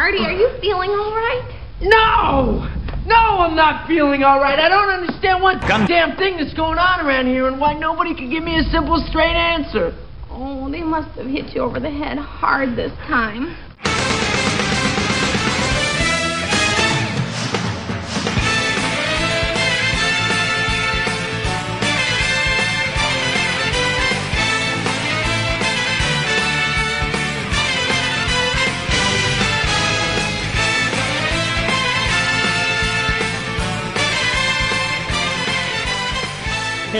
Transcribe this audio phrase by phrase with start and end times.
[0.00, 1.44] Marty, are you feeling all right?
[1.82, 2.64] No!
[3.04, 4.58] No, I'm not feeling all right.
[4.58, 8.30] I don't understand what damn thing that's going on around here and why nobody can
[8.30, 9.92] give me a simple, straight answer.
[10.30, 13.54] Oh, they must have hit you over the head hard this time.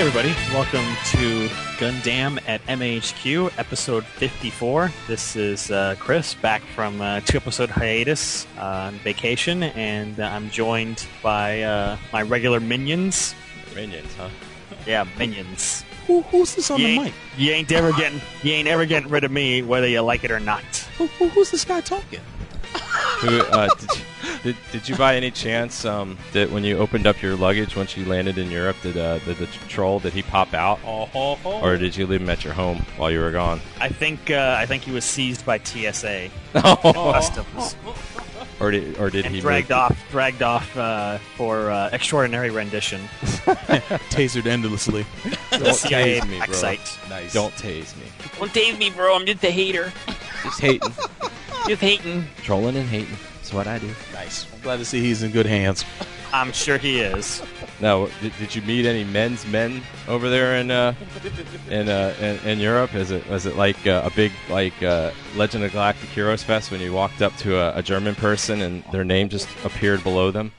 [0.01, 1.47] Hey everybody, welcome to
[1.77, 4.91] Gundam at MAHQ, episode 54.
[5.07, 10.23] This is uh, Chris, back from uh, two episode hiatus uh, on vacation, and uh,
[10.23, 13.35] I'm joined by uh, my regular minions.
[13.75, 14.31] Minions, huh?
[14.87, 15.85] Yeah, minions.
[16.07, 17.15] Who, who's this on you the ain't, mic?
[17.37, 20.31] You ain't ever getting, you ain't ever getting rid of me, whether you like it
[20.31, 20.65] or not.
[20.97, 22.21] Who, who, who's this guy talking?
[23.19, 24.05] Who, uh, did, you,
[24.43, 27.97] did, did you by any chance um, that when you opened up your luggage once
[27.97, 31.77] you landed in Europe, did uh, did the troll did he pop out, Oh, or
[31.77, 34.67] did you leave him at your home while you were gone, I think, uh, I
[34.67, 37.77] think he was seized by TSA customs
[38.61, 42.51] or did or did and he dragged move- off, dragged off uh, for uh, extraordinary
[42.51, 43.01] rendition.
[44.11, 45.05] tasered endlessly.
[45.51, 46.55] Don't tase me, bro.
[46.55, 46.98] site.
[47.09, 47.33] Nice.
[47.33, 48.07] Don't tase me.
[48.39, 49.17] Don't tase me, bro.
[49.17, 49.92] I'm just a hater.
[50.42, 50.92] Just hating,
[51.67, 52.25] Just hating.
[52.42, 53.17] trolling and hating.
[53.51, 53.93] That's what I do.
[54.12, 54.47] Nice.
[54.53, 55.84] I'm glad to see he's in good hands.
[56.33, 57.43] I'm sure he is.
[57.81, 60.95] No, did, did you meet any men's men over there in uh,
[61.69, 62.95] in, uh, in in Europe?
[62.95, 66.70] Is it was it like uh, a big like uh, Legend of Galactic Heroes Fest
[66.70, 70.31] when you walked up to a, a German person and their name just appeared below
[70.31, 70.53] them?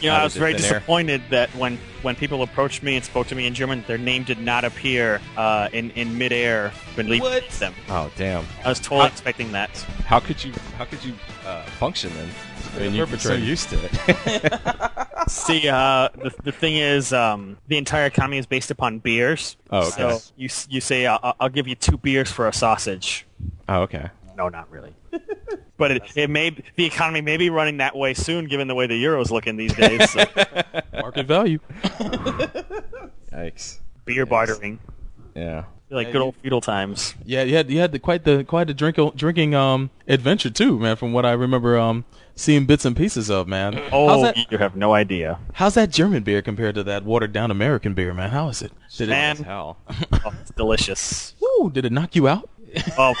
[0.00, 0.70] You know, I was very thin air.
[0.72, 4.24] disappointed that when, when people approached me and spoke to me in German, their name
[4.24, 7.48] did not appear uh, in in midair beneath What?
[7.52, 7.72] them.
[7.88, 8.44] Oh damn!
[8.64, 9.70] I was totally How- expecting that.
[10.04, 11.14] How could you how could you
[11.46, 12.28] uh, function then?
[12.76, 15.28] I mean, you're so used to it.
[15.30, 19.56] See, uh, the, the thing is, um, the entire economy is based upon beers.
[19.70, 19.90] Oh, okay.
[19.90, 23.26] So you you say, I'll, I'll give you two beers for a sausage.
[23.68, 24.10] oh, okay.
[24.36, 24.92] No, not really.
[25.84, 28.86] but it, it may the economy may be running that way soon, given the way
[28.86, 30.10] the euro's looking these days.
[30.10, 30.24] So
[30.94, 31.58] Market value.
[33.32, 33.80] Yikes.
[34.06, 34.78] beer bartering,
[35.34, 35.64] Yeah.
[35.90, 37.14] like good old feudal times.
[37.26, 40.78] Yeah, you had you had the, quite the quite the drink, drinking um adventure too,
[40.78, 40.96] man.
[40.96, 43.78] From what I remember, um seeing bits and pieces of, man.
[43.92, 44.50] Oh, that?
[44.50, 45.38] you have no idea.
[45.52, 48.30] How's that German beer compared to that watered down American beer, man?
[48.30, 48.72] How is it?
[48.96, 49.10] Did?
[49.10, 49.36] Man.
[49.36, 49.76] As hell.
[50.26, 51.34] Oh, it's delicious.
[51.40, 52.48] Woo, did it knock you out?
[52.98, 53.14] Oh,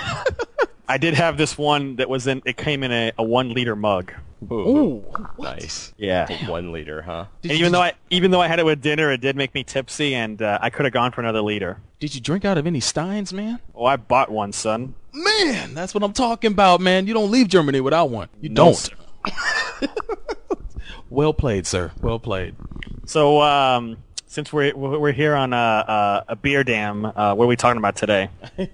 [0.88, 2.42] I did have this one that was in.
[2.44, 4.12] It came in a, a one liter mug.
[4.52, 5.02] Ooh.
[5.38, 5.94] Nice.
[5.96, 6.50] Yeah.
[6.50, 7.26] One liter, huh?
[7.40, 9.36] Did And you, even though I even though I had it with dinner, it did
[9.36, 11.78] make me tipsy, and uh, I could have gone for another liter.
[11.98, 13.60] did you drink out of any steins, man?
[13.74, 14.94] Oh, I bought one, son.
[15.14, 17.06] Man, that's what I'm talking about, man.
[17.06, 18.28] You don't leave Germany without one.
[18.40, 18.90] You No, don't.
[21.10, 21.92] Well played, sir.
[22.02, 22.56] Well played.
[23.06, 23.98] So, um,
[24.34, 27.78] since we're we're here on a, a, a beer dam, uh, what are we talking
[27.78, 28.28] about today?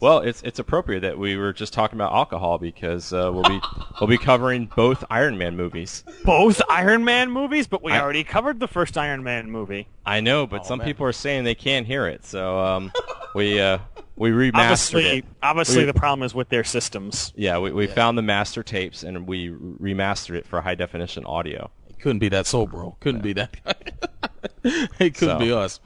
[0.00, 3.60] Well, it's it's appropriate that we were just talking about alcohol because uh, we'll be
[4.00, 6.04] we'll be covering both Iron Man movies.
[6.24, 9.88] Both Iron Man movies, but we I- already covered the first Iron Man movie.
[10.06, 10.86] I know, but Oh, some man.
[10.88, 12.92] people are saying they can't hear it, so um,
[13.34, 13.76] we uh,
[14.16, 15.24] we remastered Obviously, it.
[15.42, 17.34] obviously, We- the problem is with their systems.
[17.36, 21.70] Yeah, we, we found the master tapes and we remastered it for high definition audio.
[22.00, 22.96] It couldn't be that soul, bro.
[23.00, 23.54] Couldn't be that.
[24.64, 25.80] it couldn't So- be us.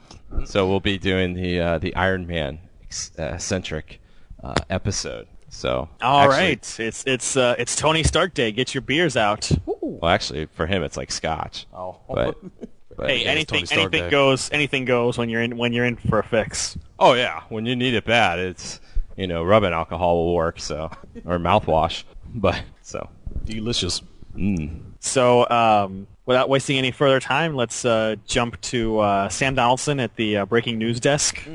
[0.45, 3.99] So we'll be doing the uh, the Iron Man ex- uh, centric
[4.41, 5.27] uh, episode.
[5.49, 8.53] So All actually- right, it's it's uh, it's Tony Stark Day.
[8.53, 9.49] Get your beers out.
[9.65, 11.67] Well, actually, for him, it's like Scotch.
[11.73, 11.97] Oh.
[12.07, 12.37] but,
[12.97, 14.09] but Hey, anything anything Day.
[14.09, 14.49] goes.
[14.53, 16.77] Anything goes when you're in when you're in for a fix.
[16.97, 18.79] oh yeah, when you need it bad, it's
[19.17, 20.59] you know rubbing alcohol will work.
[20.61, 20.91] So
[21.25, 23.09] or mouthwash, but so
[23.45, 24.01] Delicious.
[24.35, 24.81] mm.
[25.05, 30.15] So, um, without wasting any further time, let's uh, jump to uh, Sam Donaldson at
[30.15, 31.47] the uh, breaking news desk.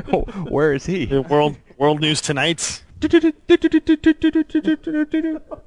[0.48, 1.06] where is he?
[1.06, 2.84] The world world news tonight.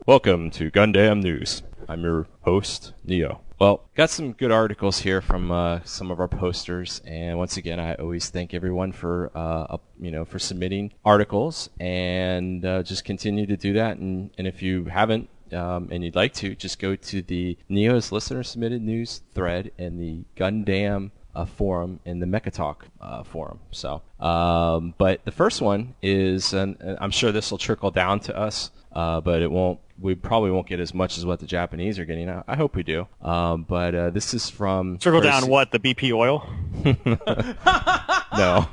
[0.08, 1.64] Welcome to Gundam News.
[1.90, 3.42] I'm your host, Neo.
[3.60, 7.78] Well, got some good articles here from uh, some of our posters, and once again,
[7.78, 13.04] I always thank everyone for uh, up, you know for submitting articles, and uh, just
[13.04, 13.98] continue to do that.
[13.98, 18.12] And, and if you haven't um, and you'd like to, just go to the Neo's
[18.12, 23.60] listener submitted news thread and the Gundam uh, forum in the Mecha Talk uh, forum.
[23.72, 28.20] So, um, but the first one is, and and I'm sure this will trickle down
[28.22, 29.80] to us, uh, but it won't.
[30.00, 32.30] We probably won't get as much as what the Japanese are getting.
[32.30, 33.08] I, I hope we do.
[33.22, 36.48] Um, but uh, this is from Trickle down what the BP oil.
[38.32, 38.66] No,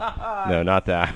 [0.49, 1.14] no, not that.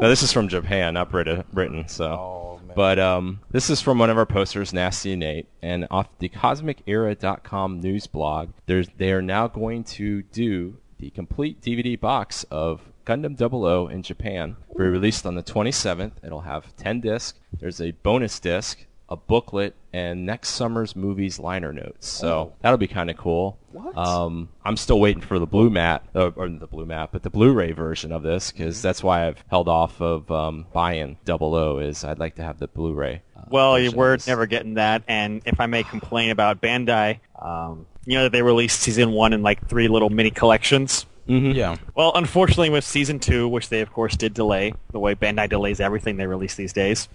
[0.00, 1.86] No, this is from Japan, not Brit- Britain.
[1.88, 6.08] So, Oh But um, this is from one of our posters, Nasty Nate, and off
[6.18, 8.50] the CosmicEra.com news blog.
[8.66, 14.02] There's they are now going to do the complete DVD box of Gundam 00 in
[14.02, 14.56] Japan.
[14.68, 16.12] Will Be released on the 27th.
[16.22, 17.38] It'll have 10 discs.
[17.58, 22.08] There's a bonus disc, a booklet, and next summer's movies liner notes.
[22.08, 23.58] So that'll be kind of cool.
[23.72, 23.96] What?
[23.96, 27.30] Um, I'm still waiting for the blue mat, uh, or the blue mat, but the
[27.30, 31.78] Blu-ray version of this because that's why I've held off of um, buying 00.
[31.80, 33.22] Is I'd like to have the Blu-ray.
[33.36, 35.02] uh, Well, we're never getting that.
[35.08, 39.32] And if I may complain about Bandai, um, you know that they released season one
[39.32, 41.06] in like three little mini collections.
[41.28, 41.54] Mhm.
[41.54, 41.76] Yeah.
[41.94, 45.80] Well, unfortunately, with season two, which they of course did delay, the way Bandai delays
[45.80, 47.08] everything they release these days,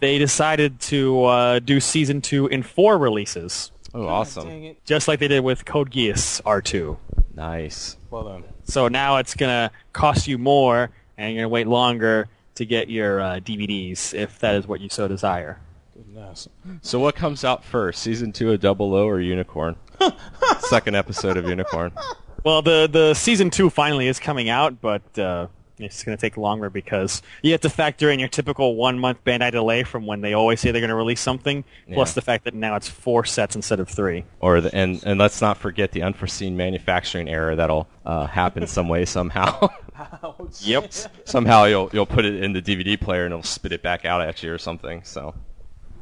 [0.00, 4.76] they decided to uh, do season two in four releases, Oh, awesome!
[4.84, 6.96] just like they did with Code Geass R2.
[7.34, 7.96] Nice.
[8.10, 8.44] Well done.
[8.64, 13.20] So now it's gonna cost you more, and you're gonna wait longer to get your
[13.20, 15.58] uh, DVDs if that is what you so desire.
[15.94, 16.48] Goodness.
[16.82, 19.76] So what comes out first, season two of Double O or Unicorn?
[20.60, 21.92] Second episode of Unicorn.
[22.44, 25.48] Well, the the season two finally is coming out, but uh,
[25.78, 29.22] it's going to take longer because you have to factor in your typical one month
[29.24, 32.44] Bandai delay from when they always say they're going to release something, plus the fact
[32.44, 34.24] that now it's four sets instead of three.
[34.40, 38.88] Or the, and and let's not forget the unforeseen manufacturing error that'll uh, happen some
[38.88, 39.68] way somehow.
[40.60, 40.92] Yep.
[41.24, 44.20] somehow you'll you'll put it in the DVD player and it'll spit it back out
[44.20, 45.02] at you or something.
[45.02, 45.34] So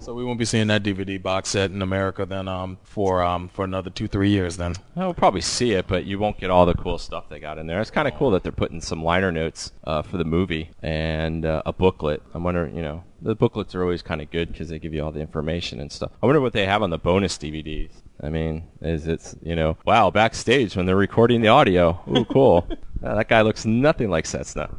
[0.07, 3.49] So we won't be seeing that DVD box set in America then um for um
[3.49, 4.75] for another two three years then.
[4.95, 7.67] we'll probably see it, but you won't get all the cool stuff they got in
[7.67, 7.81] there.
[7.81, 11.45] It's kind of cool that they're putting some liner notes uh, for the movie and
[11.45, 12.23] uh, a booklet.
[12.35, 15.03] I'm wondering, you know, the booklets are always kind of good because they give you
[15.03, 16.13] all the information and stuff.
[16.23, 17.91] I wonder what they have on the bonus DVDs.
[18.23, 22.01] I mean, is it's you know, wow, backstage when they're recording the audio.
[22.09, 22.69] Ooh, cool.
[23.05, 24.75] Uh, that guy looks nothing like Setsuna.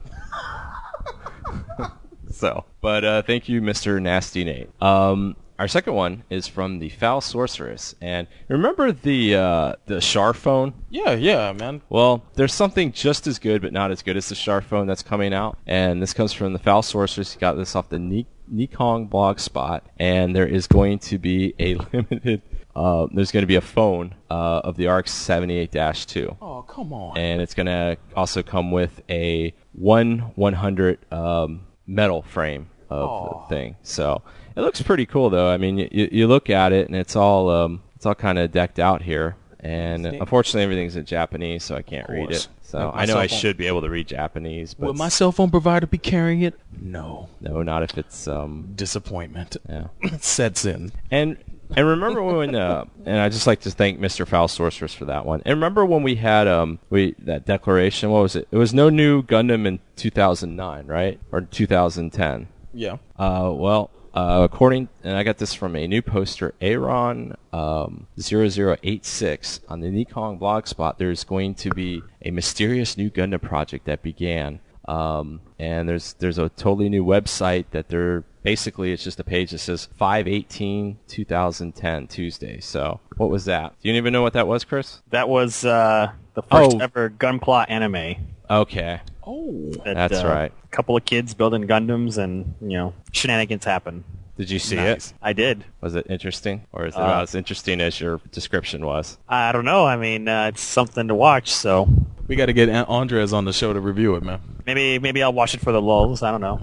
[2.38, 4.00] So, but uh, thank you, Mr.
[4.02, 4.70] Nasty Nate.
[4.82, 10.36] Um, our second one is from the Foul Sorceress, and remember the uh, the Char
[10.36, 10.76] phone?
[10.92, 11.82] Yeah, yeah, man.
[11.90, 15.02] Well, there's something just as good, but not as good as the Char phone that's
[15.02, 17.34] coming out, and this comes from the Foul Sorceress.
[17.34, 21.56] He got this off the Ni- Nikon blog spot, and there is going to be
[21.60, 22.44] a limited.
[22.76, 26.38] Uh, there's going to be a phone uh, of the RX 78-2.
[26.40, 27.18] Oh, come on.
[27.18, 33.42] and it's going to also come with a one 100 um, metal frame of Aw.
[33.42, 33.76] the thing.
[33.82, 34.22] So
[34.56, 35.50] it looks pretty cool, though.
[35.50, 38.52] I mean, you, you look at it, and it's all um, it's all kind of
[38.52, 39.36] decked out here.
[39.60, 42.48] And unfortunately, everything's in Japanese, so I can't read it.
[42.62, 43.40] So I know I phone.
[43.40, 46.54] should be able to read Japanese, but Will my cell phone provider be carrying it?
[46.80, 47.30] No.
[47.40, 49.88] no, not if it's um, Disappointment yeah.
[50.20, 50.92] sets in.
[51.10, 51.38] And
[51.76, 54.28] and remember when uh, and I just like to thank Mr.
[54.28, 55.42] Foul Sorceress for that one.
[55.46, 58.48] And remember when we had um we that declaration, what was it?
[58.52, 61.20] It was no new Gundam in 2009, right?
[61.32, 62.48] Or 2010.
[62.74, 62.98] Yeah.
[63.18, 69.60] Uh well, uh, according and I got this from a new poster, Aaron um, 0086
[69.68, 70.98] on the Nikon blogspot.
[70.98, 76.38] There's going to be a mysterious new Gundam project that began um, and there's there's
[76.38, 82.08] a totally new website that they're basically it's just a page that says 518 2010
[82.08, 82.60] Tuesday.
[82.60, 83.74] So what was that?
[83.82, 85.02] Do you even know what that was, Chris?
[85.10, 86.80] That was uh, the first Oh.
[86.80, 88.16] ever Gunpla anime.
[88.50, 89.72] Okay, Oh.
[89.84, 90.54] That, That's uh, right.
[90.64, 94.06] A couple of kids building Gundams, and you know shenanigans happen.
[94.38, 95.08] did you see Nice.
[95.12, 95.14] it?
[95.22, 95.66] I did.
[95.82, 99.18] Was it interesting, or is it Uh, about as interesting as your description was?
[99.28, 99.86] I don't know.
[99.86, 101.52] I mean, uh, it's something to watch.
[101.52, 101.90] So
[102.28, 104.40] We got to get An- Andres on the show to review it, man.
[104.68, 106.22] Maybe maybe I'll watch it for the lulls.
[106.22, 106.60] I don't know.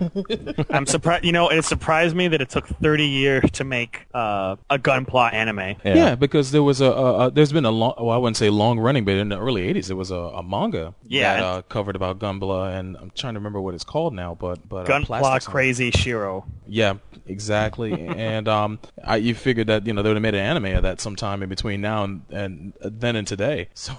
[0.70, 1.24] I'm surprised.
[1.24, 5.32] You know, it surprised me that it took 30 years to make uh, a Gunpla
[5.32, 5.76] anime.
[5.84, 8.50] Yeah, because there was a, a, a there's been a long well I wouldn't say
[8.50, 11.34] long running, but in the early '80s there was a, a manga Yeah.
[11.34, 14.68] that uh, covered about Gunpla, and I'm trying to remember what it's called now, but
[14.68, 16.44] but uh, Gunpla Plastic- Kyoshiro.
[16.70, 16.94] Yeah,
[17.26, 17.92] exactly.
[18.08, 20.82] and um, I, you figured that you know they would have made an anime of
[20.82, 23.68] that sometime in between now and, and then and today.
[23.74, 23.94] So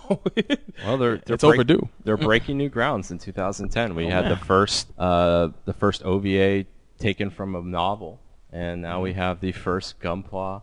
[0.86, 1.90] Well, they're, they're it's overdue.
[2.04, 3.96] They're breaking new grounds in 2010.
[3.96, 6.66] We Oh, had the first uh, the first OVA
[7.00, 8.20] taken from a novel,
[8.52, 10.62] and now we have the first Gunpla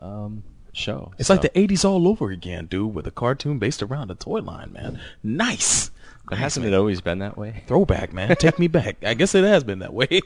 [0.00, 0.42] um,
[0.72, 1.12] show.
[1.18, 4.14] It's So- like the '80s all over again, dude, with a cartoon based around a
[4.14, 5.00] toy line, man.
[5.22, 5.90] Nice.
[6.32, 7.62] But hasn't it always been that way?
[7.66, 8.34] Throwback, man.
[8.36, 8.96] Take me back.
[9.04, 10.06] I guess it has been that way.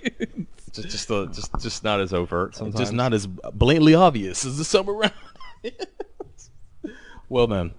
[0.73, 2.79] Just just just just not as overt sometimes.
[2.79, 5.13] Just not as blatantly obvious as the summer round.
[7.31, 7.73] well then,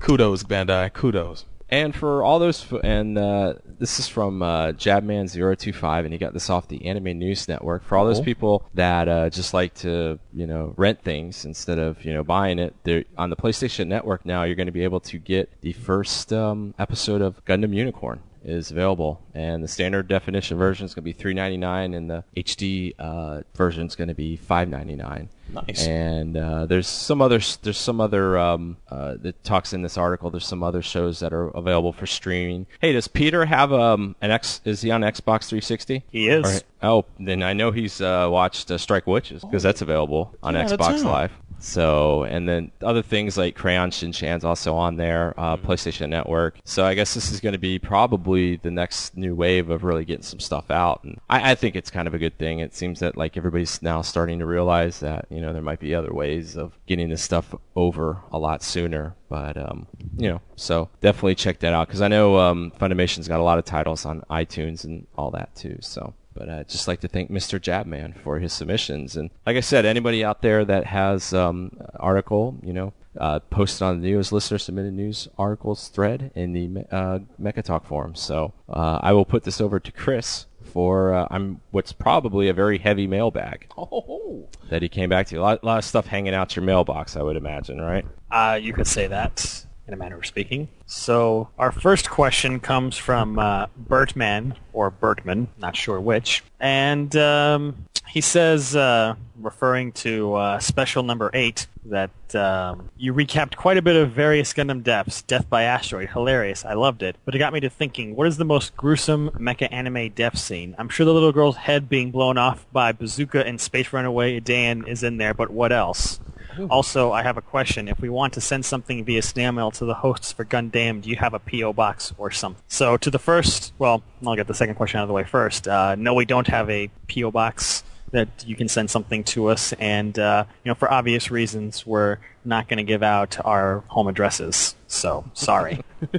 [0.00, 0.92] kudos, Bandai.
[0.92, 1.44] Kudos.
[1.70, 6.50] And for all those, and uh, this is from uh, Jabman025, and he got this
[6.50, 7.84] off the Anime News Network.
[7.84, 8.24] For all those Cool.
[8.24, 12.58] people that uh, just like to, you know, rent things instead of, you know, buying
[12.58, 15.72] it, they're, on the PlayStation Network now, you're going to be able to get the
[15.72, 18.20] first um, episode of Gundam Unicorn.
[18.44, 22.94] Is available, and the standard definition version is going to be 3.99, and the HD
[22.98, 25.28] uh, version is going to be 5.99.
[25.52, 25.86] Nice.
[25.86, 30.30] And uh, there's some other there's some other um, uh, that talks in this article.
[30.30, 32.66] There's some other shows that are available for streaming.
[32.80, 34.60] Hey, does Peter have um, an X?
[34.64, 36.04] Is he on Xbox 360?
[36.10, 36.62] He is.
[36.62, 40.56] Or- oh, then I know he's uh, watched uh, Strike Witches because that's available on
[40.56, 41.04] of Xbox.
[41.04, 41.32] Live.
[41.58, 45.70] So, and then other things like Crayon Shin-Chan's also on there, uh, Mm-hmm.
[45.70, 46.58] PlayStation Network.
[46.64, 50.04] So I guess this is going to be probably the next new wave of really
[50.04, 51.02] getting some stuff out.
[51.04, 52.58] And I, I think it's kind of a good thing.
[52.58, 55.94] It seems that like everybody's now starting to realize that, you know, there might be
[55.94, 59.14] other ways of getting this stuff over a lot sooner.
[59.28, 63.40] But, um, you know, so definitely check that out because I know um, Funimation's got
[63.40, 65.78] a lot of titles on iTunes and all that too.
[65.80, 66.14] So.
[66.34, 67.60] But I'd just like to thank Mr.
[67.60, 69.16] Jabman for his submissions.
[69.16, 73.82] And like I said, anybody out there that has um, article, you know, uh, posted
[73.82, 78.14] on the news listener submitted news articles thread in the uh, Mecha Talk forum.
[78.14, 82.52] So uh, I will put this over to Chris for uh, I'm what's probably a
[82.52, 85.36] very heavy mailbag Oh, that he came back to.
[85.36, 88.04] A lot, lot of stuff hanging out your mailbox, I would imagine, right?
[88.30, 90.68] Uh, you could say that in a manner of speaking.
[90.86, 97.86] So our first question comes from uh, Bertman or Bertman, not sure which, and um,
[98.08, 103.82] he says, uh, referring to uh, special number eight, that um, you recapped quite a
[103.82, 105.22] bit of various Gundam deaths.
[105.22, 106.64] Death by asteroid, hilarious.
[106.64, 109.68] I loved it, but it got me to thinking: what is the most gruesome mecha
[109.72, 110.74] anime death scene?
[110.78, 114.86] I'm sure the little girl's head being blown off by bazooka and Space Runaway Ideon
[114.86, 116.20] is in there, but what else?
[116.70, 117.88] Also, I have a question.
[117.88, 121.10] If we want to send something via snail mail to the hosts for Gundam, do
[121.10, 121.72] you have a P.O.
[121.72, 122.62] box or something?
[122.68, 125.68] So, to the first, well, I'll get the second question out of the way first.
[125.68, 127.30] Uh, no, we don't have a P.O.
[127.30, 127.84] box
[128.14, 132.18] that you can send something to us, and uh, you know, for obvious reasons, we're
[132.44, 134.74] not going to give out our home addresses.
[134.86, 135.80] So, sorry.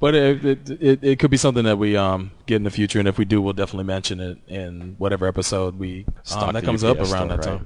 [0.00, 2.98] but it, it it it could be something that we um get in the future,
[2.98, 6.60] and if we do, we'll definitely mention it in whatever episode we Stock um, that
[6.60, 7.60] the comes up UPS around that store,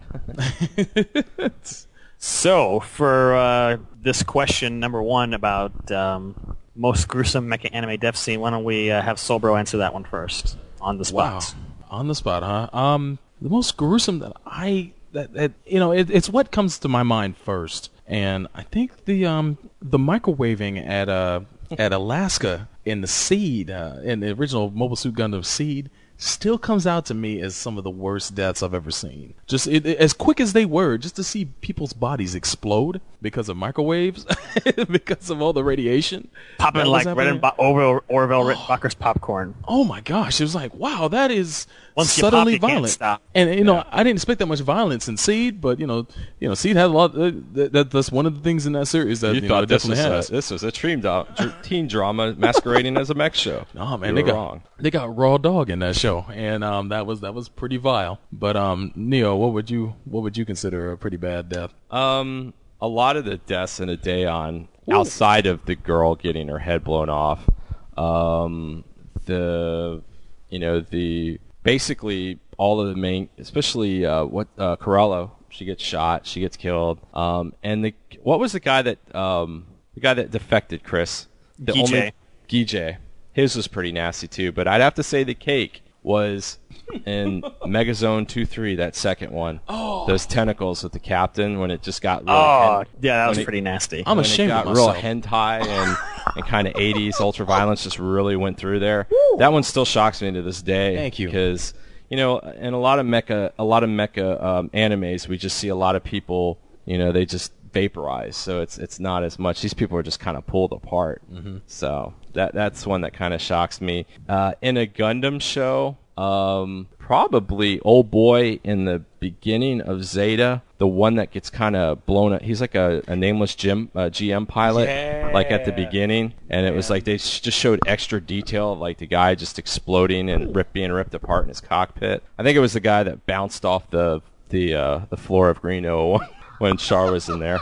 [1.37, 1.53] time.
[2.27, 8.41] So, for uh, this question number one about um, most gruesome mecha anime death scene,
[8.41, 11.55] why don't we uh, have Solbro answer that one first on the Wow, spot?
[11.91, 12.77] On the spot, huh?
[12.77, 16.89] Um, the most gruesome that I that, that you know, it, it's what comes to
[16.89, 21.41] my mind first, and I think the um the microwaving at uh
[21.79, 25.91] at Alaska in the Seed uh, in the original Mobile Suit Gundam Seed
[26.25, 29.35] still comes out to me as some of the worst deaths I've ever seen.
[29.47, 33.49] Just it, it- as quick as they were, just to see people's bodies explode because
[33.49, 34.27] of microwaves,
[34.91, 36.29] because of all the radiation.
[36.59, 38.55] Popping like Red and Bo- Orville, Orville oh.
[38.55, 39.55] Redenbacher's popcorn.
[39.69, 40.41] Oh my gosh!
[40.41, 41.67] It was like, wow, that is
[41.97, 42.91] Once you pop, suddenly you can't violent.
[42.93, 43.23] stop.
[43.37, 46.07] And you know, I didn't expect that much violence in Seed, but you know,
[46.41, 47.17] you know, Seed had a lot.
[47.17, 49.61] Uh, that, that, that's one of the things in that series that You, you, thought
[49.61, 50.29] know, this definitely was, has.
[50.29, 53.65] a, this was a teen, do- dr- teen drama masquerading as a mech show.
[53.77, 54.63] Oh man, You they got wrong.
[54.79, 58.19] they got raw dog in that show, and um, that was that was pretty vile.
[58.33, 61.73] But um, Neo, what would you what would you consider a pretty bad death?
[61.93, 66.49] Um, a lot of the deaths in a day on outside of the girl getting
[66.49, 67.49] her head blown off,
[67.97, 68.85] um,
[69.27, 70.03] the
[70.51, 75.83] you know the basically all of the main, especially uh, what uh, Karala, she gets
[75.83, 80.15] shot, she gets killed, um, and the what was the guy that um, the guy
[80.15, 81.27] that defected, Chris?
[81.59, 82.13] The Gije.
[82.49, 82.97] Gije.
[83.33, 86.59] His was pretty nasty too, but I'd have to say the cake was
[87.07, 89.59] in Megazone 23, that second one.
[89.69, 90.07] Oh.
[90.07, 93.39] Those tentacles with the captain when it just got real Oh, hen- yeah, that was
[93.39, 94.05] when it- pretty nasty.
[94.07, 95.03] I'm when ashamed it got of real myself.
[95.05, 95.97] hentai and,
[96.37, 99.09] and kind of 80s ultra violence just really went through there.
[99.39, 100.95] That one still shocks me to this day.
[100.95, 101.27] Thank you.
[101.27, 101.75] Because,
[102.11, 105.57] you know, in a lot of mecha, a lot of mecha um, animes, we just
[105.57, 108.37] see a lot of people, you know, they just vaporize.
[108.37, 109.61] So it's it's not as much.
[109.63, 111.23] These people are just kind of pulled apart.
[111.33, 111.57] Mm-hmm.
[111.67, 114.07] So that that's one that kind of shocks me.
[114.29, 120.87] Uh, in a Gundam show, um, probably old boy in the beginning of Zeta, the
[120.87, 122.43] one that gets kind of blown up.
[122.43, 124.87] He's like a, a nameless gym, uh, GM pilot,
[125.33, 128.79] like at the beginning, and it was like they s- just showed extra detail of
[128.79, 132.23] like the guy just exploding and rip, being ripped apart in his cockpit.
[132.39, 135.61] I think it was the guy that bounced off the the uh, the floor of
[135.61, 137.61] Green Noa when Char was in there.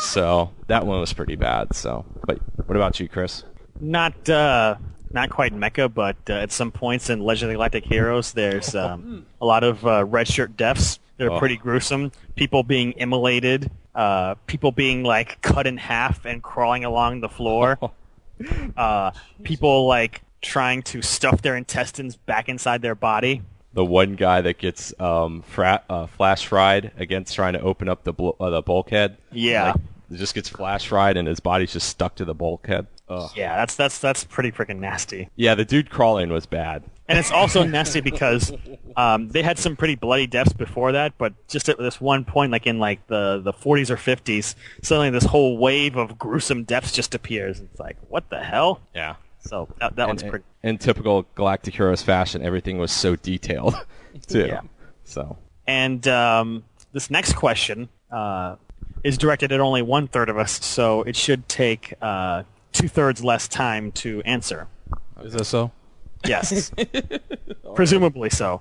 [0.00, 1.74] So that one was pretty bad.
[1.74, 3.44] So, but what about you, Chris?
[3.80, 4.76] Not uh,
[5.12, 8.74] not quite mecha, but uh, at some points in Legend of the Galactic Heroes, there's
[8.74, 10.98] um, a lot of uh, red shirt deaths.
[11.16, 11.38] They're Oh.
[11.38, 12.10] pretty gruesome.
[12.34, 17.78] People being immolated, uh, people being like cut in half and crawling along the floor.
[18.76, 19.12] uh,
[19.44, 23.42] people like trying to stuff their intestines back inside their body.
[23.72, 28.04] the one guy that gets um, fra- uh, flash fried against trying to open up
[28.04, 29.16] the bl- uh, the bulkhead.
[29.32, 29.72] Yeah.
[29.72, 29.80] Like,
[30.12, 32.86] it just gets flash fried and his body's just stuck to the bulkhead.
[33.08, 33.30] Ugh.
[33.36, 35.28] Yeah, that's that's that's pretty freaking nasty.
[35.36, 36.84] Yeah, the dude crawling was bad.
[37.06, 38.52] And it's also nasty because
[38.96, 42.50] um, they had some pretty bloody deaths before that, but just at this one point,
[42.50, 46.92] like in like the, the 40s or 50s, suddenly this whole wave of gruesome deaths
[46.92, 47.60] just appears.
[47.60, 48.80] It's like, what the hell?
[48.94, 49.16] Yeah.
[49.40, 50.46] So that, that one's pretty.
[50.62, 53.74] in typical Galactic Heroes fashion, everything was so detailed,
[54.26, 54.46] too.
[54.46, 54.62] Yeah.
[55.04, 58.56] So And um, this next question uh,
[59.02, 62.44] is directed at only one third of us, so it should take uh,
[62.74, 64.68] two thirds less time to answer.
[65.22, 65.70] Is that so?
[66.26, 66.70] Yes,
[67.74, 68.60] presumably so.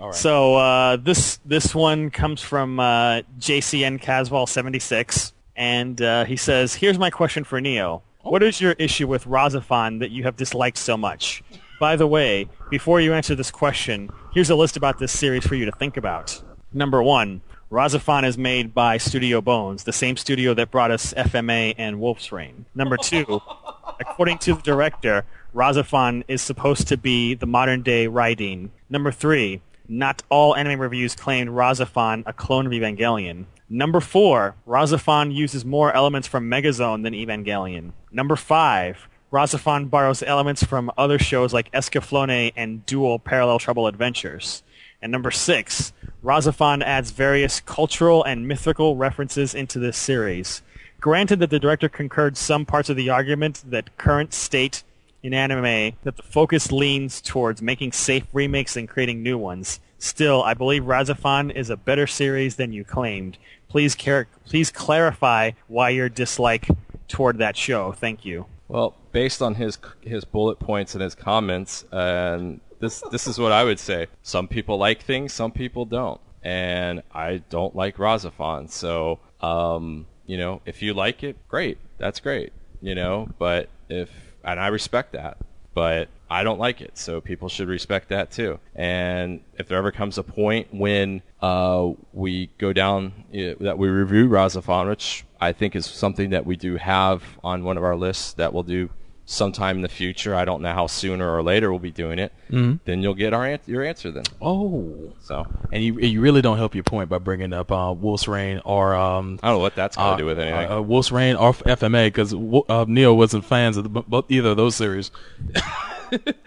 [0.00, 0.14] All right.
[0.14, 6.36] So uh, this this one comes from uh, JCN Casval seventy six, and uh, he
[6.36, 8.02] says, "Here's my question for Neo.
[8.22, 11.42] What is your issue with RahXephon that you have disliked so much?
[11.78, 15.54] By the way, before you answer this question, here's a list about this series for
[15.54, 16.42] you to think about.
[16.72, 21.72] Number one." RahXephon is made by Studio Bones, the same studio that brought us FMA
[21.78, 22.66] and Wolf's Rain.
[22.74, 23.40] Number two,
[24.00, 25.24] according to the director,
[25.54, 28.70] RahXephon is supposed to be the modern day Raideen.
[28.88, 33.44] Number three, not all anime reviews claimed RahXephon a clone of Evangelion.
[33.68, 37.92] Number four, RahXephon uses more elements from Megazone than Evangelion.
[38.10, 44.64] Number five, RahXephon borrows elements from other shows like Escaflowne and Dual Parallel Trouble Adventures.
[45.02, 45.92] And number six,
[46.22, 50.62] RahXephon adds various cultural and mythical references into this series.
[51.00, 54.82] Granted that the director concurred some parts of the argument that current state
[55.22, 59.80] in anime that the focus leans towards making safe remakes and creating new ones.
[59.98, 63.38] Still, I believe RahXephon is a better series than you claimed.
[63.68, 66.68] Please, car- please clarify why your dislike
[67.06, 67.92] toward that show.
[67.92, 68.46] Thank you.
[68.68, 73.52] Well, based on his his bullet points and his comments, and this this is what
[73.52, 74.08] I would say.
[74.22, 78.70] Some people like things, some people don't, and I don't like RahXephon.
[78.70, 83.28] So, um, you know, if you like it, great, that's great, you know.
[83.38, 84.10] But if
[84.42, 85.36] and I respect that,
[85.74, 88.58] but I don't like it, so people should respect that too.
[88.74, 93.88] And if there ever comes a point when uh, we go down uh, that we
[93.88, 97.96] review RahXephon, which I think is something that we do have on one of our
[97.96, 98.90] lists that we'll do
[99.30, 100.34] sometime in the future.
[100.34, 102.32] I don't know how sooner or later we'll be doing it.
[102.50, 102.76] Mm-hmm.
[102.84, 104.24] Then you'll get our an- your answer then.
[104.42, 108.26] Oh, So and you you really don't help your point by bringing up uh, Wolf's
[108.26, 110.70] Rain or um, I don't know what that's got uh, to do with anything.
[110.70, 114.50] Uh, uh, Wolf's Rain or FMA because uh, Neo wasn't fans of the, both either
[114.50, 115.10] of those series.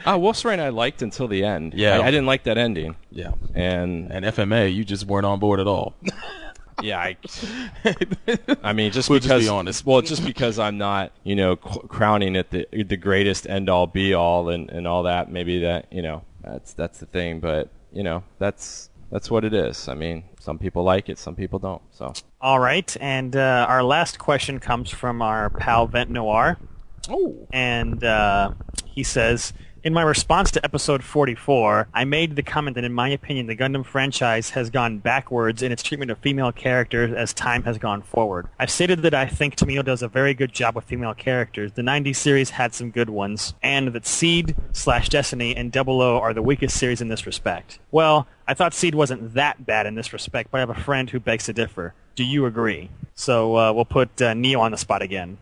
[0.06, 1.74] Ah, Wolf's Rain I liked until the end.
[1.74, 2.00] Yeah.
[2.00, 2.98] I, I didn't like that ending.
[3.12, 5.96] Yeah, And and FMA you just weren't on board at all.
[6.82, 7.18] yeah, I,
[8.64, 9.86] I mean, just We'll just be honest.
[9.86, 13.88] Well, just because I'm not, you know, c- crowning it the the greatest end all
[13.88, 15.32] be all and, and all that.
[15.32, 17.40] Maybe that, you know, that's that's the thing.
[17.40, 19.88] But you know, that's that's what it is.
[19.88, 21.82] I mean, some people like it, some people don't.
[21.92, 26.58] So All right, and uh, our last question comes from our pal Vent Noir.
[27.10, 28.54] Oh, and uh,
[28.86, 29.54] he says,
[29.84, 33.56] in my response to episode 44, I made the comment that in my opinion the
[33.56, 38.02] Gundam franchise has gone backwards in its treatment of female characters as time has gone
[38.02, 38.48] forward.
[38.58, 41.74] I've stated that I think Tomino does a very good job with female characters.
[41.74, 46.18] The 90s series had some good ones, and that Seed slash Destiny and Double O
[46.18, 47.80] are the weakest series in this respect.
[47.92, 51.10] Well, I thought Seed wasn't that bad in this respect, but I have a friend
[51.10, 51.94] who begs to differ.
[52.16, 52.90] Do you agree?
[53.16, 55.38] So uh, we'll put uh, Neo on the spot again.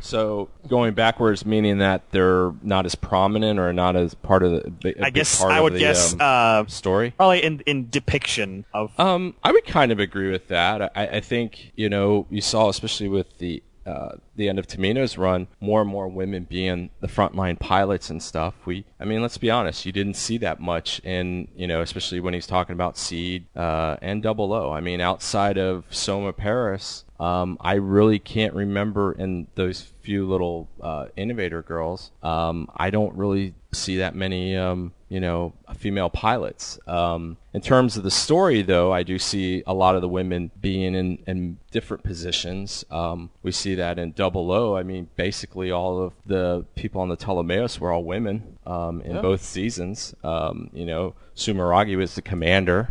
[0.00, 4.94] so going backwards, meaning that they're not as prominent or not as part of the.
[5.02, 7.12] I guess I would the, guess um, uh, story.
[7.12, 10.92] probably in in depiction of Um, I would kind of agree with that.
[10.96, 15.16] I, I think you know you saw, especially with the uh, the end of Tomino's
[15.16, 18.54] run, more and more women being the frontline pilots and stuff.
[18.66, 22.18] We, I mean, let's be honest, you didn't see that much in you know, especially
[22.20, 24.72] when he's talking about Seed uh, and Double O.
[24.72, 27.04] I mean, outside of Soma Peries.
[27.18, 32.10] Um, I really can't remember in those few little uh, innovator girls.
[32.22, 36.78] Um, I don't really see that many, um, you know, female pilots.
[36.86, 40.50] Um, in terms of the story, though, I do see a lot of the women
[40.60, 42.84] being in, in different positions.
[42.90, 44.76] Um, we see that in Double O.
[44.76, 49.20] I mean, basically all of the people on the Ptolemaeus were all women um, in
[49.20, 50.14] both seasons.
[50.24, 52.90] Um, you know, Sumeragi was the commander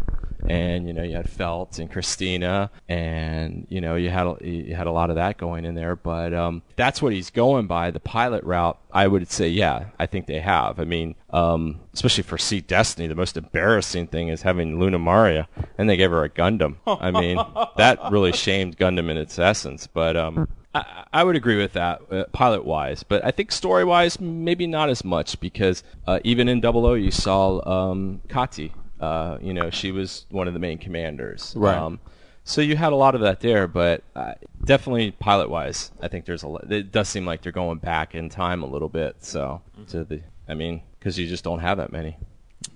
[0.50, 4.76] and you know you had Felt and Christina, and you know you had a, you
[4.76, 5.96] had a lot of that going in there.
[5.96, 8.80] But um, that's what he's going by the pilot route.
[8.92, 10.80] I would say, yeah, I think they have.
[10.80, 15.90] I mean, um, especially for Seed Destiny, the most embarrassing thing is having Lunamaria, and
[15.90, 16.78] they gave her a Gundam.
[16.88, 17.38] I mean,
[17.78, 19.88] that really shamed Gundam in its essence.
[19.88, 23.86] But um, I, I would agree with that uh, pilot wise, but I think story
[23.86, 28.72] wise, maybe not as much because uh, even in Double O, you saw um, Kati.
[29.00, 31.54] Uh, you know, she was one of the main commanders.
[31.56, 31.78] Right.
[31.78, 32.00] Um,
[32.44, 36.26] so you had a lot of that there, but uh, definitely pilot wise, I think
[36.26, 36.48] there's a.
[36.48, 39.16] lo- It does seem like they're going back in time a little bit.
[39.20, 42.18] So to the, I mean, because you just don't have that many.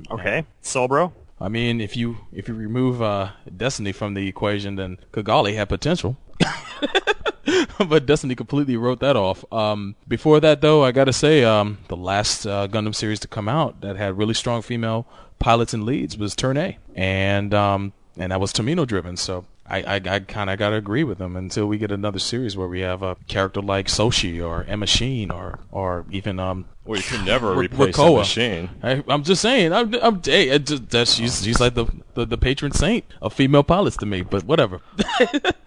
[0.09, 1.13] Okay, Solbro.
[1.39, 5.69] I mean, if you if you remove uh, Destiny from the equation, then Cagalli had
[5.69, 6.17] potential.
[7.87, 9.43] but Destiny completely wrote that off.
[9.53, 13.47] Um, before that, though, I gotta say, um, the last uh, Gundam series to come
[13.47, 15.07] out that had really strong female
[15.39, 19.17] pilots and leads was Turn A, and um, and that was Tomino driven.
[19.17, 22.55] So I I, I kind of gotta agree with them until we get another series
[22.57, 26.65] where we have a character like Sochie or Emma Sheen or or even um.
[26.85, 28.17] Well, you can never R- replace a Reccoa.
[28.17, 28.69] machine.
[28.81, 29.71] I, I'm just saying.
[29.73, 33.31] I'm, I'm hey, it just, that she's she's like the, the, the patron saint of
[33.31, 34.23] female pilots to me.
[34.23, 34.81] But whatever.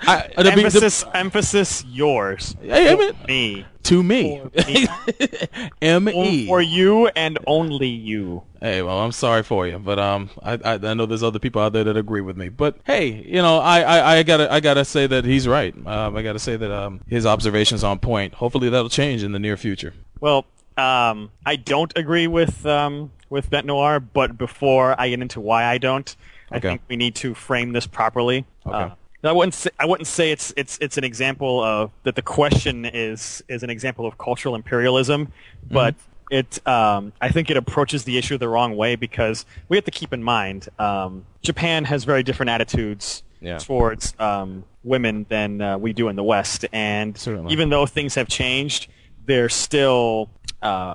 [0.00, 2.56] I, Uh, the- the- emphasis, emphasis, yours.
[2.60, 3.66] Hey, I mean- me.
[3.84, 4.40] To me,
[5.80, 6.46] M E.
[6.46, 8.42] For you and only you.
[8.60, 11.60] Hey, well, I'm sorry for you, but um, I, I I know there's other people
[11.60, 12.48] out there that agree with me.
[12.48, 15.74] But hey, you know, I, I, I gotta I gotta say that he's right.
[15.86, 18.34] Um, I gotta say that um, his observations on point.
[18.34, 19.94] Hopefully, that'll change in the near future.
[20.20, 25.40] Well, um, I don't agree with um, with Vent Noir, but before I get into
[25.40, 26.14] why I don't,
[26.52, 26.68] I Okay.
[26.68, 28.44] think we need to frame this properly.
[28.64, 28.76] Okay.
[28.76, 28.90] Uh,
[29.24, 32.84] I wouldn't say, I wouldn't say it's it's it's an example of that the question
[32.84, 35.32] is is an example of cultural imperialism,
[35.70, 35.94] but
[36.30, 39.90] it um, I think it approaches the issue the wrong way because we have to
[39.90, 43.58] keep in mind um, Japan has very different attitudes Yeah.
[43.58, 47.52] towards um, women than uh, we do in the West, and Certainly.
[47.52, 48.88] even though things have changed,
[49.26, 50.30] they're still,
[50.62, 50.94] uh,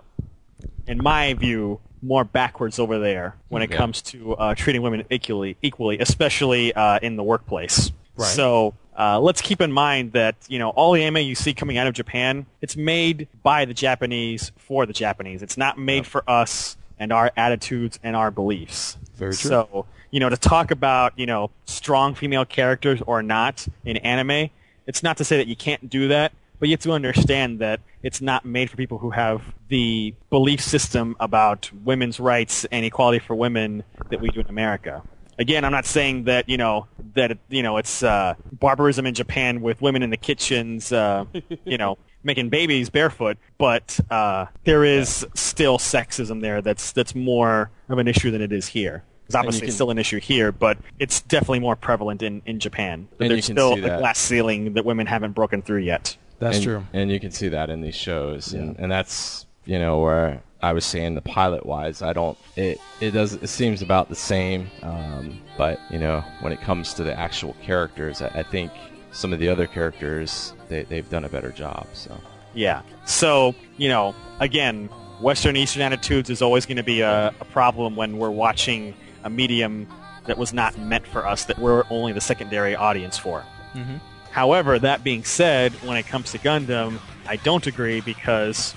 [0.88, 3.78] in my view, more backwards over there when it Yeah.
[3.78, 7.92] comes to uh, treating women equally, equally, especially uh, in the workplace.
[8.18, 8.28] Right.
[8.28, 11.78] So uh, let's keep in mind that you know all the anime you see coming
[11.78, 15.44] out of Japan, it's made by the Japanese for the Japanese.
[15.44, 18.98] It's not made for us and our attitudes and our beliefs.
[19.16, 19.50] Very true.
[19.50, 24.50] So you know to talk about you know strong female characters or not in anime,
[24.88, 27.82] it's not to say that you can't do that, but you have to understand that
[28.02, 33.20] it's not made for people who have the belief system about women's rights and equality
[33.20, 35.04] for women that we do in America.
[35.40, 39.62] Again, I'm not saying that you know that you know it's uh, barbarism in Japan
[39.62, 41.26] with women in the kitchens, uh,
[41.66, 46.62] you know, making babies barefoot, but uh, there is still sexism there.
[46.62, 49.04] That's that's more of an issue than it is here.
[49.28, 53.08] It's obviously can- still an issue here, but it's definitely more prevalent in, in Japan.
[53.18, 54.00] But And you there's still a that.
[54.00, 56.16] glass ceiling that women haven't broken through yet.
[56.40, 56.86] That's and, true.
[56.94, 60.74] And you can see that in these shows, and, and that's you know where I
[60.74, 62.38] was saying the pilot wise, I don't.
[62.56, 63.34] It it does.
[63.34, 67.56] It seems about the same, um, but you know when it comes to the actual
[67.62, 68.72] characters, I, I think
[69.12, 71.88] some of the other characters they they've done a better job.
[71.94, 72.20] So
[72.54, 72.82] Yeah.
[73.06, 74.90] So, you know, again,
[75.22, 78.94] Western Eastern attitudes is always going to be a, a problem when we're watching
[79.24, 79.88] a medium
[80.26, 83.44] that was not meant for us, that we're only the secondary audience for.
[83.74, 84.00] Mhm.
[84.32, 88.76] However, that being said, when it comes to Gundam, I don't agree because,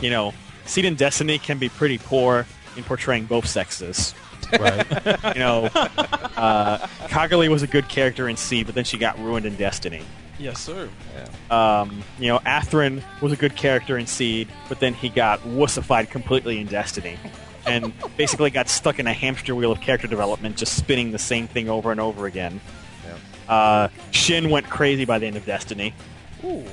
[0.00, 0.32] you know,
[0.66, 2.46] Seed and Destiny can be pretty poor
[2.76, 4.14] in portraying both sexes.
[4.58, 4.86] Right.
[5.34, 9.46] You know, uh, Cagalli was a good character in Seed, but then she got ruined
[9.46, 10.02] in Destiny.
[10.38, 10.88] yes, sir.
[11.50, 16.10] Um, you know, Athrun was a good character in Seed, but then he got wussified
[16.10, 17.16] completely in Destiny.
[17.64, 21.46] And basically got stuck in a hamster wheel of character development, just spinning the same
[21.46, 22.60] thing over and over again.
[23.48, 25.94] Uh, Shin went crazy by the end of Destiny.
[26.44, 26.64] Ooh.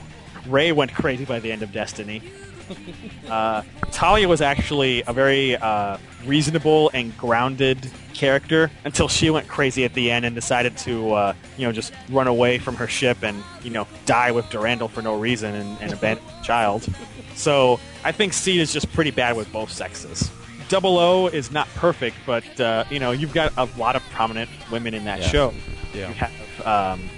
[0.47, 2.21] Ray went crazy by the end of Destiny.
[3.29, 7.77] Uh, Talia was actually a very uh, reasonable and grounded
[8.15, 11.93] character until she went crazy at the end and decided to, uh, you know, just
[12.09, 15.79] run away from her ship and, you know, die with Durandal for no reason and,
[15.79, 16.87] and abandon the child.
[17.35, 20.31] So I think Seed is just pretty bad with both sexes.
[20.67, 24.49] Double O is not perfect, but uh, you know you've got a lot of prominent
[24.71, 25.27] women in that Yeah.
[25.27, 25.53] show.
[25.93, 26.07] Yeah.
[26.09, 27.09] You have, um,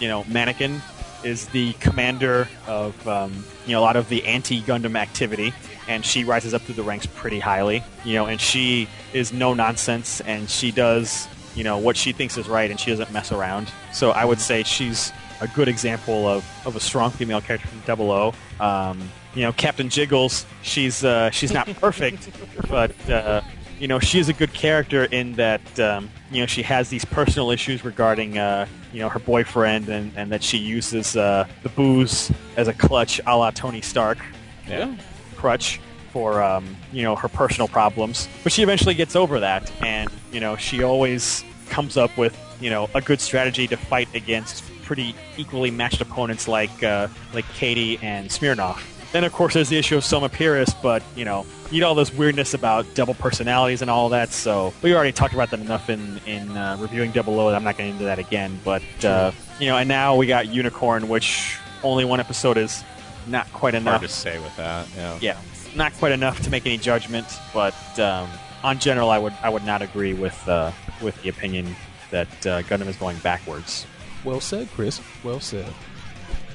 [0.00, 0.80] you know, Mannequin
[1.24, 5.52] is the commander of um, you know a lot of the anti-Gundam activity,
[5.88, 7.82] and she rises up through the ranks pretty highly.
[8.04, 12.36] You know, and she is no nonsense, and she does you know what she thinks
[12.36, 13.70] is right, and she doesn't mess around.
[13.92, 17.80] So I would say she's a good example of, of a strong female character from
[17.86, 18.34] Double O.
[18.60, 22.30] Um, you know, Captain Jiggles, she's uh, she's not perfect,
[22.68, 23.40] but uh,
[23.78, 27.04] you know she is a good character in that um, you know she has these
[27.04, 31.68] personal issues regarding uh, you know her boyfriend and, and that she uses uh, the
[31.70, 34.18] booze as a clutch, a la Tony Stark
[34.66, 34.94] Yeah.
[35.36, 35.80] crutch
[36.12, 38.28] for um, you know her personal problems.
[38.42, 42.70] But she eventually gets over that, and you know she always comes up with you
[42.70, 47.98] know a good strategy to fight against pretty equally matched opponents like uh, like Katie
[48.02, 48.80] and Smirnoff.
[49.12, 51.94] Then of course there's the issue of Soma Peries, but you know, you know all
[51.94, 54.30] this weirdness about double personalities and all that.
[54.30, 57.48] So we already talked about that enough in in uh, reviewing Double O.
[57.48, 58.60] I'm not getting into that again.
[58.64, 62.84] But uh, you know, and now we got Unicorn, which only one episode is
[63.26, 64.00] not quite enough.
[64.00, 64.86] Hard to say with that.
[64.96, 65.18] Yeah.
[65.20, 65.36] Yeah,
[65.74, 67.26] not quite enough to make any judgment.
[67.54, 68.28] But um,
[68.62, 71.74] on general, I would I would not agree with uh, with the opinion
[72.10, 73.86] that uh, Gundam is going backwards.
[74.24, 75.00] Well said, Chris.
[75.22, 75.72] Well said.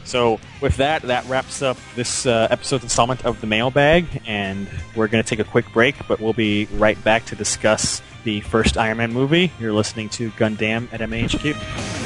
[0.04, 5.08] So with that, that wraps up this uh, episode's installment of the mailbag, and we're
[5.08, 8.78] going to take a quick break, but we'll be right back to discuss the first
[8.78, 9.52] Iron Man movie.
[9.60, 12.03] You're listening to Gundam at MAHQ.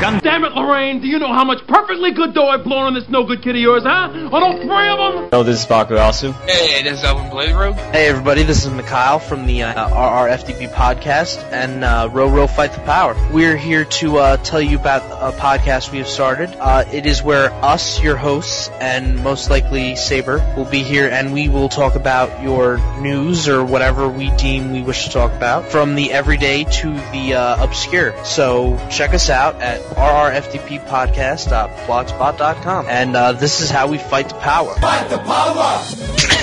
[0.00, 1.00] God damn it, Lorraine!
[1.00, 3.56] Do you know how much perfectly good dough I've blown on this no good kid
[3.56, 4.12] of yours, huh?
[4.30, 5.28] On all three of them?
[5.30, 6.32] Hello, this is Baku Alsu.
[6.48, 7.50] Hey, this is Elvin Blaze
[7.90, 12.74] Hey, everybody, this is Mikhail from the uh, RRFTP podcast and uh, Row Row Fight
[12.74, 13.16] the Power.
[13.32, 16.50] We're here to uh, tell you about a podcast we have started.
[16.60, 21.32] Uh, it is where us, your hosts, and most likely Saber will be here and
[21.32, 25.64] we will talk about your news or whatever we deem we wish to talk about
[25.64, 28.14] from the everyday to the uh, obscure.
[28.24, 32.86] So check us out at rrftppodcast.blogspot.com.
[32.88, 34.74] And uh, this is how we fight the power.
[34.74, 35.82] Fight the power!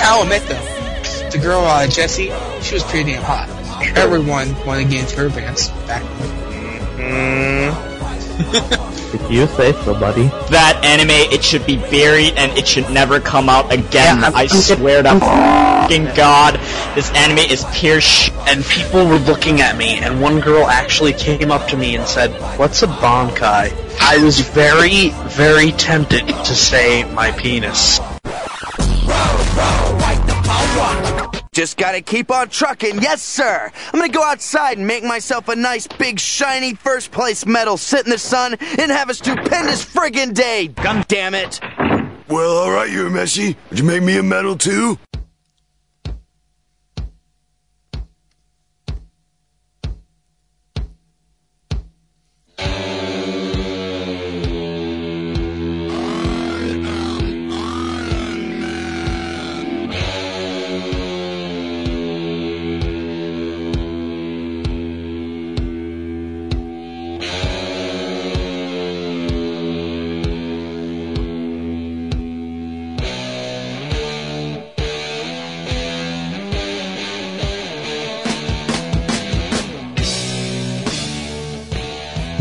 [0.01, 0.61] I'll admit though,
[1.31, 2.31] the girl uh, Jessie,
[2.61, 3.49] she was pretty damn hot.
[3.97, 6.03] Everyone wanted to get into her pants back.
[9.29, 10.27] You say so, buddy.
[10.49, 14.19] That anime, it should be buried and it should never come out again.
[14.19, 16.59] Yeah, I'm- I I'm- swear to fucking god,
[16.95, 21.13] this anime is pure sh- And people were looking at me, and one girl actually
[21.13, 23.73] came up to me and said, What's a bankai?
[23.99, 27.99] I was very, very tempted to say my penis.
[31.55, 33.71] Just gotta keep on trucking, yes sir!
[33.93, 38.03] I'm gonna go outside and make myself a nice big shiny first place medal, sit
[38.03, 40.67] in the sun, and have a stupendous friggin' day!
[40.67, 41.61] God damn it!
[42.27, 43.55] Well, alright, Urameshi.
[43.69, 44.99] Would you make me a medal too?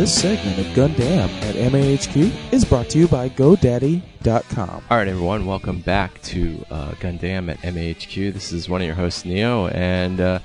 [0.04, 4.68] This segment of Gundam at MAHQ is brought to you by GoDaddy.com.
[4.90, 8.34] All right, everyone, welcome back to uh, Gundam at MAHQ.
[8.34, 10.40] This is one of your hosts, Neo, and uh,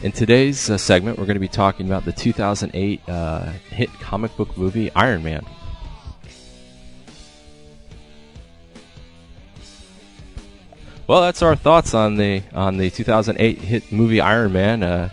[0.00, 4.34] in today's uh, segment, we're going to be talking about the 2008 uh, hit comic
[4.38, 5.44] book movie Iron Man.
[11.06, 15.10] Well, that's our thoughts on the on the 2008 hit movie Iron Man, uh,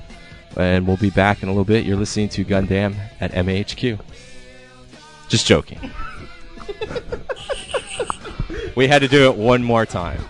[0.58, 1.86] and we'll be back in a little bit.
[1.86, 4.00] You're listening to Gundam at MAHQ.
[5.30, 5.92] Just joking.
[8.76, 10.22] we had to do it one more time.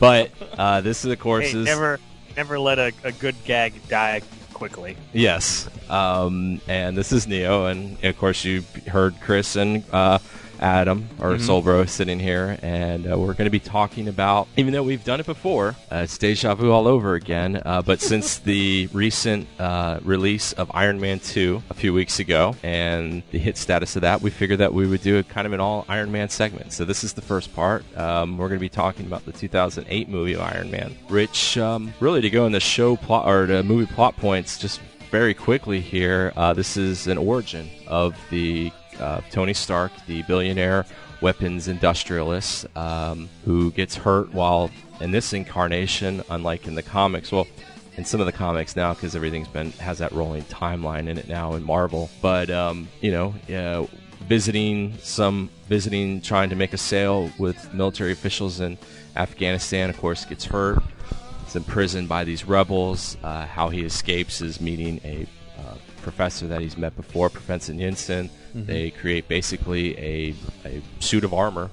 [0.00, 2.00] But uh, this is, of course, Hey, is never,
[2.36, 4.96] never let a, a good gag die quickly.
[5.12, 5.68] yes.
[5.90, 10.18] Um, and this is Neo, and of course you heard Chris and uh,
[10.60, 11.40] Adam or Mhm.
[11.40, 15.20] Solbro sitting here, and uh, we're going to be talking about, even though we've done
[15.20, 17.60] it before, uh, it's deja vu all over again.
[17.64, 22.56] Uh, but since the recent uh, release of Iron Man 2 a few weeks ago
[22.62, 25.52] and the hit status of that, we figured that we would do a kind of
[25.52, 26.72] an all Iron Man segment.
[26.72, 27.84] So this is the first part.
[27.98, 30.96] Um, we're going to be talking about the 2008 movie of Iron Man.
[31.08, 34.80] which um, really to go in the show plot or the movie plot points, just
[35.10, 36.32] very quickly here.
[36.36, 40.86] Uh, this is an origin of the uh, Tony Stark, the billionaire
[41.20, 47.32] weapons industrialist, um, who gets hurt while in this incarnation, unlike in the comics.
[47.32, 47.46] Well,
[47.96, 51.28] in some of the comics now, because everything's been has that rolling timeline in it
[51.28, 52.10] now in Marvel.
[52.20, 53.34] But um, you know,
[54.28, 58.78] visiting some visiting, trying to make a sale with military officials in
[59.16, 59.90] Afghanistan.
[59.90, 60.82] Of course, gets hurt.
[61.46, 63.16] Is imprisoned by these rebels.
[63.22, 65.26] Uh, how he escapes is meeting a
[65.58, 68.30] uh, professor that he's met before, Professor Yinsen.
[68.54, 68.66] Mhm.
[68.66, 71.70] They create basically a, a suit of armor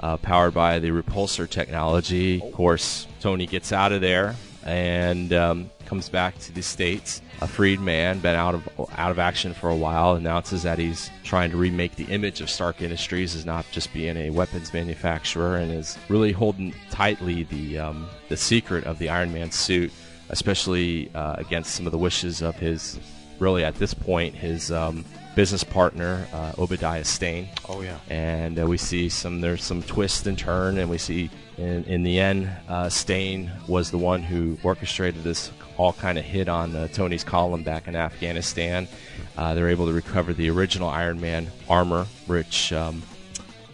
[0.00, 2.40] uh, powered by the repulsor technology.
[2.42, 7.22] Of course, Tony gets out of there and um, comes back to the states.
[7.40, 11.08] A freed man, been out of out of action for a while, announces that he's
[11.22, 15.56] trying to remake the image of Stark Industries as not just being a weapons manufacturer,
[15.56, 19.92] and is really holding tightly the um, the secret of the Iron Man suit,
[20.30, 22.98] especially uh, against some of the wishes of his
[23.38, 25.04] really at this point his um,
[25.38, 27.48] business partner uh, Obadiah Stane.
[27.68, 27.98] Oh yeah.
[28.10, 32.02] and uh, we see some there's some twist and turn, and we see in, in
[32.02, 36.74] the end, uh, Stane was the one who orchestrated this all kind of hit on
[36.74, 38.88] uh, Tony's column back in Afghanistan.
[39.36, 43.00] Uh, they're able to recover the original Iron Man armor, which um,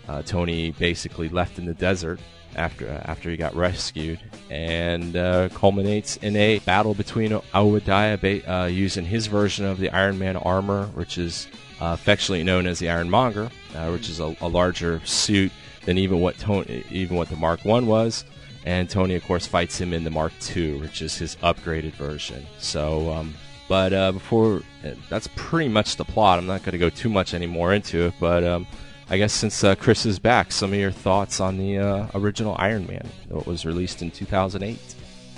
[0.07, 2.20] uh, Tony basically left in the desert
[2.56, 8.66] after after he got rescued, and uh, culminates in a battle between Obadiah ba- uh,
[8.66, 11.46] using his version of the Iron Man armor, which is
[11.80, 15.52] uh, affectionately known as the Ironmonger, uh, which is a, a larger suit
[15.84, 18.24] than even what Tony, even what the Mark One was.
[18.66, 22.46] And Tony, of course, fights him in the Mark II, which is his upgraded version.
[22.58, 23.34] So, um,
[23.68, 26.38] but uh, before uh, that's pretty much the plot.
[26.38, 28.66] I'm not going to go too much anymore into it, but um,
[29.10, 32.56] I guess since uh, Chris is back, some of your thoughts on the uh, original
[32.58, 34.78] Iron Man that was released in 2008.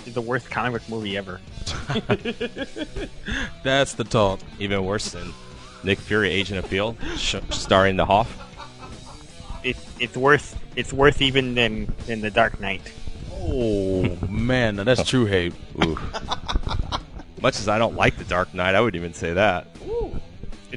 [0.05, 1.41] The worst comic book movie ever.
[3.63, 4.39] That's the talk.
[4.57, 5.33] Even worse than
[5.83, 8.43] Nick Fury, Agent of S.H.I.E.L.D., sh- starring the Hoff.
[9.65, 12.93] It, it's worth it's worth even than than the Dark Knight.
[13.33, 15.53] Oh man, now that's true hate.
[17.41, 19.67] Much as I don't like the Dark Knight, I would even say that.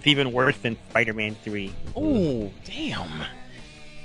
[0.00, 1.74] It's even worse than Spider-Man Three.
[1.94, 3.10] Oh damn.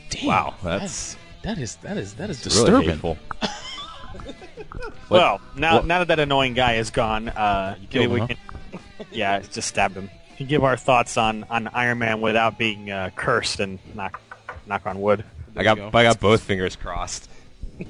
[0.10, 0.26] Damn.
[0.28, 2.90] Wow, that's that is that is that is disturbing.
[2.90, 3.18] hateful.
[5.10, 8.36] well, now what- now that that annoying guy is gone, uh, killed maybe him, we
[8.36, 10.10] can, yeah, just stabbed him.
[10.38, 14.20] To give our thoughts on on Iron Man without being uh, cursed and knock
[14.68, 15.24] knock on wood.
[15.56, 15.92] I got go.
[15.94, 17.30] I got both fingers crossed.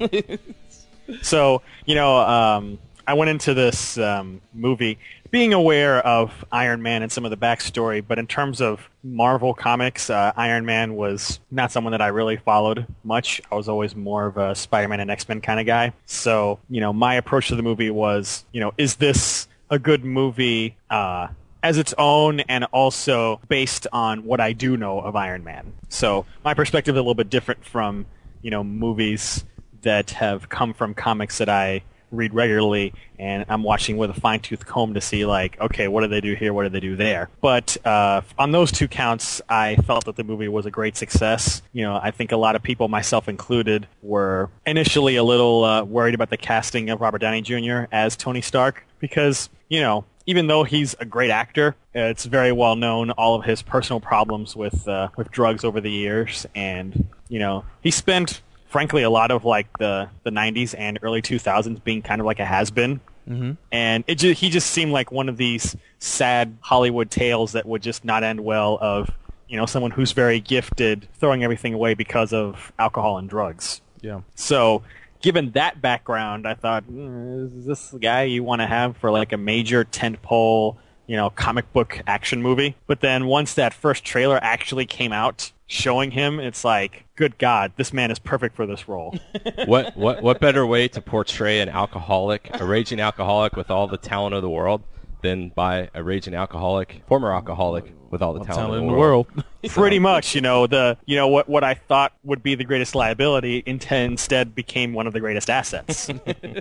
[1.22, 4.98] So you know, um, I went into this um, movie
[5.30, 9.54] being aware of Iron Man and some of the backstory, but in terms of Marvel
[9.54, 13.40] comics, uh, Iron Man was not someone that I really followed much.
[13.50, 15.92] I was always more of a Spider-Man and X-Men kind of guy.
[16.06, 20.04] So you know, my approach to the movie was, you know, is this a good
[20.04, 20.76] movie?
[20.90, 21.28] Uh,
[21.62, 25.72] as its own and also based on what I do know of Iron Man.
[25.88, 28.06] So my perspective is a little bit different from,
[28.40, 29.44] you know, movies
[29.82, 31.82] that have come from comics that I
[32.16, 36.02] read regularly and I'm watching with a fine tooth comb to see like, okay, what
[36.02, 36.52] did they do here?
[36.52, 37.30] What did they do there?
[37.40, 41.62] But uh, on those two counts, I felt that the movie was a great success.
[41.72, 45.84] You know, I think a lot of people, myself included, were initially a little uh,
[45.84, 47.84] worried about the casting of Robert Downey Jr.
[47.92, 52.76] as Tony Stark because, you know, even though he's a great actor, it's very well
[52.76, 57.38] known all of his personal problems with uh, with drugs over the years, and you
[57.38, 62.02] know he spent, frankly, a lot of like the the '90s and early 2000s being
[62.02, 63.00] kind of like a has been.
[63.28, 63.52] Mm-hmm.
[63.72, 67.82] And it ju- he just seemed like one of these sad Hollywood tales that would
[67.82, 68.78] just not end well.
[68.80, 69.10] Of
[69.48, 73.80] you know someone who's very gifted throwing everything away because of alcohol and drugs.
[74.00, 74.20] Yeah.
[74.34, 74.82] So,
[75.20, 79.10] given that background, I thought, mm, is this the guy you want to have for
[79.10, 80.76] like a major tentpole,
[81.06, 82.76] you know, comic book action movie?
[82.86, 87.72] But then once that first trailer actually came out showing him, it's like, good God,
[87.76, 89.18] this man is perfect for this role.
[89.66, 93.96] what what what better way to portray an alcoholic, a raging alcoholic with all the
[93.98, 94.82] talent of the world,
[95.22, 98.92] than by a raging alcoholic, former alcoholic with all the talent, Talent of in the
[98.92, 99.26] the world?
[99.34, 99.44] world.
[99.68, 102.94] Pretty much, you know, the you know what what I thought would be the greatest
[102.94, 106.08] liability instead became one of the greatest assets.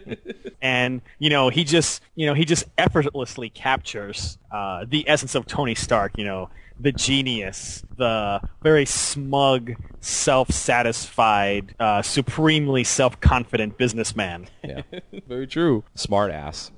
[0.61, 5.45] and you know, he just you know he just effortlessly captures uh, the essence of
[5.45, 6.17] Tony Stark.
[6.17, 14.47] You know, the genius, the very smug, self-satisfied, uh, supremely self-confident businessman.
[14.63, 14.81] Yeah,
[15.27, 15.83] Very true.
[15.95, 16.71] smart ass.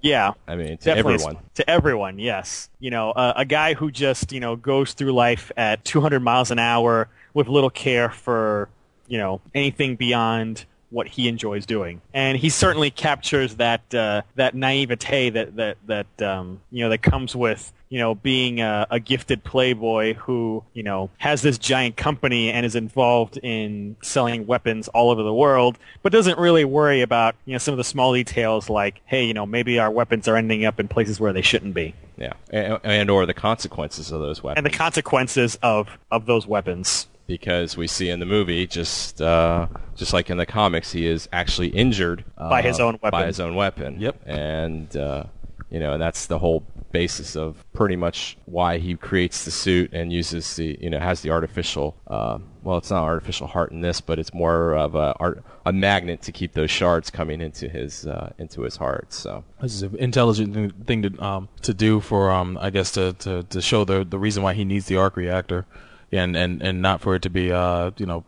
[0.00, 1.36] Yeah, I mean, to Definitely everyone.
[1.54, 2.70] To everyone, yes.
[2.78, 6.50] You know, uh, a guy who just, you know, goes through life at 200 miles
[6.50, 8.68] an hour with little care for,
[9.08, 12.00] you know, anything beyond what he enjoys doing.
[12.14, 17.02] And he certainly captures that, uh, that naivete that, that, that, um, you know, that
[17.02, 21.96] comes with, you know, being a, a gifted playboy who, you know, has this giant
[21.96, 27.00] company and is involved in selling weapons all over the world, but doesn't really worry
[27.00, 30.28] about, you know, some of the small details like, hey, you know, maybe our weapons
[30.28, 31.94] are ending up in places where they shouldn't be.
[32.18, 34.58] Yeah, and, and or the consequences of those weapons.
[34.58, 37.06] And the consequences of, of those weapons.
[37.28, 41.28] because we see in the movie, just uh, just like in the comics, he is
[41.32, 43.10] actually injured uh, By his own weapon.
[43.20, 44.00] By his own weapon.
[44.00, 44.20] Yep.
[44.26, 45.24] And uh,
[45.70, 49.92] you know, and that's the whole basis of pretty much why he creates the suit
[49.92, 51.96] and uses the you know has the artificial.
[52.06, 55.72] Uh, well, it's not artificial heart in this, but it's more of a art, a
[55.72, 59.12] magnet to keep those shards coming into his uh, into his heart.
[59.12, 63.12] So This is an intelligent thing- to um to do for um I guess to
[63.14, 65.66] to, to show the the reason why he needs the arc reactor,
[66.10, 68.24] and and and not for it to be uh you know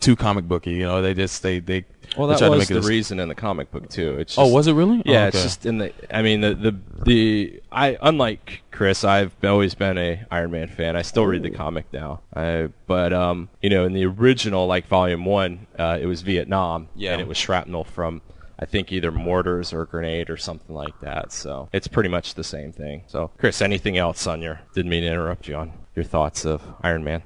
[0.00, 0.72] too comic booky.
[0.72, 1.84] You know, they just they they.
[2.16, 4.16] Well, they that tried to was make it the reason in the comic book too.
[4.18, 5.02] It's just, Oh, was it really?
[5.06, 5.92] Yeah, Oh, it's just in the.
[6.14, 10.94] I mean, the the the I unlike Chris, I've always been a Iron Man fan.
[10.96, 12.20] I still read the comic now.
[12.34, 16.88] I, but um, you know, in the original, like Volume One, uh, it was Vietnam,
[16.94, 17.12] Yeah.
[17.12, 18.22] and it was shrapnel from.
[18.58, 21.32] I think either mortars or grenade or something like that.
[21.32, 23.02] So it's pretty much the same thing.
[23.08, 24.60] So, Chris, anything else on your?
[24.72, 27.22] Didn't mean to interrupt you on your thoughts of Iron Man.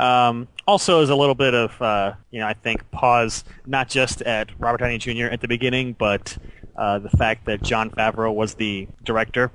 [0.00, 4.22] Um, also, is a little bit of uh, you know I think pause not just
[4.22, 5.26] at Robert Downey Jr.
[5.26, 6.36] at the beginning, but
[6.76, 9.52] uh, the fact that Jon Favreau was the director.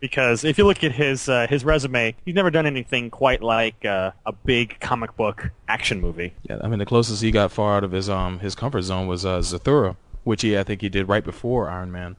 [0.00, 3.84] Because if you look at his uh, his resume, he's never done anything quite like
[3.84, 6.34] uh, a big comic book action movie.
[6.48, 9.06] Yeah, I mean the closest he got far out of his um his comfort zone
[9.06, 12.16] was uh, Zathura, which he I think he did right before Iron Man.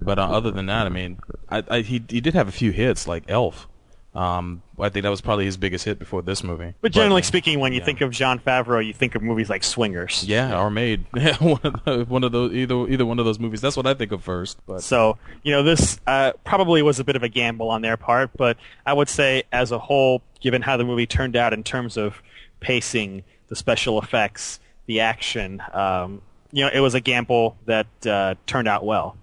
[0.00, 2.72] But uh, other than that, I mean, I, I he he did have a few
[2.72, 3.68] hits like Elf.
[4.14, 6.74] Um, I think that was probably his biggest hit before this movie.
[6.80, 9.62] But generally uh, speaking, when you think of Jon Favreau, you think of movies like
[9.62, 10.24] Swingers.
[10.24, 11.06] yeah, or Made,
[11.38, 13.60] one of the, one of those either either one of those movies.
[13.60, 14.58] That's what I think of first.
[14.66, 17.96] But So, you know, this uh, probably was a bit of a gamble on their
[17.96, 18.56] part, but
[18.86, 22.22] I would say as a whole, given how the movie turned out in terms of
[22.60, 26.22] pacing, the special effects, the action, um,
[26.52, 29.16] you know, it was a gamble that uh, turned out well.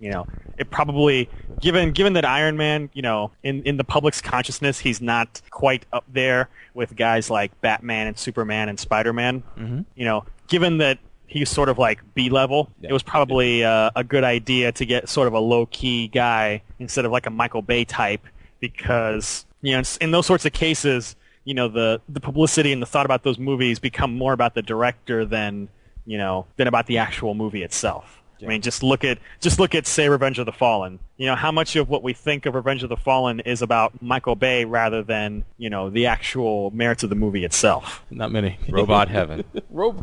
[0.00, 0.06] Yeah.
[0.06, 0.26] You know,
[0.58, 1.28] it probably
[1.60, 5.84] given given that Iron Man, you know, in in the public's consciousness, he's not quite
[5.92, 9.42] up there with guys like Batman and Superman and Spider Man.
[9.58, 9.84] Mhm.
[9.94, 14.02] You know, given that he's sort of like B level, it was probably uh, a
[14.02, 17.62] good idea to get sort of a low key guy instead of like a Michael
[17.62, 18.26] Bay type,
[18.58, 22.86] because you know, in those sorts of cases, you know, the the publicity and the
[22.86, 25.68] thought about those movies become more about the director than
[26.06, 28.19] you know than about the actual movie itself.
[28.42, 30.98] I mean, just look at just look at say Revenge of the Fallen.
[31.16, 34.00] You know, how much of what we think of Revenge of the Fallen is about
[34.02, 38.02] Michael Bay rather than you know the actual merits of the movie itself.
[38.10, 38.58] not many.
[38.68, 39.44] Robot Heaven.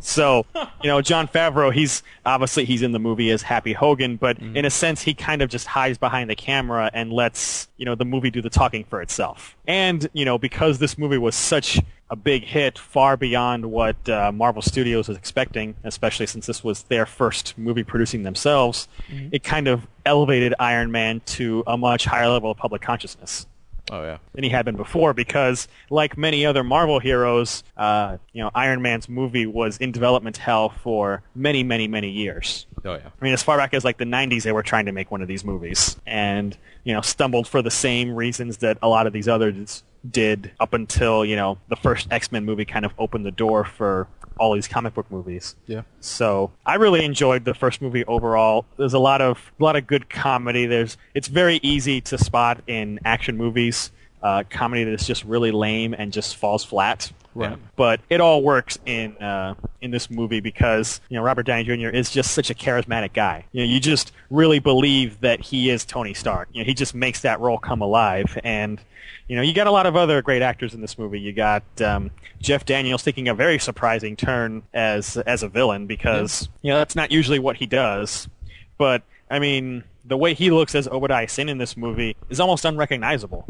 [0.02, 4.38] So, you know, Jon Favreau, he's obviously he's in the movie as Happy Hogan, but
[4.38, 4.58] Mm-hmm.
[4.58, 7.96] in a sense, he kind of just hides behind the camera and lets you know
[7.96, 9.56] the movie do the talking for itself.
[9.68, 11.80] And you know, because this movie was such
[12.10, 16.84] a big hit, far beyond what uh, Marvel Studios was expecting, especially since this was
[16.84, 19.30] their first movie producing themselves, Mm-hmm.
[19.32, 23.46] it kind of elevated Iron Man to a much higher level of public consciousness
[23.90, 24.18] Oh yeah.
[24.34, 28.82] than he had been before because like many other Marvel heroes, uh, you know, Iron
[28.82, 32.68] Man's movie was in development hell for many, many, many years.
[32.84, 33.10] Oh yeah.
[33.20, 35.22] I mean, as far back as like the 90s, they were trying to make one
[35.22, 39.14] of these movies and, you know, stumbled for the same reasons that a lot of
[39.14, 43.32] these others did up until, you know, the first X-Men movie kind of opened the
[43.32, 44.08] door for
[44.40, 45.56] all these comic book movies.
[45.66, 45.82] Yeah.
[46.00, 48.66] So I really enjoyed the first movie overall.
[48.78, 50.66] There's a lot of a lot of good comedy.
[50.66, 53.92] There's it's very easy to spot in action movies
[54.22, 57.12] uh, comedy that's just really lame and just falls flat.
[57.38, 57.58] Right.
[57.76, 61.90] But it all works in uh, in this movie because you know Robert Downey Jr.
[61.90, 63.46] is just such a charismatic guy.
[63.52, 66.50] You know, you just really believe that he is Tony Stark.
[66.52, 68.82] You know, he just makes that role come alive and.
[69.30, 71.20] You know, you got a lot of other great actors in this movie.
[71.20, 76.48] You got um, Jeff Daniels taking a very surprising turn as as a villain because
[76.62, 78.30] you know that's not usually what he does.
[78.78, 82.64] But I mean, the way he looks as Obadiah Stane in this movie is almost
[82.64, 83.46] unrecognizable.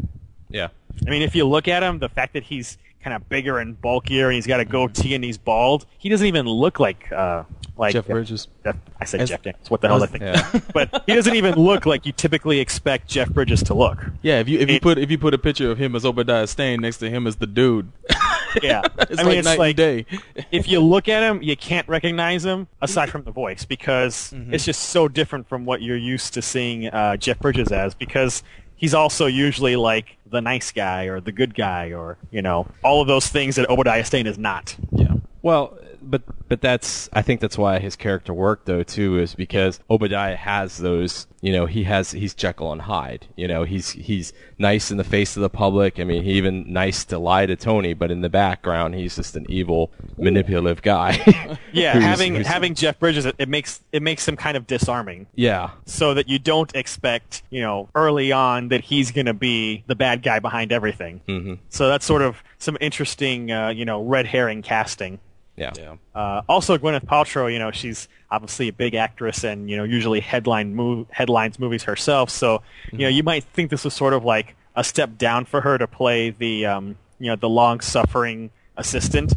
[0.50, 0.68] Yeah.
[1.06, 2.78] I mean, if you look at him, the fact that he's
[3.08, 6.26] kind of bigger and bulkier and he's got a goatee and he's bald, he doesn't
[6.26, 7.42] even look like uh,
[7.78, 8.48] like Jeff Bridges.
[8.64, 9.70] Jeff, I said As- Jeff Daniels.
[9.70, 10.64] What the hell as- did I think?
[10.74, 14.04] but he doesn't even look like you typically expect Jeff Bridges to look.
[14.22, 16.46] Yeah, if you if you put if you put a picture of him as Obadiah
[16.46, 17.90] Stane next to him as the dude,
[18.62, 20.06] Yeah, it's I like it's night like and day.
[20.50, 24.52] if you look at him, you can't recognize him aside from the voice because Mm-hmm.
[24.54, 27.94] it's just so different from what you're used to seeing uh, Jeff Bridges as.
[27.94, 28.42] Because
[28.78, 33.02] he's also usually like the nice guy or the good guy or you know all
[33.02, 34.74] of those things that Obadiah Stane is not.
[34.92, 35.14] Yeah.
[35.42, 39.80] Well, but but that's I think that's why his character worked though too is because
[39.90, 44.32] Obadiah has those you know he has he's Jekyll and Hyde you know he's he's
[44.58, 47.56] nice in the face of the public I mean he even nice to lie to
[47.56, 52.46] Tony but in the background he's just an evil manipulative guy Yeah, Who's- having who's-
[52.46, 55.26] having Jeff Bridges, it, it makes it makes him kind of disarming.
[55.34, 59.84] yeah So that you don't expect, you know, early on that he's going to be
[59.86, 61.20] the bad guy behind everything.
[61.26, 65.18] hmm So that's sort of some interesting, uh, you know, red herring casting.
[65.58, 65.96] Yeah.
[66.14, 70.20] Uh, also, Gwyneth Paltrow, you know, she's obviously a big actress and you know usually
[70.20, 72.30] headline move, headlines movies herself.
[72.30, 75.60] So you know you might think this was sort of like a step down for
[75.60, 79.34] her to play the um, you know the long suffering assistant,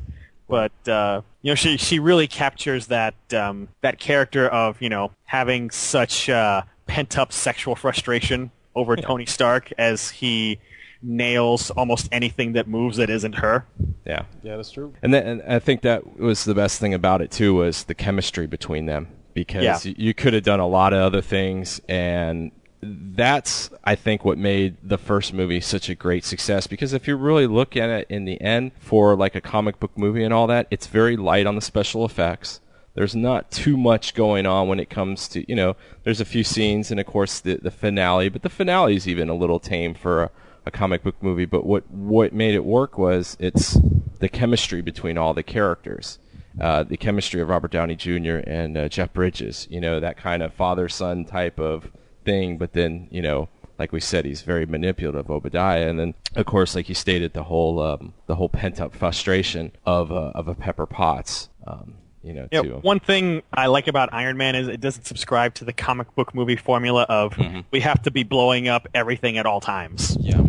[0.48, 5.12] but uh, you know she she really captures that um, that character of you know
[5.26, 10.60] having such uh, pent up sexual frustration over Tony Stark as he
[11.04, 13.66] nails almost anything that moves that isn't her.
[14.06, 14.24] Yeah.
[14.44, 14.94] Yeah, that's true.
[15.02, 17.96] And, then, and I think that was the best thing about it too was the
[17.96, 19.80] chemistry between them because Yeah.
[19.84, 22.52] you, you could have done a lot of other things and
[22.84, 27.16] that's I think what made the first movie such a great success because if you
[27.16, 30.48] really look at it in the end for like a comic book movie and all
[30.48, 32.60] that it's very light on the special effects
[32.96, 36.44] there's not too much going on when it comes to you know there's a few
[36.44, 39.94] scenes and of course the the finale but the finale is even a little tame
[39.94, 40.30] for a,
[40.66, 43.78] a comic book movie but what what made it work was it's
[44.20, 46.20] the chemistry between all the characters
[46.60, 48.42] uh, the chemistry of Robert Downey Jr.
[48.46, 51.90] and uh, Jeff Bridges you know that kind of father son type of
[52.26, 53.50] thing but then you know
[53.80, 57.44] like we said he's very manipulative Obadiah and then of course like you stated the
[57.44, 62.34] whole um, the whole pent up frustration of uh, of a Pepper Potts um, you
[62.34, 65.74] know Yeah, one thing I like about Iron Man is it doesn't subscribe to the
[65.74, 67.36] comic book movie formula of
[67.72, 70.18] we have to be blowing up everything at all times.
[70.20, 70.44] Yeah.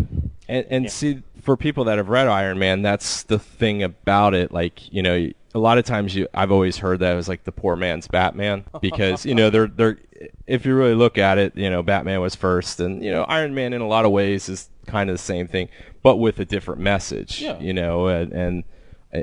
[0.48, 4.52] And, and see, for people that have read Iron Man, that's the thing about it.
[4.52, 7.52] Like, you know, a lot of times you, I've always heard that as like the
[7.52, 9.98] poor man's Batman because you know they're they're.
[10.46, 13.54] If you really look at it, you know, Batman was first, and you know, Iron
[13.54, 15.68] Man in a lot of ways is kind of the same thing,
[16.02, 17.40] but with a different message.
[17.40, 17.58] Yeah.
[17.58, 18.64] You know, and, and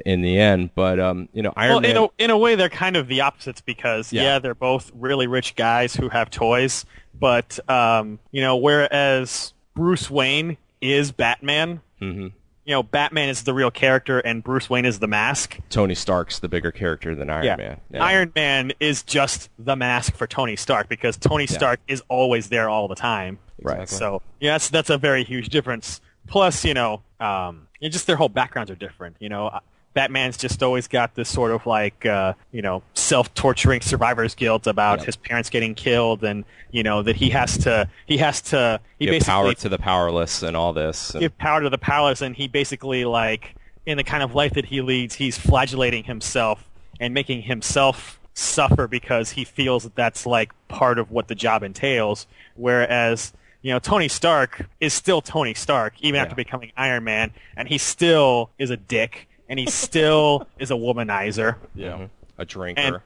[0.06, 1.92] in the end, but um, you know, Iron well, Man.
[1.92, 4.24] in a, in a way, they're kind of the opposites because Yeah.
[4.24, 4.40] yeah.
[4.40, 6.86] they're both really rich guys who have toys,
[7.18, 12.28] but um, you know, whereas Bruce Wayne is Batman, hmm
[12.70, 15.58] you know, Batman is the real character and Bruce Wayne is the mask.
[15.72, 17.56] Tony Stark's the bigger character than Iron yeah.
[17.56, 17.82] Man.
[17.90, 18.04] Yeah.
[18.04, 21.58] Iron Man is just the mask for Tony Stark because Tony Yeah.
[21.58, 23.40] Stark is always there all the time.
[23.60, 23.90] Right.
[23.90, 26.00] So yeah, that's that's a very huge difference.
[26.28, 29.16] Plus, you know, um, just their whole backgrounds are different.
[29.20, 29.60] You know,
[30.00, 35.00] Batman's just always got this sort of like uh, you know self-torturing survivor's guilt about
[35.00, 35.06] Yeah.
[35.08, 39.08] his parents getting killed, and you know that he has to he has to he
[39.08, 41.12] Give basically power to the powerless and all this.
[41.12, 44.54] and- give power to the powerless, and he basically like in the kind of life
[44.54, 46.70] that he leads, he's flagellating himself
[47.02, 51.62] and making himself suffer because he feels that that's like part of what the job
[51.62, 52.26] entails.
[52.56, 57.68] Whereas you know Tony Stark is still Tony Stark even after becoming Iron Man, and
[57.68, 61.92] he still is a dick, and he still is a womanizer yeah.
[61.94, 62.06] Mm-hmm.
[62.38, 62.82] A drinker.
[62.82, 62.98] and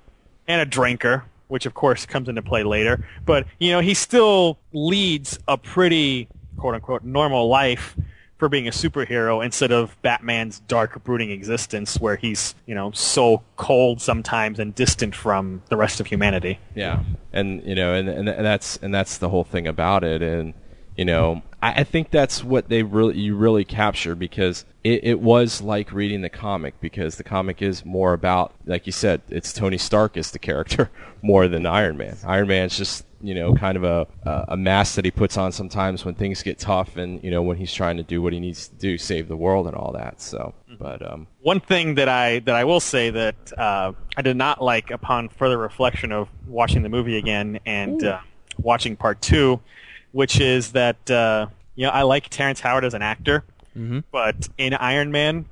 [0.47, 3.03] and a drinker, which of course comes into play later.
[3.25, 6.27] But you know, he still leads a pretty
[6.57, 7.97] quote unquote normal life
[8.37, 13.41] for being a superhero instead of Batman's dark brooding existence where he's, you know, so
[13.55, 16.59] cold sometimes and distant from the rest of humanity.
[16.75, 20.21] Yeah, and you know, and, and and that's and that's the whole thing about it,
[20.21, 20.53] and
[20.97, 25.19] you know, I, I think that's what they really you really capture because it, it
[25.21, 29.53] was like reading the comic because the comic is more about, like you said, it's
[29.53, 30.91] Tony Stark is the character
[31.21, 32.17] more than Iron Man.
[32.25, 35.53] Iron Man's just you know kind of a a a mask that he puts on
[35.53, 38.41] sometimes when things get tough, and you know when he's trying to do what he
[38.41, 40.19] needs to do, save the world and all that.
[40.19, 44.35] So, but um, One thing that I that I will say that uh, I did
[44.35, 48.19] not like upon further reflection of watching the movie again and uh,
[48.57, 49.61] watching part two,
[50.13, 53.43] which is that uh, you know I like Terrence Howard as an actor,
[53.77, 53.99] Mm-hmm.
[54.11, 55.45] but in Iron Man,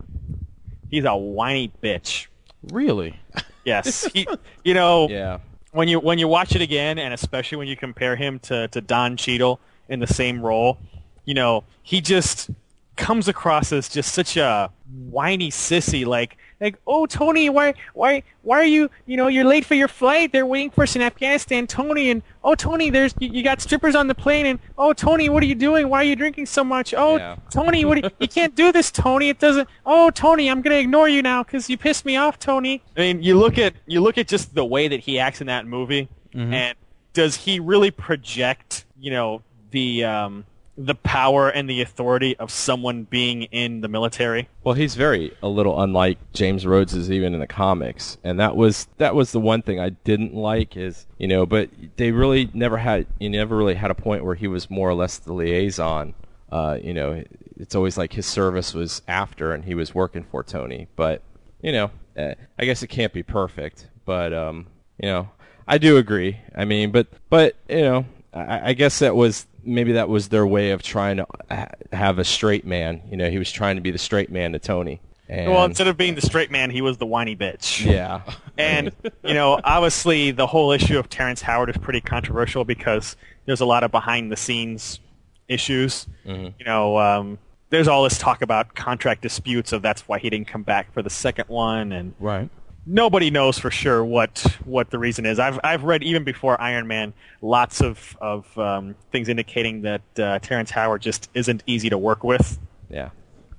[0.90, 2.28] he's a whiny bitch.
[2.72, 3.20] Really?
[3.66, 4.28] Yes, he,
[4.64, 5.40] you know yeah,
[5.72, 8.80] when you when you watch it again, and especially when you compare him to to
[8.82, 9.60] Don Cheadle
[9.90, 10.78] in the same role,
[11.26, 12.50] you know he just
[12.96, 14.70] comes across as just such a
[15.10, 16.06] whiny sissy.
[16.06, 19.88] Like like oh Tony, why why why are you you know you're late for your
[19.88, 20.32] flight?
[20.32, 22.12] They're waiting for us in Afghanistan, Tony.
[22.12, 24.46] And oh Tony, there's you, you got strippers on the plane.
[24.46, 25.90] And oh Tony, what are you doing?
[25.90, 26.94] Why are you drinking so much?
[26.96, 27.36] Oh Yeah.
[27.50, 29.30] Tony, what do you, you can't do this, Tony.
[29.30, 29.68] It doesn't.
[29.86, 32.84] Oh, Tony, I'm gonna ignore you now because you pissed me off, Tony.
[32.96, 35.48] I mean, you look at you look at just the way that he acts in
[35.48, 36.08] that movie,
[36.54, 36.78] and
[37.14, 39.42] does he really project, you know,
[39.72, 40.46] the um,
[40.86, 44.50] the power and the authority of someone being in the military?
[44.64, 48.56] Well, he's very a little unlike James Rhodes is even in the comics, and that
[48.56, 52.50] was that was the one thing I didn't like is you know, but they really
[52.54, 55.34] never had you never really had a point where he was more or less the
[55.34, 56.14] liaison.
[56.52, 57.24] Uh, you know,
[57.58, 61.22] it's always like his service was after and he was working for Tony, but
[61.62, 64.68] you know, eh, I guess it can't be perfect, but um,
[65.02, 65.30] you know,
[65.68, 66.40] I do agree.
[66.56, 70.46] I mean, but but you know, I, I guess that was maybe that was their
[70.48, 73.02] way of trying to ha- have a straight man.
[73.10, 75.02] You know, he was trying to be the straight man to Tony.
[75.30, 77.86] And, well, instead of being the straight man, he was the whiny bitch.
[77.86, 78.22] yeah,
[78.58, 78.92] And
[79.24, 83.66] you know, obviously, the whole issue of Terrence Howard is pretty controversial because there's a
[83.66, 85.00] lot of behind the scenes
[85.48, 86.06] issues.
[86.26, 86.54] Mhm.
[86.60, 87.38] You know, um,
[87.70, 91.02] there's all this talk about contract disputes of that's why he didn't come back for
[91.02, 92.50] the second one, and Right.
[92.86, 95.40] Nobody knows for sure what what the reason is.
[95.40, 100.40] I've I've read even before Iron Man lots of of um, things indicating that uh,
[100.40, 102.60] Terrence Howard just isn't easy to work with,
[102.90, 103.10] Yeah.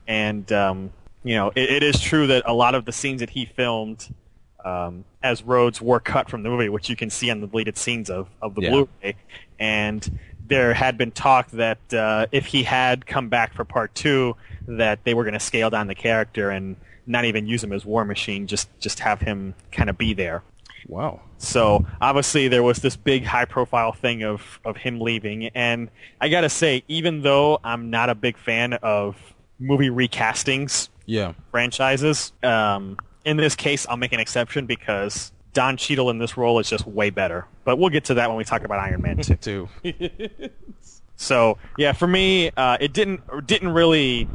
[0.07, 0.91] and um,
[1.25, 4.13] you know it, it is true that a lot of the scenes that he filmed
[4.65, 7.77] um, as Rhodes were cut from the movie, which you can see on the deleted
[7.77, 8.71] scenes of of the Yeah.
[8.71, 9.17] Blu-ray,
[9.59, 14.37] and there had been talk that uh, if he had come back for part two,
[14.67, 17.85] that they were going to scale down the character and not even use him as
[17.85, 20.43] War Machine, just just have him kind of be there.
[20.89, 21.21] Wow.
[21.39, 25.89] So obviously there was this big high profile thing of, of him leaving and
[26.21, 29.17] I gotta say, even though I'm not a big fan of
[29.61, 31.35] movie recastings Yeah.
[31.53, 36.59] franchises, um, in this case I'll make an exception because Don Cheadle in this role
[36.59, 37.47] is just way better.
[37.65, 39.35] But we'll get to that when we talk about Iron Man 2.
[39.41, 39.69] Too.
[41.17, 44.29] So yeah, for me, uh, it didn't didn't really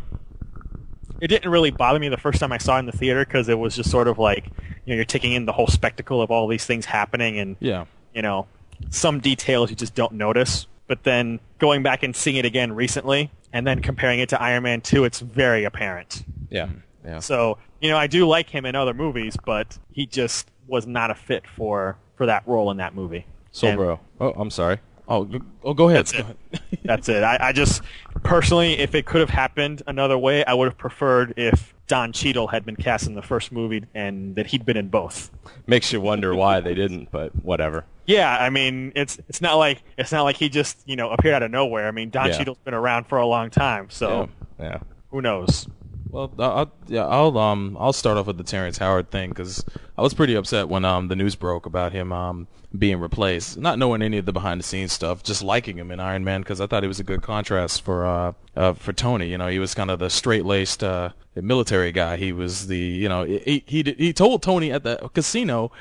[1.22, 3.50] it didn't really bother me the first time I saw it in the theater because
[3.50, 4.46] it was just sort of like
[4.86, 7.86] you know you're taking in the whole spectacle of all these things happening and Yeah.
[8.14, 8.48] you know
[8.90, 10.68] some details you just don't notice.
[10.88, 14.64] But then going back and seeing it again recently and then comparing it to Iron
[14.64, 16.24] Man 2, it's very apparent.
[16.50, 16.68] Yeah.
[16.68, 17.08] Mm-hmm.
[17.08, 17.20] Yeah.
[17.20, 21.12] So you know I do like him in other movies, but he just was not
[21.12, 23.26] a fit for for that role in that movie.
[23.52, 24.00] Soul And- Bro.
[24.20, 24.80] Oh, I'm sorry.
[25.08, 26.00] Oh, go, oh, go ahead.
[26.00, 26.24] That's Go it.
[26.26, 26.80] ahead.
[26.84, 27.24] That's it.
[27.24, 27.82] I, I just
[28.24, 32.48] personally, if it could have happened another way, I would have preferred if Don Cheadle
[32.48, 35.32] had been cast in the first movie and that he'd been in both.
[35.66, 37.86] Makes you wonder why they didn't, but whatever.
[38.06, 41.36] Yeah, I mean, it's it's not like it's not like he just you know appeared
[41.36, 41.88] out of nowhere.
[41.88, 42.38] I mean, Don Yeah.
[42.38, 44.30] Cheadle's been around for a long time, so
[44.60, 44.66] Yeah.
[44.66, 44.80] Yeah.
[45.12, 45.68] who knows?
[46.10, 49.64] Well, I'll, yeah, I'll um I'll start off with the Terrence Howard thing because
[49.98, 52.48] I was pretty upset when um the news broke about him um
[52.78, 56.00] being replaced, not knowing any of the behind the scenes stuff, just liking him in
[56.00, 59.30] Iron Man because I thought he was a good contrast for uh, uh for Tony.
[59.30, 62.18] You know, he was kind of the straight laced uh military guy.
[62.18, 65.72] He was the you know he he he told Tony at the casino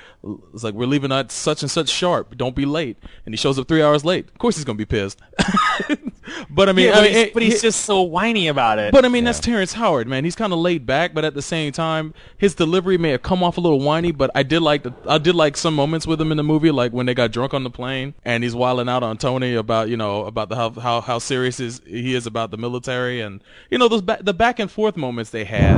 [0.52, 3.58] it's like we're leaving at such and such sharp, don't be late, and he shows
[3.58, 4.28] up three hours late.
[4.28, 5.20] Of course he's gonna be pissed.
[6.50, 8.48] but I mean, Yeah, I but, mean, he's, it- but he's it- just so whiny
[8.48, 8.92] about it.
[8.92, 10.24] but I mean, that's Terrence Howard, man.
[10.24, 13.42] He's kind of laid back, but at the same time, his delivery may have come
[13.42, 14.12] off a little whiny.
[14.12, 16.70] But I did like the, I did like some moments with him in the movie,
[16.70, 19.88] like when they got drunk on the plane and he's wilding out on Tony about
[19.88, 23.42] you know about the how how, how serious is, he is about the military, and
[23.70, 25.76] you know those ba- the back and forth moments they had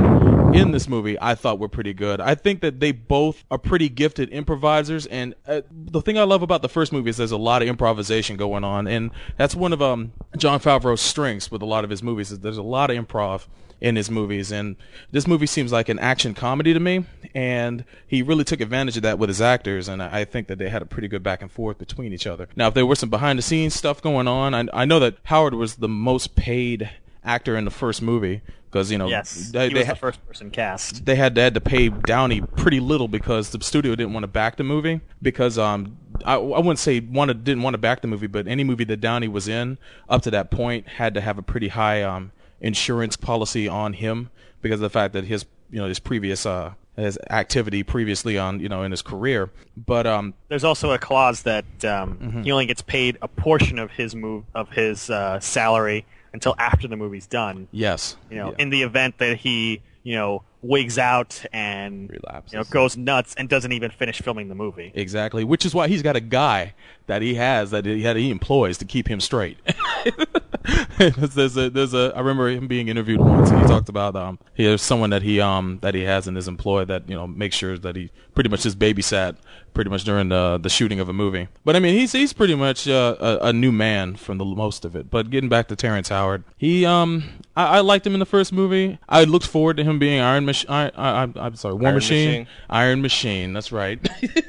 [0.55, 2.19] in this movie, I thought were pretty good.
[2.19, 6.41] I think that they both are pretty gifted improvisers, and uh, the thing I love
[6.41, 9.73] about the first movie is there's a lot of improvisation going on, and that's one
[9.73, 12.89] of um Jon Favreau's strengths with a lot of his movies is there's a lot
[12.89, 13.45] of improv
[13.81, 14.75] in his movies and
[15.11, 19.03] this movie seems like an action comedy to me and he really took advantage of
[19.03, 21.49] that with his actors and I think that they had a pretty good back and
[21.49, 22.49] forth between each other.
[22.57, 25.15] Now if there were some behind the scenes stuff going on, I, I know that
[25.23, 26.89] Howard was the most paid
[27.23, 29.99] actor in the first movie because you know yes, they, he they was ha- the
[29.99, 31.05] first person cast.
[31.05, 34.27] they had they had to pay Downey pretty little because the studio didn't want to
[34.27, 38.07] back the movie because um I, I wouldn't say wanted didn't want to back the
[38.07, 41.37] movie but any movie that Downey was in up to that point had to have
[41.37, 44.29] a pretty high um insurance policy on him
[44.61, 48.59] because of the fact that his you know his previous uh his activity previously on
[48.59, 52.43] you know in his career but um There's also a clause that um, Mhm.
[52.43, 56.87] he only gets paid a portion of his move of his uh, salary until after
[56.87, 57.67] the movie's done.
[57.71, 62.53] yes You know, in the event that he you know wigs out and Relapses.
[62.53, 64.91] you know goes nuts and doesn't even finish filming the movie.
[64.93, 66.73] Exactly, which is why he's got a guy
[67.07, 69.57] that he has that he had he employs to keep him straight.
[70.97, 74.37] there's a there's a I remember him being interviewed once and he talked about um
[74.53, 77.25] he has someone that he um that he has in his employ that you know
[77.27, 79.37] makes sure that he pretty much just babysat
[79.73, 81.47] pretty much during the the shooting of a movie.
[81.63, 84.85] But I mean he's he's pretty much uh, a, a new man from the most
[84.85, 85.09] of it.
[85.09, 87.23] But getting back to Terrence Howard, he um
[87.55, 88.99] I, I liked him in the first movie.
[89.07, 90.69] I looked forward to him being Iron Machine.
[90.69, 92.29] I, I, I'm- I'm sorry, War Iron Machine.
[92.29, 92.47] Machine.
[92.69, 93.53] Iron Machine.
[93.53, 93.99] That's right.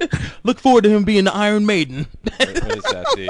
[0.44, 2.06] Look forward to him being the Iron Maiden.
[2.38, 3.28] What is that the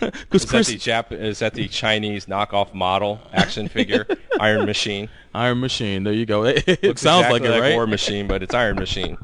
[0.00, 4.06] uh, is Chris, that the Jap- is that the Chinese knockoff model action figure
[4.40, 5.08] Iron Machine?
[5.34, 6.04] Iron Machine.
[6.04, 6.44] There you go.
[6.44, 7.74] It, it Looks sounds exactly like it, right?
[7.74, 9.18] War Machine, but it's Iron Machine.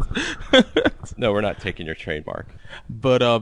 [1.16, 2.48] no, we're not taking your trademark.
[2.88, 3.40] But uh,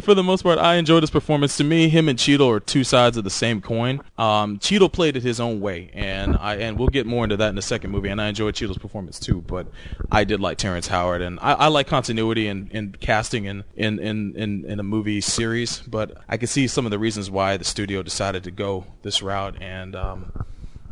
[0.00, 1.56] for the most part, I enjoyed his performance.
[1.56, 4.00] To me, him and Cheadle are two sides of the same coin.
[4.16, 7.48] Um, Cheadle played it his own way, and I and we'll get more into that
[7.48, 8.08] in the second movie.
[8.08, 9.40] And I enjoyed Cheadle's performance too.
[9.42, 9.68] But
[10.10, 13.98] I did like Terrence Howard, and I, I like continuity and in, casting in, in,
[13.98, 15.80] in, in, in a movie series.
[15.80, 19.22] But I can see some of the reasons why the studio decided to go this
[19.22, 19.60] route.
[19.60, 20.44] And um,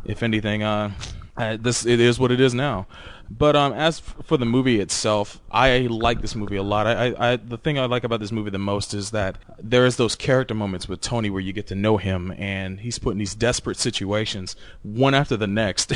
[0.05, 0.91] if anything, uh,
[1.37, 2.87] this it is what it is now.
[3.29, 6.87] But um, as f- for the movie itself, I like this movie a lot.
[6.87, 9.85] I, I, I the thing I like about this movie the most is that there
[9.85, 13.11] is those character moments with Tony where you get to know him, and he's put
[13.11, 15.93] in these desperate situations, one after the next.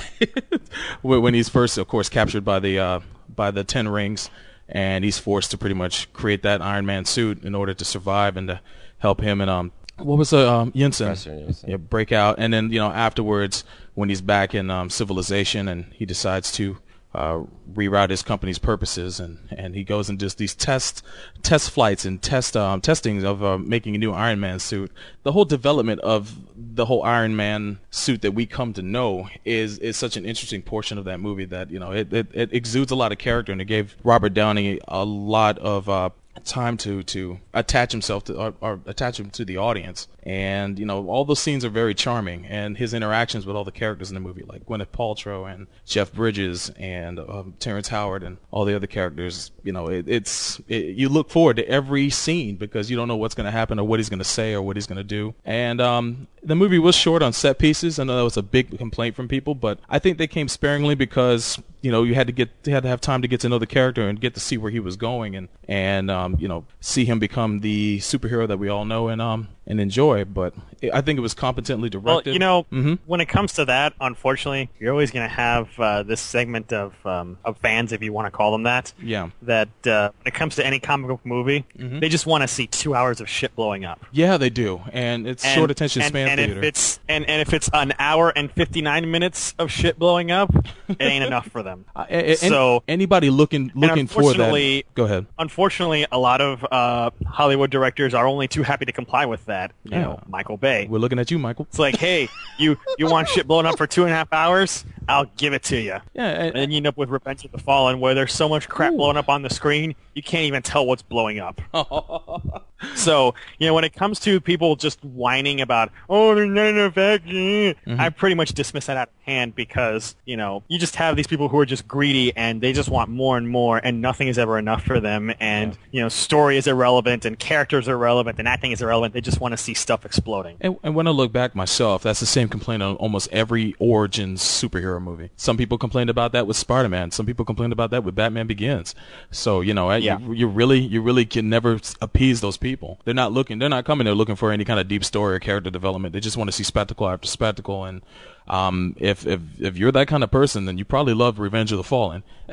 [1.02, 3.00] when when he's first, of course, captured by the uh,
[3.34, 4.30] by the Ten Rings,
[4.68, 8.36] and he's forced to pretty much create that Iron Man suit in order to survive
[8.36, 8.62] and to
[9.00, 11.08] help him and um what was the um Yinsen?
[11.08, 11.68] Professor Yinsen.
[11.68, 13.64] Yeah, break out, and then you know afterwards
[13.94, 16.78] when he's back in um, civilization and he decides to
[17.14, 17.44] uh,
[17.74, 21.04] reroute his company's purposes, and, and he goes and does these test
[21.44, 24.92] test flights and test um, testings of uh, making a new Iron Man suit.
[25.24, 29.78] The whole development of the whole Iron Man suit that we come to know is
[29.80, 32.92] is such an interesting portion of that movie that you know it, it, it exudes
[32.92, 36.10] a lot of character, and it gave Robert Downey a lot of uh,
[36.46, 40.08] time to to attach himself to or, or, attach him to the audience.
[40.24, 43.72] And you know all those scenes are very charming and his interactions with all the
[43.72, 48.38] characters in the movie like Gwyneth Paltrow and Jeff Bridges and um, Terrence Howard and
[48.52, 52.56] all the other characters you know it, it's it, you look forward to every scene
[52.56, 54.62] because you don't know what's going to happen or what he's going to say or
[54.62, 55.34] what he's going to do.
[55.44, 57.98] And um, the movie was short on set pieces.
[57.98, 60.96] I know that was a big complaint from people but I think they came sparingly
[60.96, 63.50] because you know you had to get you had to have time to get to
[63.50, 66.48] know the character and get to see where he was going and and um, you
[66.48, 70.26] know see him become the superhero that we all know and um and enjoy.
[70.26, 70.54] But
[70.94, 72.30] I think it was competently directed.
[72.30, 72.96] Well, you know, mm-hmm.
[73.06, 76.94] when it comes to that, unfortunately, you're always going to have uh, this segment of
[77.06, 78.94] um, of fans, if you want to call them that.
[79.02, 79.30] Yeah.
[79.44, 82.00] That uh, when it comes to any comic book movie, mm-hmm.
[82.00, 84.06] they just want to see two hours of shit blowing up.
[84.12, 86.60] Yeah, they do, and it's and, short attention and, span and theater.
[86.60, 90.32] If it's and, and if it's an hour and fifty nine minutes of shit blowing
[90.32, 90.54] up,
[90.90, 91.86] it ain't enough for them.
[91.96, 95.28] Uh, and, so anybody looking looking for that, go ahead.
[95.38, 99.72] Unfortunately, a lot of uh, Hollywood directors are only too happy to comply with that.
[99.84, 100.02] You Yeah.
[100.04, 100.88] know, Michael Bay.
[100.90, 101.66] We're looking at you, Michael.
[101.70, 104.86] It's like, hey, you you want shit blown up for two and a half hours?
[105.10, 105.98] I'll give it to you.
[106.14, 108.48] Yeah, and, And then you end up with Revenge of the Fallen, where there's so
[108.48, 111.62] much crap blowing up on the screen, you can't even tell what's blowing up.
[112.96, 116.98] so, you know, when it comes to people just whining about, oh, there's not enough
[116.98, 118.00] action, mm-hmm.
[118.00, 121.28] I pretty much dismiss that out of hand because, you know, you just have these
[121.28, 124.38] people who are just greedy and they just want more and more, and nothing is
[124.38, 128.48] ever enough for them, and, you know, story is irrelevant, and characters are irrelevant, and
[128.48, 129.14] acting is irrelevant.
[129.14, 130.58] They just want to see stuff exploding.
[130.62, 134.42] And, and when I look back myself, that's the same complaint on almost every Origins
[134.42, 135.30] superhero movie.
[135.36, 137.12] Some people complained about that with Spider-Man.
[137.12, 138.96] Some people complained about that with Batman Begins.
[139.30, 140.20] So you know, Yeah.
[140.20, 143.00] you, you really, you really can never appease those people.
[143.06, 145.40] They're not looking, they're not coming They're looking for any kind of deep story or
[145.40, 146.14] character development.
[146.14, 147.86] They just want to see spectacle after spectacle.
[147.86, 148.02] And
[148.48, 151.78] um, if if if you're that kind of person, then you probably love Revenge of
[151.78, 152.24] the Fallen.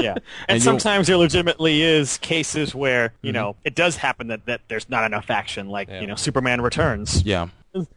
[0.00, 0.14] yeah.
[0.14, 3.26] And And, sometimes there legitimately is cases where, Mm-hmm.
[3.26, 6.60] you know, it does happen that, that there's not enough action, like, you know, Superman
[6.60, 7.22] Returns.
[7.24, 7.48] Yeah.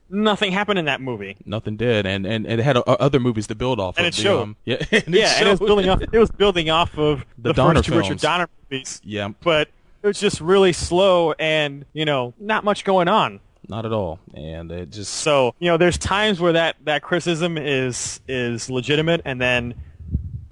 [0.10, 1.36] Nothing happened in that movie.
[1.46, 4.14] Nothing did, and and, and it had uh, other movies to build off And of.
[4.14, 4.42] it The, showed.
[4.42, 7.26] um, yeah, and it yeah, and it was building off it was building off of
[7.38, 8.22] The the, Donner first two Richard films.
[8.22, 9.02] Donner movies.
[9.04, 9.70] Yeah, But
[10.04, 13.40] it was just really slow and, you know, not much going on.
[13.70, 17.58] not at all, and it just So, you know, there's times where that, that criticism
[17.58, 19.74] is is legitimate and then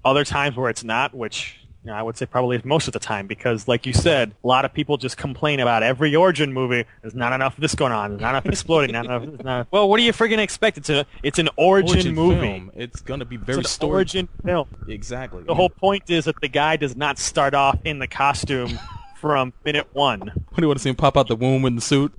[0.04, 3.00] other times where it's not, which you know, I would say probably most of the
[3.00, 6.86] time because, like you said, a lot of people just complain about every origin movie.
[7.02, 8.12] There's not enough of this going on.
[8.12, 8.92] There's not enough exploding.
[8.94, 9.26] Not enough.
[9.26, 10.78] There's not, well, what do you friggin' expect?
[10.78, 12.40] It's a it's an origin, origin movie.
[12.40, 12.72] film.
[12.76, 14.68] It's gonna be very it's an story origin film.
[14.88, 15.44] Exactly.
[15.44, 18.78] The whole point is that the guy does not start off in the costume
[19.18, 20.20] from minute one.
[20.20, 22.14] What do you want to see him pop out the womb in the suit?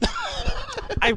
[1.00, 1.16] I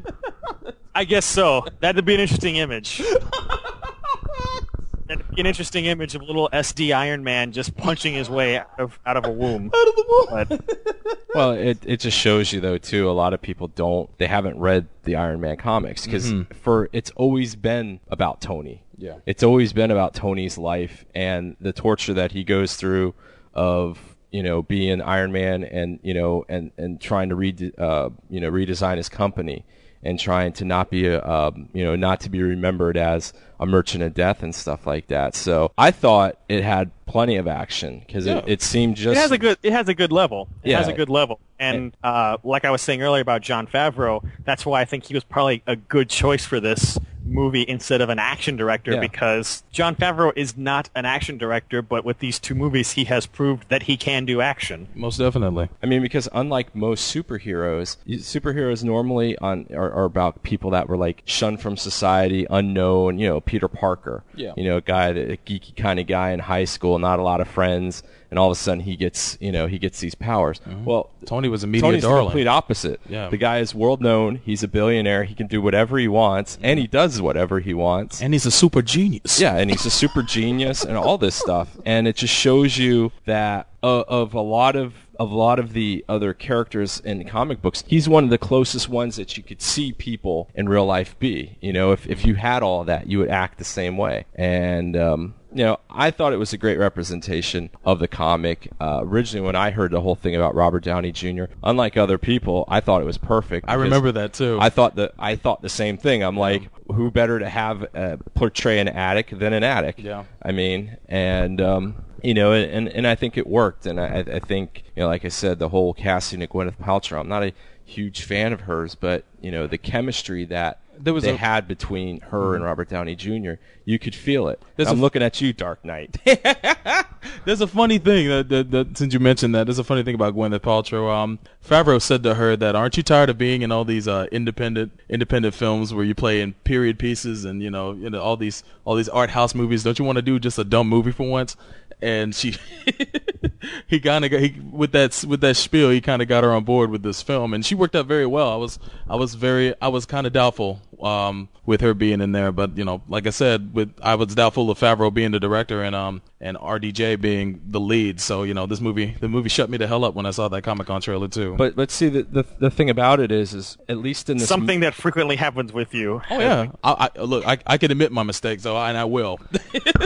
[0.94, 1.66] I guess so.
[1.80, 3.02] That'd be an interesting image.
[5.08, 8.58] That'd be an interesting image of a little SD Iron Man just punching his way
[8.58, 9.70] out of out of a womb.
[9.74, 10.46] Out of the womb.
[10.48, 13.08] But Well, it it just shows you though too.
[13.08, 14.08] A lot of people don't.
[14.18, 18.82] They haven't read the Iron Man comics because for it's always been about Tony.
[18.98, 19.16] Yeah.
[19.26, 23.14] It's always been about Tony's life and the torture that he goes through
[23.52, 28.10] of you know being Iron Man and you know and and trying to read uh
[28.30, 29.64] you know redesign his company
[30.06, 33.66] and trying to not be a um, you know not to be remembered as a
[33.66, 35.34] merchant of death and stuff like that.
[35.34, 38.38] So I thought it had plenty of action because Yeah.
[38.38, 40.48] it, it seemed just it has a good it has a good level.
[40.62, 41.40] It has a good level.
[41.58, 45.14] And uh, like I was saying earlier about Jon Favreau, that's why I think he
[45.14, 49.00] was probably a good choice for this movie instead of an action director Yeah.
[49.00, 53.26] because Jon Favreau is not an action director, but with these two movies he has
[53.26, 54.88] proved that he can do action.
[54.94, 55.68] Most definitely.
[55.82, 60.96] I mean, because unlike most superheroes, superheroes normally on are, are about people that were
[60.96, 63.18] like shunned from society, unknown.
[63.18, 64.22] You know, Peter Parker.
[64.34, 64.52] Yeah.
[64.56, 67.22] You know, a guy that a geeky kind of guy in high school, not a
[67.22, 70.14] lot of friends, and all of a sudden he gets you know he gets these
[70.14, 70.60] powers.
[70.84, 73.00] Well, Tony was a media Tony's the complete opposite.
[73.08, 73.28] Yeah.
[73.28, 74.36] The guy is world known.
[74.44, 75.24] He's a billionaire.
[75.24, 78.20] He can do whatever he wants, and he does whatever he wants.
[78.22, 79.40] and he's a super genius.
[79.40, 83.12] Yeah, and he's a super genius and all this stuff, and it just shows you
[83.24, 87.62] that uh, of a lot of of a lot of the other characters in comic
[87.62, 91.18] books, he's one of the closest ones that you could see people in real life
[91.18, 91.56] be.
[91.60, 94.94] You know, if if you had all that, you would act the same way, and
[94.96, 98.70] um, you know, I thought it was a great representation of the comic.
[98.78, 102.66] Uh, originally, when I heard the whole thing about Robert Downey Jr., unlike other people,
[102.68, 103.66] I thought it was perfect.
[103.66, 104.58] I remember that too.
[104.60, 106.22] I thought that I thought the same thing.
[106.22, 110.00] I'm like, who better to have uh, portray an addict than an addict?
[110.00, 110.24] Yeah.
[110.42, 113.86] I mean, and um, you know, and and I think it worked.
[113.86, 117.20] And I, I think you know, like I said, the whole casting of Gwyneth Paltrow.
[117.20, 121.24] I'm not a huge fan of hers, but you know, the chemistry that There was
[121.24, 123.54] they a- had between her and Robert Downey Jr.
[123.84, 124.60] You could feel it.
[124.76, 126.16] There's I'm a- looking at you, Dark Knight.
[127.44, 130.14] There's a funny thing that, that, that since you mentioned that, there's a funny thing
[130.14, 131.10] about Gwyneth Paltrow.
[131.12, 134.26] Um, Favreau said to her that, "Aren't you tired of being in all these uh,
[134.30, 138.36] independent independent films where you play in period pieces and you know, you know all
[138.36, 139.82] these all these art house movies?
[139.82, 141.56] Don't you want to do just a dumb movie for once?"
[142.02, 142.54] And she,
[143.86, 146.64] he kind of he with that with that spiel, he kind of got her on
[146.64, 148.50] board with this film, and she worked out very well.
[148.50, 148.78] I was
[149.08, 152.76] I was very I was kind of doubtful um, with her being in there, but
[152.76, 155.94] you know, like I said, with I was doubtful of Favreau being the director and
[155.94, 158.20] um and RDJ being the lead.
[158.20, 160.48] So you know, this movie the movie shut me the hell up when I saw
[160.48, 161.54] that Comic Con trailer too.
[161.56, 164.48] but let's see, the, the the thing about it is, is at least in this
[164.48, 166.22] Something that frequently happens with you.
[166.30, 169.04] Oh yeah, I, I, look, I, I can admit my mistakes, so I, and I
[169.04, 169.40] will.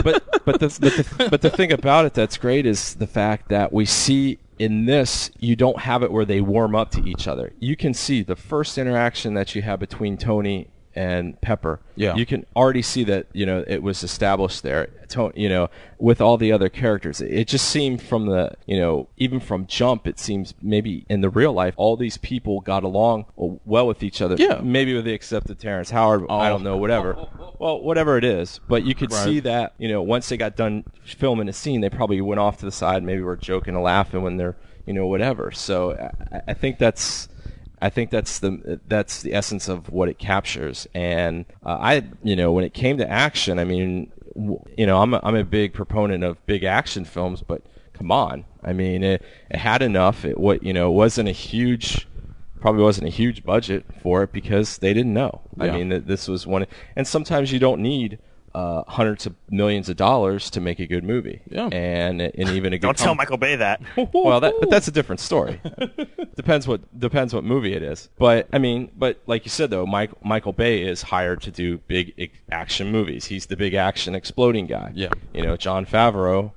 [0.03, 3.30] but but the, but the but the thing about it that's great is the fact
[3.49, 7.27] that we see in this you don't have it where they warm up to each
[7.27, 7.53] other.
[7.59, 11.79] You can see the first interaction that you have between Tony and Pepper.
[11.95, 12.15] Yeah.
[12.15, 14.89] you can already see that you know it was established there.
[15.35, 15.69] You know,
[15.99, 20.07] with all the other characters, it just seemed from the you know even from Jump,
[20.07, 24.21] it seems maybe in the real life all these people got along well with each
[24.21, 24.35] other.
[24.37, 24.61] Yeah.
[24.63, 26.25] maybe with the exception of Terrence Howard.
[26.29, 26.49] I oh.
[26.49, 27.27] don't know, whatever.
[27.61, 29.23] Well, whatever it is, but you could Right.
[29.23, 32.57] see that you know once they got done filming a scene, they probably went off
[32.57, 34.55] to the side, maybe were joking and laughing when they're
[34.87, 35.51] you know whatever.
[35.51, 35.91] So
[36.31, 37.29] I, I think that's
[37.79, 40.87] I think that's the that's the essence of what it captures.
[40.95, 44.99] And uh, I you know when it came to action, I mean w- you know
[44.99, 47.61] I'm a, I'm a big proponent of big action films, but
[47.93, 50.25] come on, I mean it, it had enough.
[50.25, 52.07] It what you know it wasn't a huge
[52.61, 55.41] probably wasn't a huge budget for it because they didn't know.
[55.59, 58.19] I mean, that this was one, and sometimes you don't need
[58.53, 61.41] uh, hundreds of millions of dollars to make a good movie.
[61.49, 61.67] Yeah.
[61.71, 62.87] and and even a good.
[62.87, 63.81] Don't tell Michael Bay that.
[64.13, 65.61] well, that, but that's a different story.
[66.35, 68.09] depends what depends what movie it is.
[68.17, 71.77] But I mean, but like you said though, Mike, Michael Bay is hired to do
[71.79, 73.25] big action movies.
[73.25, 74.91] He's the big action exploding guy.
[74.93, 75.09] Yeah.
[75.33, 76.51] You know, Jon Favreau.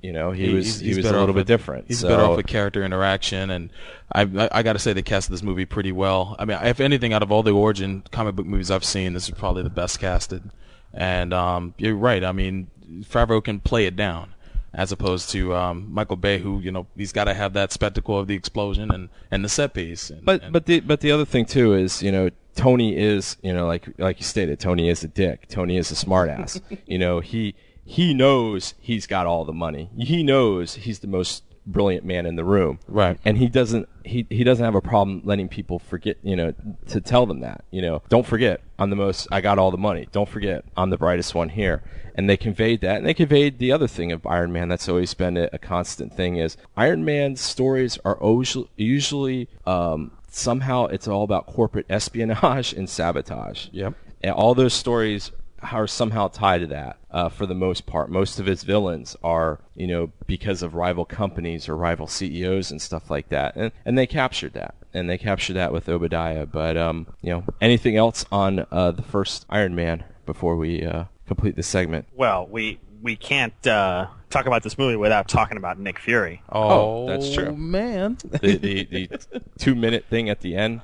[0.00, 1.86] You know, he, was he was a little bit different.
[1.88, 3.70] He's so, better off with character interaction, and
[4.12, 6.36] I I, I got to say they casted this movie pretty well.
[6.38, 9.24] I mean, if anything, out of all the origin comic book movies I've seen, this
[9.28, 10.50] is probably the best casted.
[10.94, 12.22] And um, you're right.
[12.22, 12.68] I mean,
[13.00, 14.34] Favreau can play it down,
[14.72, 18.18] as opposed to um, Michael Bay, who you know he's got to have that spectacle
[18.18, 20.10] of the explosion and, and the set piece.
[20.10, 23.36] And, But and- but the but the other thing too is you know Tony is
[23.42, 25.48] you know like like you stated Tony is a dick.
[25.48, 26.60] Tony is a smartass.
[26.86, 27.54] you know he
[27.88, 29.88] he knows he's got all the money.
[29.96, 32.80] He knows he's the most brilliant man in the room.
[32.86, 33.18] Right.
[33.24, 36.52] And he doesn't he he doesn't have a problem letting people forget you know
[36.88, 39.78] to tell them that you know don't forget I'm the most I got all the
[39.78, 40.06] money.
[40.12, 41.82] Don't forget I'm the brightest one here.
[42.14, 45.14] And they conveyed that, and they conveyed the other thing of Iron Man that's always
[45.14, 51.08] been a, a constant thing is Iron Man's stories are usually, usually um, somehow it's
[51.08, 53.68] all about corporate espionage and sabotage.
[53.72, 53.94] Yep.
[54.22, 55.30] And all those stories
[55.62, 58.10] are somehow tied to that uh, for the most part.
[58.10, 62.80] Most of his villains are, you know, because of rival companies or rival CEOs and
[62.80, 63.56] stuff like that.
[63.56, 64.74] And, and they captured that.
[64.94, 66.46] And they captured that with Obadiah.
[66.46, 71.04] But, um, you know, anything else on uh, the first Iron Man before we uh,
[71.26, 72.06] complete this segment?
[72.14, 76.42] Well, we we can't uh, talk about this movie without talking about Nick Fury.
[76.50, 77.54] oh, that's true.
[77.54, 78.18] man.
[78.40, 80.80] The, the, the two minute thing at the end.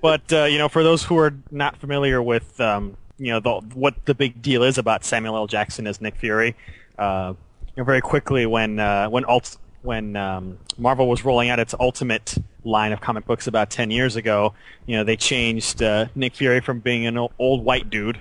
[0.00, 3.52] But uh, you know, for those who are not familiar with um, you know the,
[3.74, 5.46] what the big deal is about Samuel L.
[5.46, 6.54] Jackson as Nick Fury,
[6.98, 7.34] uh,
[7.68, 11.74] you know, very quickly when uh, when alt- when um, Marvel was rolling out its
[11.78, 14.54] Ultimate line of comic books about ten years ago,
[14.86, 18.20] you know, they changed uh, Nick Fury from being an old white dude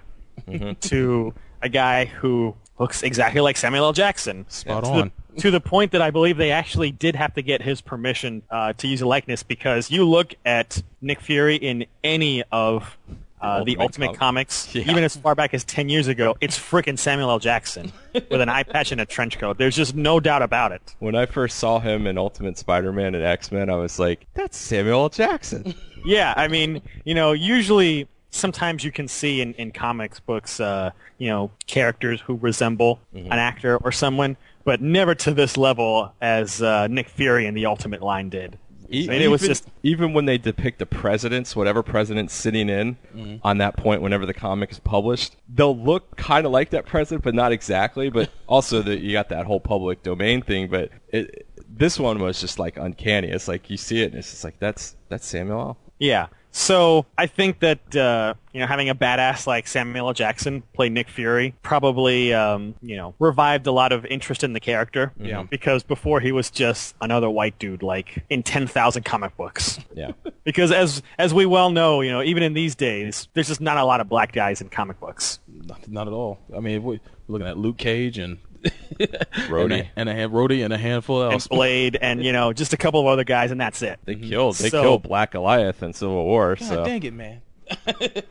[0.81, 3.93] to a guy who looks exactly like Samuel L.
[3.93, 4.45] Jackson.
[4.49, 5.11] Spot to on.
[5.35, 8.43] The, to the point that I believe they actually did have to get his permission
[8.49, 12.97] uh, to use a likeness because you look at Nick Fury in any of
[13.43, 14.19] uh, the Ultimate Ultimate comic.
[14.19, 14.89] Comics, Yeah.
[14.91, 17.39] even as far back as 10 years ago, it's frickin' Samuel L.
[17.39, 19.57] Jackson with an eye patch and a trench coat.
[19.57, 20.95] There's just no doubt about it.
[20.99, 25.01] When I first saw him in Ultimate Spider-Man and X-Men, I was like, "That's Samuel
[25.03, 25.09] L.
[25.09, 25.75] Jackson."
[26.05, 30.91] Yeah, I mean, you know, usually sometimes you can see in, in comics books, uh,
[31.17, 33.31] you know, characters who resemble Mm-hmm.
[33.31, 34.35] an actor or someone,
[34.65, 38.57] but never to this level as uh, Nick Fury in the Ultimate line did.
[38.93, 42.69] E- I mean, it was just even when they depict the presidents, whatever president's sitting
[42.69, 43.35] in Mm-hmm.
[43.43, 47.23] on that point, whenever the comic is published, they'll look kind of like that president,
[47.23, 48.09] but not exactly.
[48.09, 50.67] But also, that you got that whole public domain thing.
[50.69, 53.29] But it, this one was just like uncanny.
[53.29, 55.77] It's like you see it, and it's just like that's that's Samuel.
[55.99, 56.27] Yeah.
[56.55, 60.13] So I think that uh, you know having a badass like Samuel L.
[60.13, 64.59] Jackson play Nick Fury probably um, you know revived a lot of interest in the
[64.59, 65.11] character.
[65.19, 65.43] Yeah.
[65.49, 69.79] Because before he was just another white dude like in ten thousand comic books.
[69.93, 70.11] Yeah.
[70.43, 73.77] Because as as we well know, you know even in these days, there's just not
[73.77, 75.39] a lot of black guys in comic books.
[75.47, 76.37] Not, not at all.
[76.53, 76.99] I mean, we're
[77.29, 79.63] looking at Luke Cage and Rhodey.
[79.63, 81.47] and a, and a hand, Rhodey and a handful And else.
[81.47, 83.99] Blade and you know just a couple of other guys and that's it.
[84.05, 86.55] They killed they So- killed Black Goliath in Civil War.
[86.55, 87.41] God so dang it, man!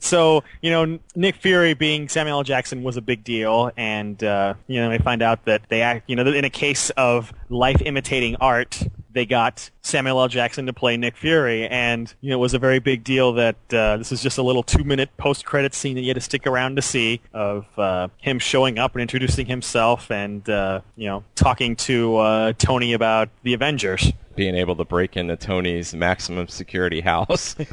[0.00, 2.42] So, you know, Nick Fury being Samuel L.
[2.44, 6.10] Jackson was a big deal, and, uh, you know, they find out that they act,
[6.10, 8.82] you know, in a case of life imitating art,
[9.14, 10.28] they got Samuel L.
[10.28, 13.56] Jackson to play Nick Fury, and, you know, it was a very big deal that,
[13.72, 16.20] uh, this is just a little two minute post credit scene that you had to
[16.20, 21.06] stick around to see of, uh, him showing up and introducing himself and, uh, you
[21.06, 24.12] know, talking to, uh, Tony about the Avengers.
[24.36, 27.54] being able to break into Tony's maximum security house.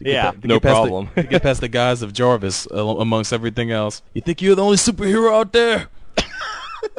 [0.00, 0.30] Yeah.
[0.30, 1.08] To no get past the- problem.
[1.14, 4.00] to get past the guise of Jarvis uh, amongst everything else.
[4.14, 5.88] You think you're the only superhero out there?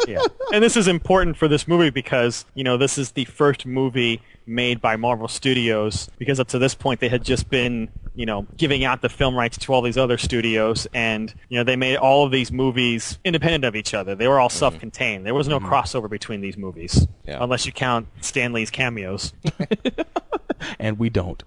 [0.08, 0.22] Yeah.
[0.54, 4.22] And this is important for this movie because, you know, this is the first movie
[4.46, 8.46] made by Marvel Studios because up to this point they had just been, you know,
[8.58, 11.98] giving out the film rights to all these other studios and, you know, they made
[11.98, 14.16] all of these movies independent of each other.
[14.16, 14.58] They were all mm-hmm.
[14.58, 15.26] self-contained.
[15.26, 15.72] There was no mm-hmm.
[15.72, 17.08] crossover between these movies.
[17.26, 17.38] Yeah.
[17.42, 19.34] Unless you count Stan Lee's cameos.
[20.80, 21.44] And we don't.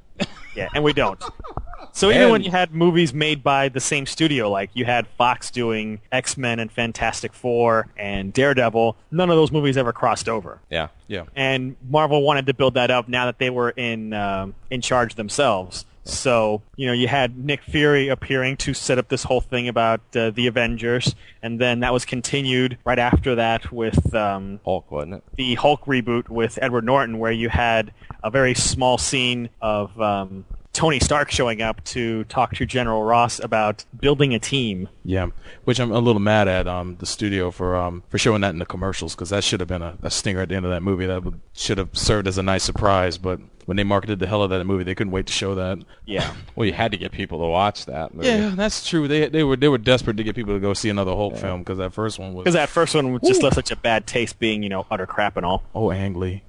[0.55, 1.23] Yeah, and we don't.
[1.97, 5.07] So even And- when you had movies made by the same studio, like you had
[5.17, 10.29] Fox doing X Men and Fantastic Four and Daredevil, none of those movies ever crossed
[10.29, 10.59] over.
[10.71, 10.89] yeah.
[11.07, 11.25] Yeah.
[11.37, 15.15] And Marvel wanted to build that up now that they were in um, in charge
[15.15, 15.85] themselves.
[16.07, 20.01] So you know you had Nick Fury appearing to set up this whole thing about
[20.17, 25.15] uh, the Avengers, and then that was continued right after that with um, Hulk, wasn't
[25.15, 25.23] it?
[25.37, 27.93] the Hulk reboot with Edward Norton, where you had
[28.23, 30.45] a very small scene of um,
[30.75, 34.89] Tony Stark showing up to talk to General Ross about building a team.
[35.05, 35.29] Yeah,
[35.65, 38.59] which I'm a little mad at um the studio for um for showing that in
[38.59, 40.83] the commercials because that should have been a, a stinger at the end of that
[40.83, 43.17] movie that would, should have served as a nice surprise.
[43.19, 45.55] But when they marketed the hell out of that movie, they couldn't wait to show
[45.55, 45.79] that.
[46.05, 46.35] Yeah.
[46.57, 48.29] Well, you had to get people to watch that movie.
[48.29, 49.09] Yeah, that's true.
[49.09, 51.61] They they were they were desperate to get people to go see another Hulk film
[51.63, 54.39] because that first one was Because that first one just left such a bad taste,
[54.39, 55.65] being you know utter crap and all.
[55.75, 56.43] oh Ang Lee.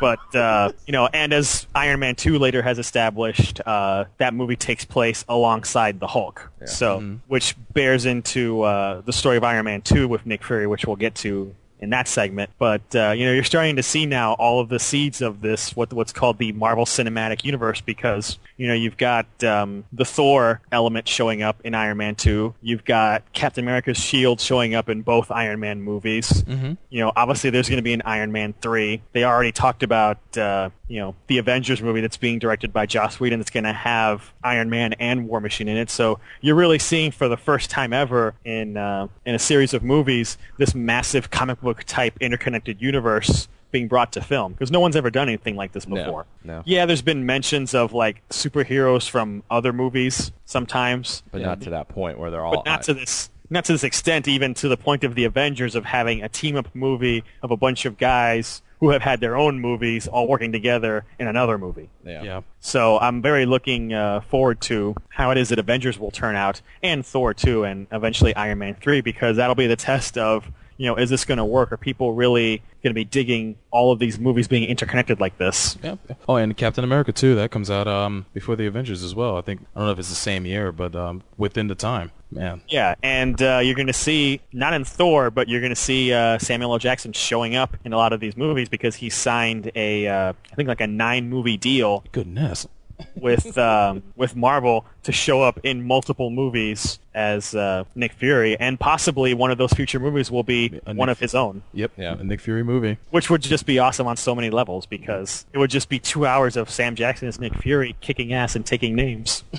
[0.00, 4.56] But uh, you know, and as Iron Man two later has established, uh, that movie
[4.56, 6.50] takes place alongside the Hulk.
[6.66, 10.86] So, which bears into uh, the story of Iron Man two with Nick Fury, which
[10.86, 12.50] we'll get to in that segment.
[12.58, 15.76] But uh, you know, you're starting to see now all of the seeds of this
[15.76, 20.60] what what's called the Marvel Cinematic Universe because you know you've got um, the Thor
[20.72, 22.54] element showing up in Iron Man two.
[22.60, 26.42] You've got Captain America's shield showing up in both Iron Man movies.
[26.42, 26.72] Mm-hmm.
[26.90, 29.02] You know, obviously there's going to be an Iron Man 3.
[29.12, 33.18] They already talked about, uh, you know, the Avengers movie that's being directed by Joss
[33.18, 35.88] Whedon that's going to have Iron Man and War Machine in it.
[35.90, 39.82] So you're really seeing for the first time ever in, uh, in a series of
[39.82, 44.94] movies this massive comic book type interconnected universe being brought to film because no one's
[44.94, 46.26] ever done anything like this No, before.
[46.44, 46.62] no.
[46.64, 51.88] Yeah, there's been mentions of like superheroes from other movies sometimes, But not to that
[51.88, 52.56] point where they're all.
[52.62, 55.74] but not to this not to this extent even to the point of the avengers
[55.74, 59.34] of having a team up movie of a bunch of guys who have had their
[59.34, 62.22] own movies all working together in another movie yeah.
[62.22, 62.40] Yeah.
[62.60, 66.60] so i'm very looking uh, forward to how it is that avengers will turn out
[66.82, 70.86] and thor 2 and eventually iron man 3 because that'll be the test of you
[70.86, 73.98] know is this going to work are people really going to be digging all of
[73.98, 75.96] these movies being interconnected like this Yeah.
[76.28, 77.34] Oh, and Captain America too.
[77.34, 79.36] That comes out um before the Avengers as well.
[79.36, 82.10] I think I don't know if it's the same year, but um within the time.
[82.30, 82.62] Man.
[82.68, 86.12] Yeah, and uh, you're going to see not in Thor, but you're going to see
[86.12, 86.78] uh, Samuel L.
[86.80, 90.54] Jackson showing up in a lot of these movies because he signed a, uh, I
[90.56, 92.66] think like a nine movie deal Goodness.
[93.14, 98.78] with um, with Marvel to show up in multiple movies as uh, Nick Fury, and
[98.80, 101.92] possibly one of those future movies will be A one Nick- of his own, Yep.
[101.96, 102.14] Yeah.
[102.18, 102.98] A Nick Fury movie.
[103.10, 106.26] which would just be awesome on so many levels because it would just be two
[106.26, 109.44] hours of Sam Jackson as Nick Fury kicking ass and taking names.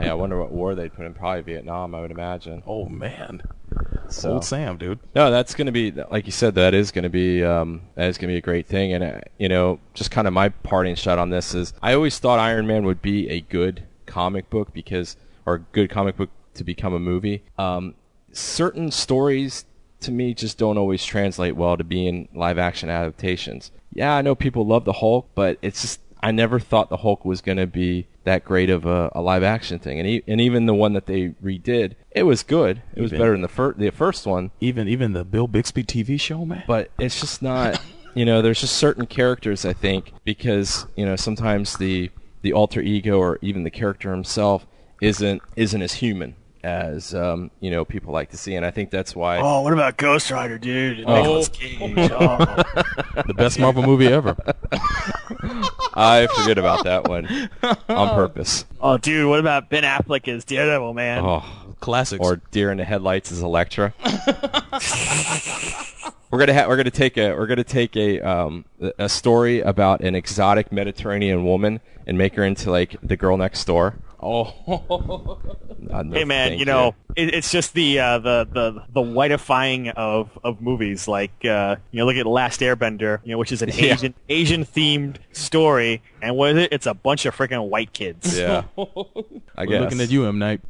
[0.00, 1.12] Yeah, I wonder what war they'd put in.
[1.14, 2.62] Probably Vietnam, I would imagine.
[2.66, 3.42] Oh man.
[4.08, 4.34] So.
[4.34, 5.00] Old Sam, dude.
[5.14, 6.54] No, that's going to be like you said.
[6.54, 8.92] That is going to be um, that is going to be a great thing.
[8.92, 12.18] And uh, you know, just kind of my parting shot on this is I always
[12.18, 13.82] thought Iron Man would be a good
[14.18, 15.16] comic book because
[15.46, 17.44] or a good comic book to become a movie.
[17.56, 17.94] Um,
[18.32, 19.64] certain stories
[20.00, 23.70] to me just don't always translate well to being live action adaptations.
[23.92, 27.24] Yeah, I know people love the Hulk, but it's just I never thought the Hulk
[27.24, 29.98] was going to be that great of a, a live action thing.
[30.00, 32.82] And e- and even the one that they redid, it was good.
[32.94, 35.84] It was Even- better than the first the first one, Even even the Bill Bixby
[35.84, 36.64] TV show, man.
[36.66, 37.80] but it's just not.
[38.14, 42.10] you know, there's just certain characters I think because you know sometimes the
[42.42, 44.66] the alter ego or even the character himself
[45.00, 48.90] isn't isn't as human as um, you know people like to see, and I think
[48.90, 49.38] that's why.
[49.38, 51.04] Oh, what about Ghost Rider, dude?
[51.06, 51.16] Oh.
[51.16, 52.10] Nicolas Cage.
[52.12, 52.62] Oh.
[53.26, 54.36] the best Marvel movie ever.
[55.94, 57.50] I forget about that one
[57.88, 58.64] on purpose.
[58.80, 61.24] Oh, dude, what about Ben Affleck as Daredevil, man?
[61.24, 61.44] Oh,
[61.80, 62.20] Classics.
[62.24, 63.94] or Deer in the Headlights as Elektra.
[66.30, 68.64] we're gonna ha- we're gonna take a we're gonna take a um
[68.98, 73.64] a story about an exotic Mediterranean woman and make her into like the girl next
[73.64, 73.94] door.
[74.20, 75.38] oh,
[75.78, 80.36] no, Hey man, you know it, it's just the uh, the the the whiteifying of
[80.44, 81.06] of movies.
[81.08, 83.94] Like uh, you know, look at Last Airbender, you know, which is an Yeah.
[83.94, 86.72] Asian Asian themed story, and what is it?
[86.72, 88.36] It's a bunch of freaking white kids.
[88.38, 89.80] Yeah, I We're guess.
[89.82, 90.60] looking at you, M Night.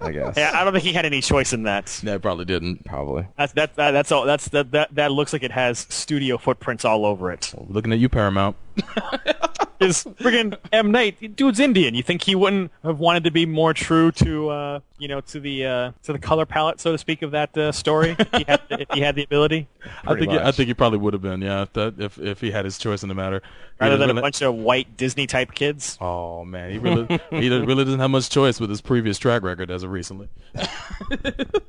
[0.00, 0.36] I guess.
[0.36, 2.00] Yeah, I don't think he had any choice in that.
[2.02, 2.84] no, probably didn't.
[2.84, 3.26] Probably.
[3.36, 4.24] That's that, that that's all.
[4.24, 7.52] That's that, that that looks like it has studio footprints all over it.
[7.68, 8.56] Looking at you, Paramount.
[9.80, 11.94] Is friggin' M Night, dude's Indian.
[11.94, 15.40] You think he wouldn't have wanted to be more true to uh, you know to
[15.40, 18.14] the uh, to the color palette, so to speak, of that uh, story?
[18.18, 19.66] if, he had, if he had the ability,
[20.06, 22.40] I think he, I think he probably would have been, yeah, if that if if
[22.40, 23.42] he had his choice in the matter.
[23.80, 25.98] Rather was than a bunch of white Disney type kids.
[26.00, 29.72] Oh man, he really he really doesn't have much choice with his previous track record
[29.72, 30.28] as of recently.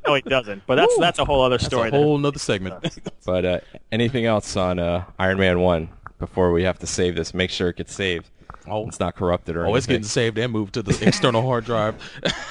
[0.08, 0.64] No, he doesn't.
[0.68, 1.88] But that's that's a whole other That's story.
[1.88, 2.00] a there.
[2.00, 3.00] whole other segment.
[3.26, 3.60] But uh,
[3.92, 5.90] anything else on uh, Iron Man one
[6.20, 7.34] before we have to save this?
[7.34, 8.30] Make sure it gets saved.
[8.68, 8.88] Oh.
[8.88, 10.02] it's not corrupted or Oh, it's anything.
[10.02, 11.96] getting saved and moved to the external hard drive.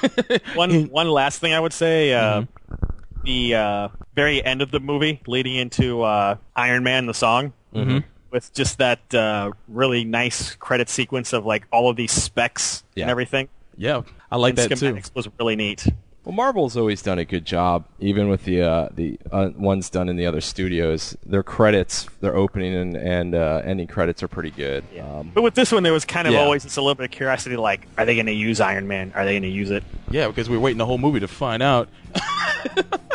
[0.55, 2.13] one one last thing I would say.
[2.13, 2.91] Uh, Mm-hmm.
[3.25, 8.01] The uh, very end of the movie, leading into uh, Iron Man, the song, Mm-hmm.
[8.31, 13.05] with just that uh, really nice credit sequence of like all of these specs Yeah.
[13.05, 13.49] and everything.
[13.79, 15.01] yeah, I like and that too.
[15.15, 15.87] was really neat.
[16.25, 20.09] Well, Marvel's always done a good job, even with the uh, the uh, ones done
[20.09, 21.15] in the other studios.
[21.27, 24.85] Their credits, their opening and, and uh, ending credits are pretty good.
[24.99, 26.41] Um, But with this one, there was kind of Yeah.
[26.41, 29.13] always just a little bit of curiosity, like, are they going to use Iron Man?
[29.15, 29.85] Are they going to use it?
[30.11, 31.89] Yeah, because we're waiting the whole movie to find out.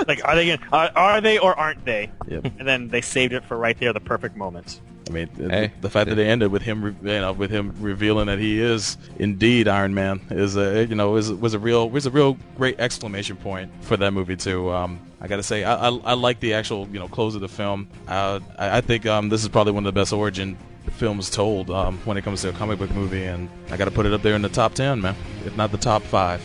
[0.08, 0.60] Like, are they going?
[0.72, 2.10] Are, are they or aren't they?
[2.28, 2.46] Yep.
[2.58, 4.80] And then they saved it for right there, the perfect moment.
[5.10, 5.72] I mean, the, Hey.
[5.82, 8.62] the fact that they ended with him, re- you know, with him revealing that he
[8.62, 12.38] is indeed Iron Man is a, you know, is was a real was a real
[12.58, 14.70] great exclamation point for that movie too.
[14.72, 17.50] Um, I gotta say, I, I, I like the actual, you know, close of the
[17.50, 17.88] film.
[18.08, 20.58] Uh, I, I think um, this is probably one of the best origin
[20.92, 24.06] films told um, when it comes to a comic book movie, and I gotta put
[24.06, 26.42] it up there in the top ten, man, if not the top five.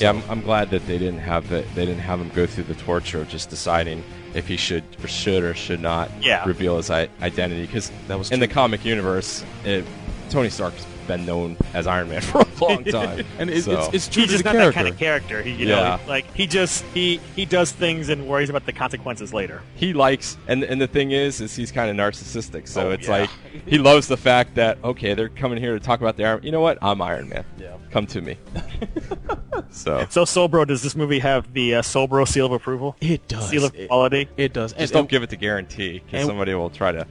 [0.00, 1.66] yeah, I'm, I'm glad that they didn't have it.
[1.74, 4.02] They didn't have him go through the torture of just deciding
[4.38, 6.44] if he should or should or should not Yeah.
[6.46, 7.62] reveal his I- identity.
[7.66, 8.46] Because That was in true.
[8.46, 9.84] the comic universe, it,
[10.30, 13.88] Tony Stark's been known as Iron Man for a long time, and it, So- it's
[13.94, 14.70] it's true He's just not character.
[14.70, 15.42] that kind of character.
[15.42, 15.96] He, you Yeah.
[15.96, 19.62] know, like he just he he does things and worries about the consequences later.
[19.74, 23.06] he likes and and the thing is is he's kind of narcissistic so Oh, it's
[23.08, 23.18] yeah.
[23.20, 23.30] like
[23.66, 26.52] he loves the fact that okay they're coming here to talk about the iron you
[26.52, 27.76] know what i'm iron man Yeah.
[27.90, 28.36] come to me
[29.70, 32.96] so So, Solbro, does this movie have the uh, Solbro seal of approval?
[33.00, 33.48] It does.
[33.50, 34.28] Seal of It- quality.
[34.36, 34.72] It does.
[34.72, 37.06] just And- don't and- give it the guarantee because somebody will try to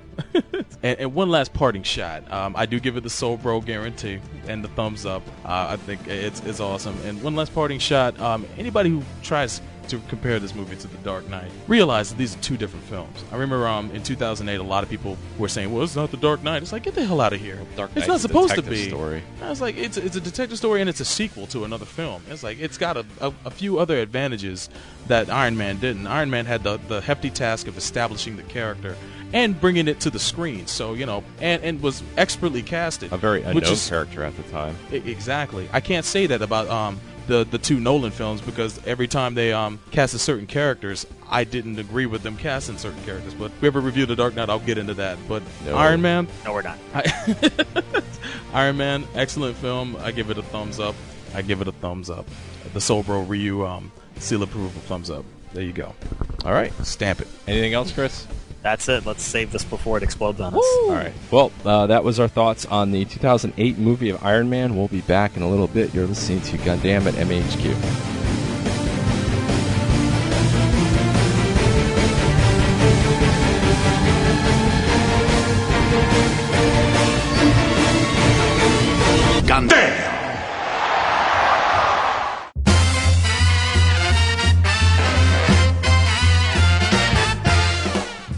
[0.83, 2.29] And, and one last parting shot.
[2.31, 5.23] Um, I do give it the Soul Bro guarantee and the thumbs up.
[5.43, 6.97] Uh, I think it's it's awesome.
[7.05, 8.19] And one last parting shot.
[8.19, 12.35] Um, anybody who tries to compare this movie to The Dark Knight realize that these
[12.35, 13.23] are two different films.
[13.31, 16.17] I remember um, in 2008, a lot of people were saying, "Well, it's not The
[16.17, 17.59] Dark Knight." It's like, get the hell out of here.
[17.75, 18.89] Dark it's not supposed to detective be.
[18.89, 19.23] story.
[19.41, 22.21] I was like, it's it's a detective story and it's a sequel to another film.
[22.29, 24.69] It's like it's got a, a, a few other advantages
[25.07, 26.07] that Iron Man didn't.
[26.07, 28.95] Iron Man had the the hefty task of establishing the character
[29.33, 30.67] and bringing it to the screen.
[30.67, 33.11] So you know, and and was expertly casted.
[33.11, 35.67] a very which unknown is- character at the time I- exactly.
[35.73, 39.51] I can't say that about um the the two Nolan films because every time they
[39.51, 43.33] um casted certain characters, I didn't agree with them casting certain characters.
[43.33, 45.17] But if we ever review The Dark Knight, I'll get into that.
[45.27, 45.75] But No.
[45.75, 46.77] Iron Man, No, we're not.
[46.93, 47.51] I,
[48.53, 49.97] Iron Man, excellent film.
[49.99, 50.95] I give it a thumbs up.
[51.35, 52.25] I give it a thumbs up.
[52.73, 55.25] The Soul Bro Ryu um, seal approval thumbs up.
[55.53, 55.93] There you go.
[56.45, 57.27] All right, stamp it.
[57.47, 58.25] anything else chris
[58.63, 59.05] That's it.
[59.05, 60.59] Let's save this before it explodes on us.
[60.61, 61.13] all right.
[61.31, 64.75] Well uh, that was our thoughts on the 2008 movie of iron man.
[64.75, 65.93] We'll be back in a little bit.
[65.93, 68.16] You're listening to gundam at MAHQ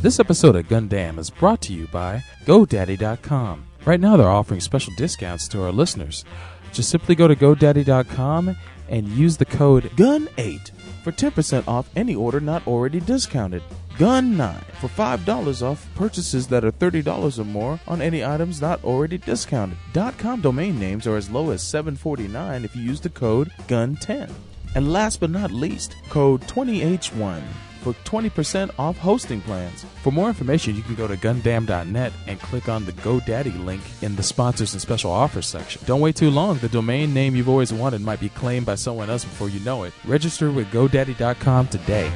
[0.09, 3.63] This episode of Gundam is brought to you by GoDaddy.com.
[3.85, 6.25] Right now, they're offering special discounts to our listeners.
[6.73, 8.57] Just simply go to GoDaddy.com
[8.89, 10.71] and use the code GUN8
[11.03, 13.61] for 10% off any order not already discounted.
[13.99, 19.19] Gun9 for $5 off purchases that are $30 or more on any items not already
[19.19, 19.77] discounted.
[20.17, 24.31] .com domain names are as low as $7.49 if you use the code GUN10.
[24.73, 27.43] And last but not least, code 20H1
[27.79, 29.85] for 20% off hosting plans.
[30.03, 34.15] For more information, you can go to gundam.net and click on the GoDaddy link in
[34.15, 35.81] the sponsors and special offers section.
[35.85, 36.57] Don't wait too long.
[36.57, 39.83] The domain name you've always wanted might be claimed by someone else before you know
[39.83, 39.93] it.
[40.05, 42.11] Register with GoDaddy.com today.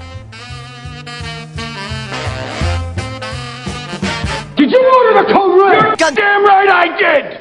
[4.55, 5.97] Did you order the code red?
[5.97, 7.39] God damn right I did!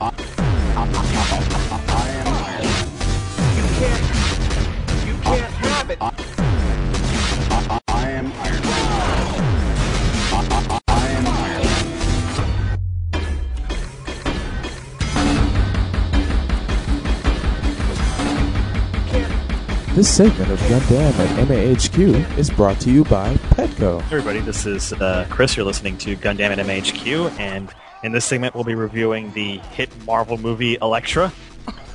[0.00, 0.08] This
[20.16, 24.00] segment of Gundam at MAHQ is brought to you by Petco.
[24.00, 25.58] Hey everybody, this is uh, Chris.
[25.58, 27.70] You're listening to Gundam at MAHQ, and
[28.02, 31.32] in this segment, we'll be reviewing the hit Marvel movie Elektra,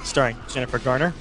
[0.04, 1.14] starring Jennifer Garner.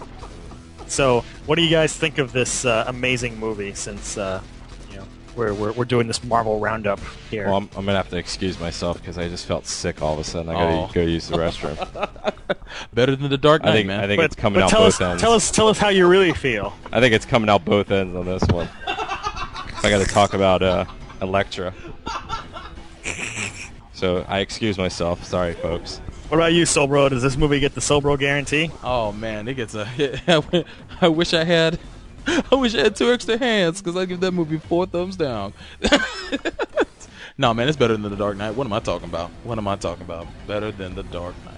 [0.87, 3.73] So, what do you guys think of this uh, amazing movie?
[3.75, 4.43] Since uh,
[4.91, 7.01] you know we're, we're we're doing this Marvel roundup
[7.31, 7.47] here.
[7.47, 10.19] Well, I'm, I'm gonna have to excuse myself because I just felt sick all of
[10.19, 10.51] a sudden.
[10.51, 10.91] I gotta Oh.
[10.93, 11.79] go use the restroom.
[12.95, 14.01] Better than the Dark Knight, I think man.
[14.01, 15.23] I think but it's coming out tell both us, ends.
[15.23, 16.75] tell us tell us how you really feel.
[16.93, 18.69] I think it's coming out both ends on this one.
[18.87, 20.85] I got to talk about uh,
[21.23, 21.73] Elektra.
[23.95, 25.25] So I excuse myself.
[25.25, 25.99] Sorry, folks.
[26.29, 27.09] What about you, Sobro?
[27.09, 28.71] Does this movie get the Sobro guarantee?
[28.83, 30.65] Oh man, it gets a.
[31.01, 31.79] I wish I had.
[32.27, 35.53] I wish I had two extra hands because I give that movie four thumbs down.
[37.39, 38.55] no, man, it's better than the Dark Knight.
[38.55, 39.31] What am I talking about?
[39.45, 40.27] What am I talking about?
[40.47, 41.55] Better than the Dark Knight.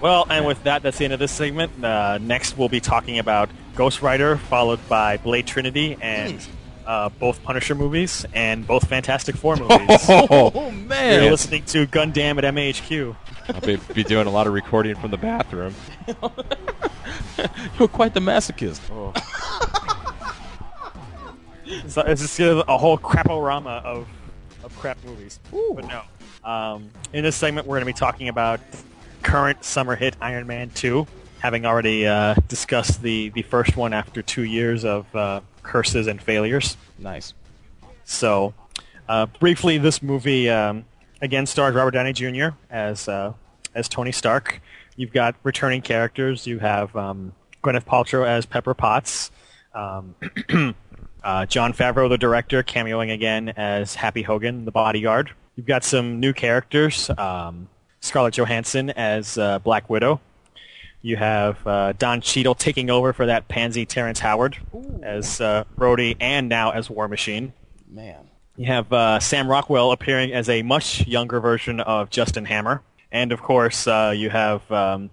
[0.00, 1.82] Well, and with that, that's the end of this segment.
[1.82, 6.46] Uh, next, we'll be talking about Ghost Rider, followed by Blade Trinity, and
[6.88, 9.78] uh, both Punisher movies, and both Fantastic Four movies.
[10.08, 11.22] Oh man!
[11.22, 13.14] You're listening to Gundam at MAHQ.
[13.48, 15.74] I'll be, be doing a lot of recording from the bathroom.
[17.78, 18.80] you're quite the masochist.
[21.88, 24.08] So it's just a whole craporama of,
[24.64, 25.38] of crap movies.
[25.50, 26.02] But no.
[26.44, 28.60] Um, in this segment, we're going to be talking about
[29.22, 31.06] current summer hit Iron Man 2,
[31.40, 36.20] having already uh, discussed the, the first one after two years of uh, curses and
[36.20, 36.76] failures.
[36.98, 37.34] Nice.
[38.04, 38.54] So,
[39.08, 40.84] uh, briefly, this movie um,
[41.20, 42.48] again stars Robert Downey Jr.
[42.70, 43.34] as uh,
[43.74, 44.60] as Tony Stark.
[44.96, 46.46] You've got returning characters.
[46.46, 47.32] You have um,
[47.62, 49.30] Gwyneth Paltrow as Pepper Potts.
[49.74, 50.14] Um,
[51.22, 55.30] uh, Jon Favreau, the director, cameoing again as Happy Hogan, the bodyguard.
[55.54, 57.10] You've got some new characters.
[57.10, 57.68] Um,
[58.00, 60.20] Scarlett Johansson as uh, Black Widow.
[61.00, 64.58] You have uh, Don Cheadle taking over for that pansy Terrence Howard
[65.02, 67.52] as uh, Rhodey and now as War Machine.
[67.88, 68.28] Man.
[68.56, 72.82] You have uh, Sam Rockwell appearing as a much younger version of Justin Hammer.
[73.12, 75.10] And of course, uh, you have um,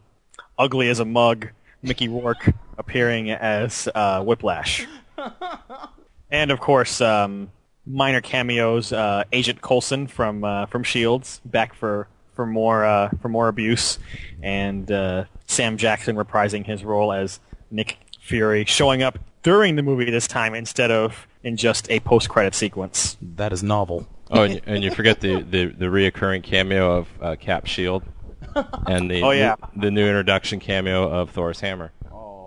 [0.58, 1.50] ugly as a mug
[1.84, 4.88] Mickey Rourke appearing as uh, Whiplash.
[6.32, 7.52] and of course, um,
[7.86, 13.30] minor cameos: uh, Agent Coulson from uh, from Shields back for for more uh, for
[13.30, 14.00] more abuse,
[14.42, 17.40] and uh, Sam Jackson reprising his role as
[17.72, 22.30] Nick Fury, showing up during the movie this time instead of in just a post
[22.30, 23.18] credit sequence.
[23.22, 24.08] That is novel.
[24.32, 28.04] Oh, and, you- and you forget the, the, the reoccurring cameo of uh, Cap Shield,
[28.88, 29.56] and the Oh, yeah.
[29.76, 31.92] the, the new introduction cameo of Thor's hammer.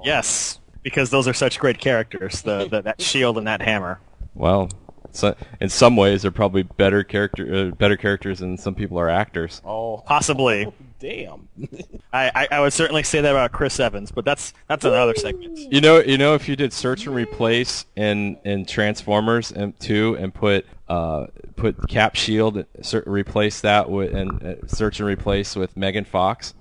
[0.05, 2.43] Yes, because those are such great characters.
[2.43, 4.01] The, the that shield and that hammer.
[4.35, 4.71] Well,
[5.19, 9.09] so in some ways, they're probably better character uh, better characters than some people are
[9.11, 9.61] actors.
[9.65, 10.73] Oh, Possibly.
[11.01, 11.49] damn.
[12.13, 15.59] I, I, I would certainly say that about Chris Evans, but that's that's another segment.
[15.59, 20.17] You know, you know, if you did search and replace in in Transformers and two
[20.21, 21.27] and put uh
[21.57, 26.55] put Cap Shield, cer- replace that with and uh, search and replace with Megan Fox,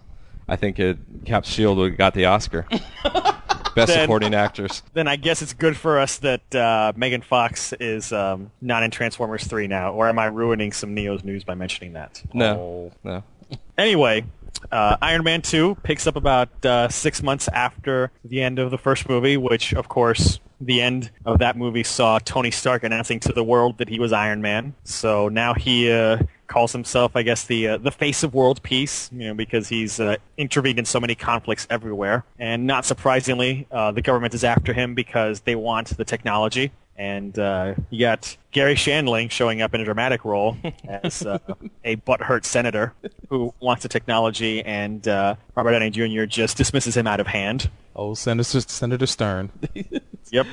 [0.47, 2.65] I think it, Cap Shield would have got the Oscar.
[3.77, 4.81] Best Then- supporting actress.
[4.93, 8.91] Then I guess it's good for us that uh, Megan Fox is um, not in
[8.91, 12.21] Transformers 3 now, or am I ruining some Neo's news by mentioning that?
[12.33, 13.23] No, no.
[13.77, 14.25] Anyway,
[14.71, 18.77] uh, Iron Man 2 picks up about uh, six months after the end of the
[18.77, 23.31] first movie, which, of course, the end of that movie saw Tony Stark announcing to
[23.33, 24.73] the world that he was Iron Man.
[24.83, 26.17] So now he uh,
[26.47, 29.99] calls himself, I guess, the uh, the face of world peace, you know, because he's
[29.99, 32.23] uh, intervened in so many conflicts everywhere.
[32.39, 36.71] And not surprisingly, uh, the government is after him because they want the technology.
[36.99, 40.57] And uh, you got Garry Shandling showing up in a dramatic role
[40.87, 41.37] as uh,
[41.83, 42.93] a butthurt senator
[43.29, 46.25] who wants the technology, and uh, Robert Downey Jr.
[46.25, 47.69] just dismisses him out of hand.
[47.95, 49.51] Oh, Senator Senator Stern.
[50.31, 50.47] Yep.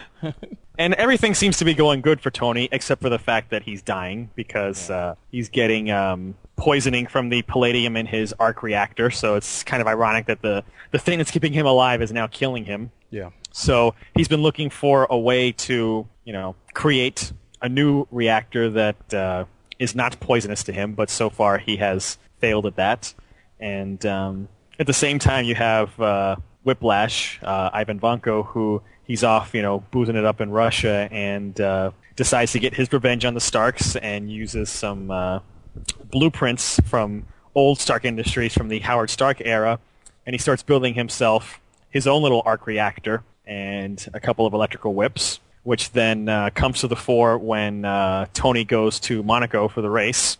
[0.78, 3.82] and everything seems to be going good for Tony, except for the fact that he's
[3.82, 9.10] dying because uh, he's getting um, poisoning from the palladium in his arc reactor.
[9.10, 12.26] So it's kind of ironic that the the thing that's keeping him alive is now
[12.26, 12.90] killing him.
[13.10, 13.30] Yeah.
[13.52, 17.32] So he's been looking for a way to, you know, create
[17.62, 19.44] a new reactor that uh,
[19.78, 23.14] is not poisonous to him, but so far he has failed at that.
[23.60, 24.48] And um,
[24.78, 29.62] at the same time, you have uh, Whiplash, uh, Ivan Vanko, who he's off, you
[29.62, 33.40] know, boozing it up in Russia and uh, decides to get his revenge on the
[33.40, 35.40] Starks and uses some uh,
[36.10, 39.78] blueprints from old Stark Industries from the Howard Stark era,
[40.26, 41.60] and he starts building himself
[41.90, 46.80] his own little arc reactor and a couple of electrical whips, which then uh, comes
[46.80, 50.38] to the fore when uh, Tony goes to Monaco for the race.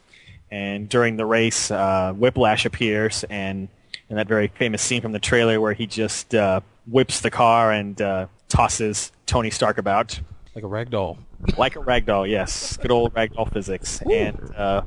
[0.51, 3.69] And during the race, uh, Whiplash appears, and
[4.09, 7.73] in that very famous scene from the trailer where he just uh, whips the car
[7.73, 10.21] and uh, tosses Tony Stark about.
[10.55, 11.19] Like a rag doll.
[11.59, 12.77] Like a rag doll, yes.
[12.77, 14.01] Good old rag doll physics.
[14.03, 14.83] And uh,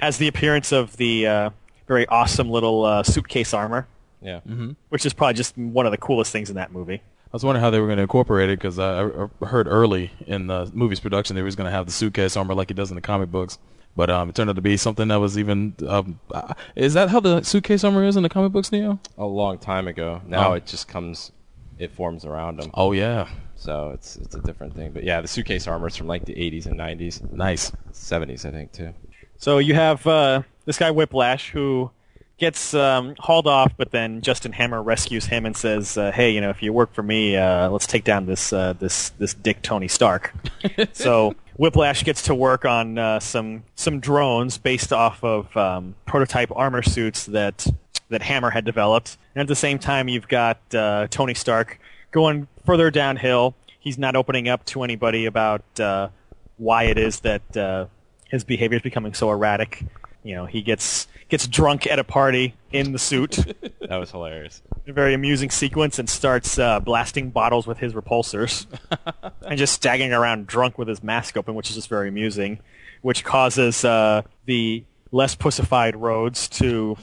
[0.00, 1.50] has the appearance of the uh,
[1.86, 3.86] very awesome little uh, suitcase armor,
[4.20, 4.40] Yeah.
[4.40, 4.72] Mm-hmm.
[4.88, 6.96] which is probably just one of the coolest things in that movie.
[7.26, 10.10] I was wondering how they were going to incorporate it because I, I heard early
[10.26, 12.90] in the movie's production they was going to have the suitcase armor like he does
[12.90, 13.58] in the comic books,
[13.94, 15.74] but um, it turned out to be something that was even.
[15.86, 18.98] Um, uh, is that how the suitcase armor is in the comic books, Neo?
[19.18, 20.22] A long time ago.
[20.26, 20.54] Now Oh.
[20.54, 21.30] it just comes,
[21.78, 22.70] it forms around them.
[22.74, 24.92] Oh yeah, So it's it's a different thing.
[24.92, 27.72] But yeah, the suitcase armor is from like the 80s and 90s, nice.
[27.92, 28.94] 70s, I think too.
[29.38, 31.90] So you have uh, this guy Whiplash who
[32.38, 36.40] gets um, hauled off, but then Justin Hammer rescues him and says, uh, "Hey, you
[36.40, 39.62] know, if you work for me, uh, let's take down this uh, this this dick
[39.62, 40.34] Tony Stark."
[40.92, 46.50] so Whiplash gets to work on uh, some some drones based off of um, prototype
[46.54, 47.66] armor suits that
[48.08, 51.78] that Hammer had developed, and at the same time, you've got uh, Tony Stark
[52.12, 53.54] going further downhill.
[53.80, 56.08] He's not opening up to anybody about uh,
[56.56, 57.86] why it is that uh,
[58.28, 59.84] his behavior is becoming so erratic.
[60.22, 63.38] You know, he gets gets drunk at a party in the suit,
[63.88, 64.62] That was hilarious.
[64.86, 68.66] a very amusing sequence, and starts uh, blasting bottles with his repulsors,
[69.46, 72.58] and just staggering around drunk with his mask open, which is just very amusing,
[73.02, 76.96] which causes uh, the less pussified Rhodes to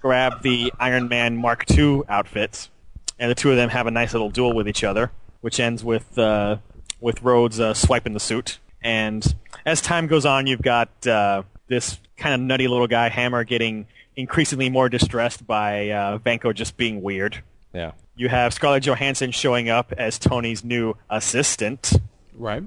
[0.00, 2.70] grab the Iron Man Mark II outfits,
[3.18, 5.10] and the two of them have a nice little duel with each other,
[5.40, 6.56] which ends with uh,
[7.00, 8.58] with Rhodes uh, swiping the suit.
[8.82, 9.34] And
[9.66, 13.86] as time goes on, you've got uh, this kind of nutty little guy Hammer getting
[14.16, 17.42] increasingly more distressed by uh, Vanko just being weird.
[17.72, 17.92] Yeah.
[18.16, 21.92] You have Scarlett Johansson showing up as Tony's new assistant.
[22.34, 22.62] Right.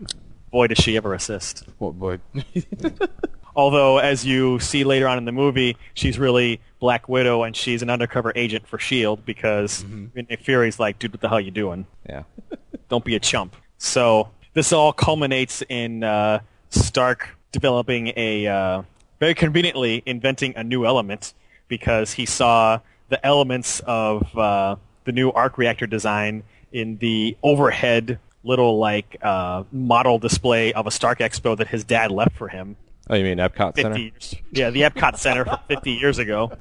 [0.51, 1.63] Boy, does she ever assist.
[1.77, 2.19] What boy.
[3.55, 7.81] Although, as you see later on in the movie, she's really Black Widow and she's
[7.81, 9.21] an undercover agent for S.H.I.E.L.D.
[9.25, 9.85] Because
[10.15, 11.85] Nick Fury's like, dude, what the hell you doing?
[12.07, 12.23] Yeah.
[12.89, 13.55] Don't be a chump.
[13.77, 16.39] So this all culminates in uh,
[16.69, 18.81] Stark developing a uh,
[19.19, 21.33] very conveniently inventing a new element
[21.67, 24.75] because he saw the elements of uh,
[25.05, 30.91] the new arc reactor design in the overhead little like uh, model display of a
[30.91, 32.75] Stark Expo that his dad left for him.
[33.09, 33.97] Oh, you mean Epcot 50 Center?
[33.97, 36.51] years, yeah, the Epcot Center from 50 years ago.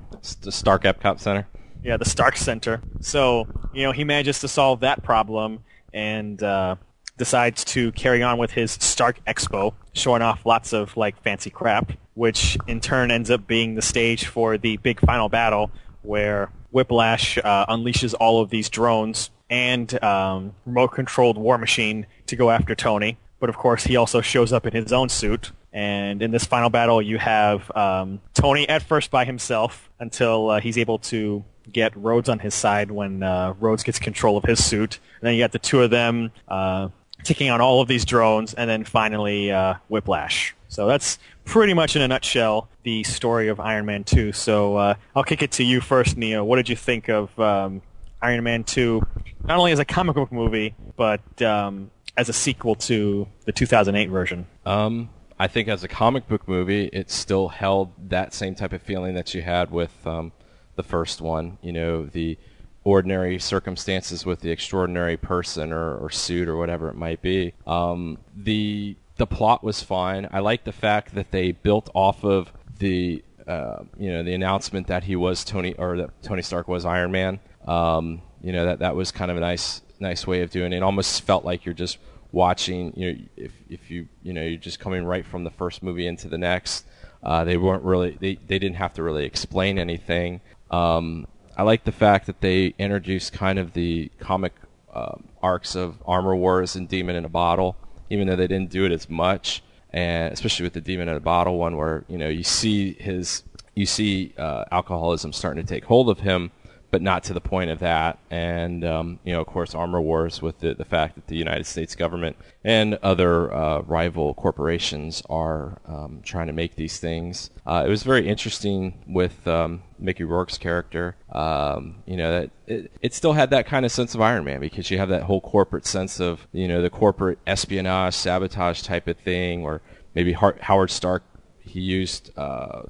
[0.40, 1.47] The Stark Epcot Center.
[1.85, 2.81] Yeah, the Stark Center.
[3.01, 5.60] So, you know, he manages to solve that problem
[5.93, 6.77] and uh,
[7.16, 11.93] decides to carry on with his Stark Expo, showing off lots of like fancy crap,
[12.14, 15.70] which in turn ends up being the stage for the big final battle
[16.02, 22.51] where Whiplash uh, unleashes all of these drones and um, remote-controlled War Machine to go
[22.51, 23.19] after Tony.
[23.39, 25.52] But of course, he also shows up in his own suit.
[25.73, 30.61] And in this final battle, you have um, Tony at first by himself until uh,
[30.61, 34.62] he's able to get Rhodes on his side when uh, Rhodes gets control of his
[34.62, 34.99] suit.
[35.20, 36.89] And then you got the two of them uh,
[37.24, 40.55] taking on all of these drones, and then finally uh, Whiplash.
[40.69, 44.32] So that's pretty much in a nutshell the story of Iron Man 2.
[44.32, 46.44] So uh, I'll kick it to you first, Neo.
[46.44, 47.82] What did you think of um,
[48.20, 49.03] Iron Man 2,
[49.44, 54.11] not only as a comic book movie, but um, as a sequel to the 2008
[54.11, 54.47] version?
[54.66, 55.11] Um,
[55.43, 59.14] I think as a comic book movie, it still held that same type of feeling
[59.14, 60.31] that you had with um,
[60.77, 61.59] the first one.
[61.60, 62.39] You know, the
[62.85, 67.55] ordinary circumstances with the extraordinary person or, or suit or whatever it might be.
[67.66, 70.28] Um, the the plot was fine.
[70.31, 74.86] I like the fact that they built off of the uh, you know the announcement
[74.86, 77.40] that he was Tony or that Tony Stark was Iron Man.
[77.66, 80.77] Um, you know that that was kind of a nice nice way of doing it.
[80.77, 81.98] It almost felt like you're just
[82.33, 82.93] watching.
[82.97, 86.07] You know, if if you you know you're just coming right from the first movie
[86.07, 86.87] into the next.
[87.23, 90.41] Uh, they weren't really they, they didn't have to really explain anything.
[90.71, 94.53] Um, I like the fact that they introduced kind of the comic
[94.93, 97.77] uh, arcs of Armor Wars and Demon in a Bottle,
[98.11, 101.21] even though they didn't do it as much, and especially with the Demon in a
[101.21, 103.43] Bottle one, where you know you see his
[103.75, 106.51] you see uh, alcoholism starting to take hold of him,
[106.93, 108.19] but not to the point of that.
[108.31, 111.64] And um, you know, of course, Armor Wars with the, the fact that the United
[111.64, 117.51] States government and other uh, rival corporations are um, trying to make these things.
[117.66, 121.16] Uh, it was very interesting with um, Mickey Rourke's character.
[121.32, 124.60] Um, you know that it, it still had that kind of sense of Iron Man
[124.60, 129.09] because you have that whole corporate sense of you know the corporate espionage, sabotage type
[129.09, 129.81] of thing, or
[130.14, 131.24] maybe Howard Stark.
[131.59, 132.82] He used uh,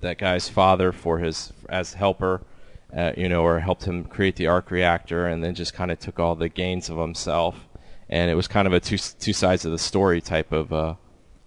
[0.00, 2.42] that guy's father for his as helper
[2.96, 5.98] uh, you know, or helped him create the arc reactor, and then just kind of
[5.98, 7.56] took all the gains of himself.
[8.08, 10.94] And it was kind of a two two sides of the story type of, uh,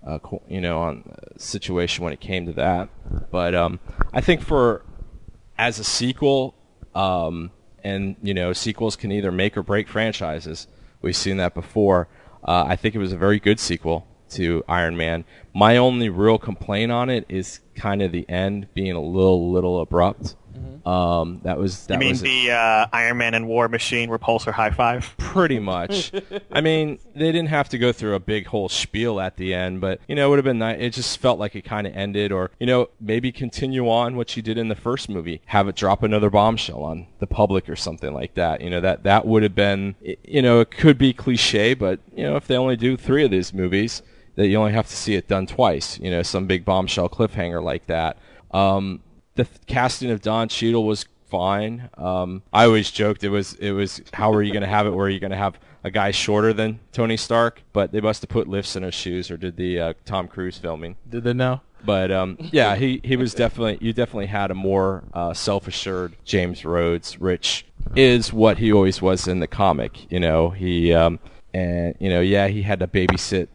[0.05, 2.89] uh, you know, on uh, situation when it came to that.
[3.31, 3.79] But um,
[4.13, 4.85] I think for
[5.57, 6.55] as a sequel,
[6.93, 7.51] um,
[7.83, 10.67] and you know, sequels can either make or break franchises.
[11.01, 12.07] We've seen that before.
[12.43, 15.25] Uh, I think it was a very good sequel to Iron Man.
[15.53, 19.81] My only real complaint on it is kind of the end being a little little
[19.81, 20.35] abrupt.
[20.85, 24.51] Um, that was that you mean was the uh, Iron Man and War Machine repulsor
[24.51, 25.13] high five?
[25.17, 26.11] pretty much.
[26.51, 29.79] I mean, they didn't have to go through a big whole spiel at the end,
[29.81, 30.77] but you know, it would have been nice.
[30.79, 34.35] It just felt like it kind of ended, or you know, maybe continue on what
[34.35, 37.75] you did in the first movie, have it drop another bombshell on the public or
[37.75, 38.61] something like that.
[38.61, 42.23] You know, that that would have been, you know, it could be cliche, but you
[42.23, 44.01] know, if they only do three of these movies,
[44.35, 45.99] that you only have to see it done twice.
[45.99, 48.17] You know, some big bombshell cliffhanger like that.
[48.51, 49.01] Um,
[49.35, 51.89] the casting of Don Cheadle was fine.
[51.97, 54.91] Um, I always joked it was it was how are you going to have it
[54.91, 58.21] where are you're going to have a guy shorter than Tony Stark, but they must
[58.21, 60.95] have put lifts in his shoes or did the uh, Tom Cruise filming.
[61.09, 61.61] Did they know?
[61.83, 66.15] But um, yeah, he, he was definitely you definitely had a more uh, self assured
[66.25, 70.11] James Rhodes, which is what he always was in the comic.
[70.11, 71.19] You know, he um,
[71.53, 73.47] and you know yeah he had to babysit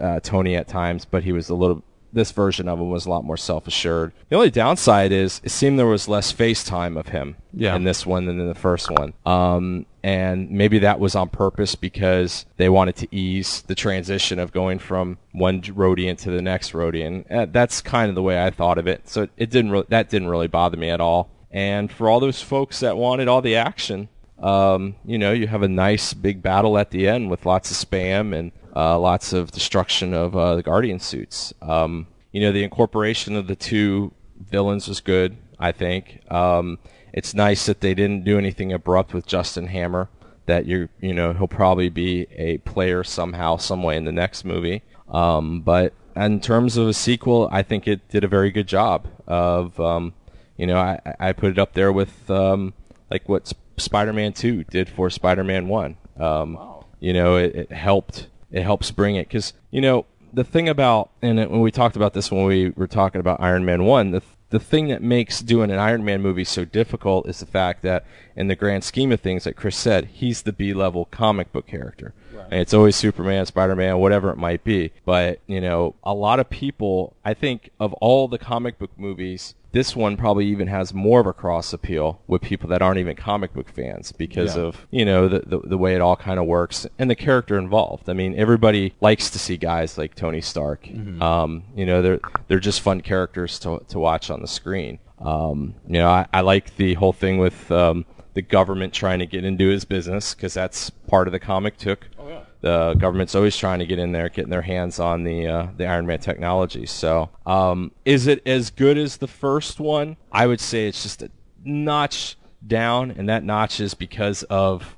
[0.00, 1.82] uh, Tony at times, but he was a little
[2.14, 4.12] this version of him was a lot more self assured.
[4.28, 7.74] The only downside is it seemed there was less FaceTime of him Yeah.
[7.76, 9.12] in this one than in the first one.
[9.26, 14.52] Um, and maybe that was on purpose because they wanted to ease the transition of
[14.52, 17.24] going from one Rhodian to the next Rhodian.
[17.30, 19.08] Uh, that's kind of the way I thought of it.
[19.08, 21.30] So it didn't really, that didn't really bother me at all.
[21.50, 24.08] And for all those folks that wanted all the action,
[24.40, 27.76] um, you know, you have a nice big battle at the end with lots of
[27.88, 31.54] spam and uh, lots of destruction of uh, the Guardian suits.
[31.62, 34.12] Um, you know, the incorporation of the two
[34.50, 35.36] villains was good.
[35.58, 36.78] I think um,
[37.12, 40.08] it's nice that they didn't do anything abrupt with Justin Hammer.
[40.46, 44.44] That you you know he'll probably be a player somehow, some way in the next
[44.44, 44.82] movie.
[45.08, 49.06] Um, but in terms of a sequel, I think it did a very good job
[49.26, 50.12] of um,
[50.56, 52.74] you know I, I put it up there with um,
[53.10, 55.96] like what Sp- Spider-Man Two did for Spider-Man One.
[56.18, 56.58] Um,
[57.00, 59.28] You know, it, it helped it helps bring it.
[59.28, 62.70] Because you know the thing about and it, when we talked about this when we
[62.70, 66.22] were talking about Iron Man one the the thing that makes doing an Iron Man
[66.22, 68.06] movie so difficult is the fact that
[68.36, 71.66] in the grand scheme of things like Chris said he's the B level comic book
[71.66, 72.12] character
[72.50, 76.40] and it's always Superman Spider Man whatever it might be but you know a lot
[76.40, 80.94] of people I think of all the comic book movies this one probably even has
[80.94, 84.62] more of a cross appeal with people that aren't even comic book fans because Yeah.
[84.62, 87.58] of you know the, the the way it all kind of works and the character
[87.58, 88.08] involved.
[88.08, 90.86] I mean, everybody likes to see guys like Tony Stark.
[91.20, 95.00] Um, you know, they're they're just fun characters to to watch on the screen.
[95.18, 98.04] Um, you know, I, I like the whole thing with um,
[98.34, 102.08] the government trying to get into his business because that's part of the comic took.
[102.18, 102.40] Oh, yeah.
[102.60, 105.86] The government's always trying to get in there, getting their hands on the uh, the
[105.86, 106.86] Iron Man technology.
[106.86, 110.16] So, um, is it as good as the first one?
[110.32, 111.30] I would say it's just a
[111.64, 112.36] notch
[112.66, 114.96] down, and that notch is because of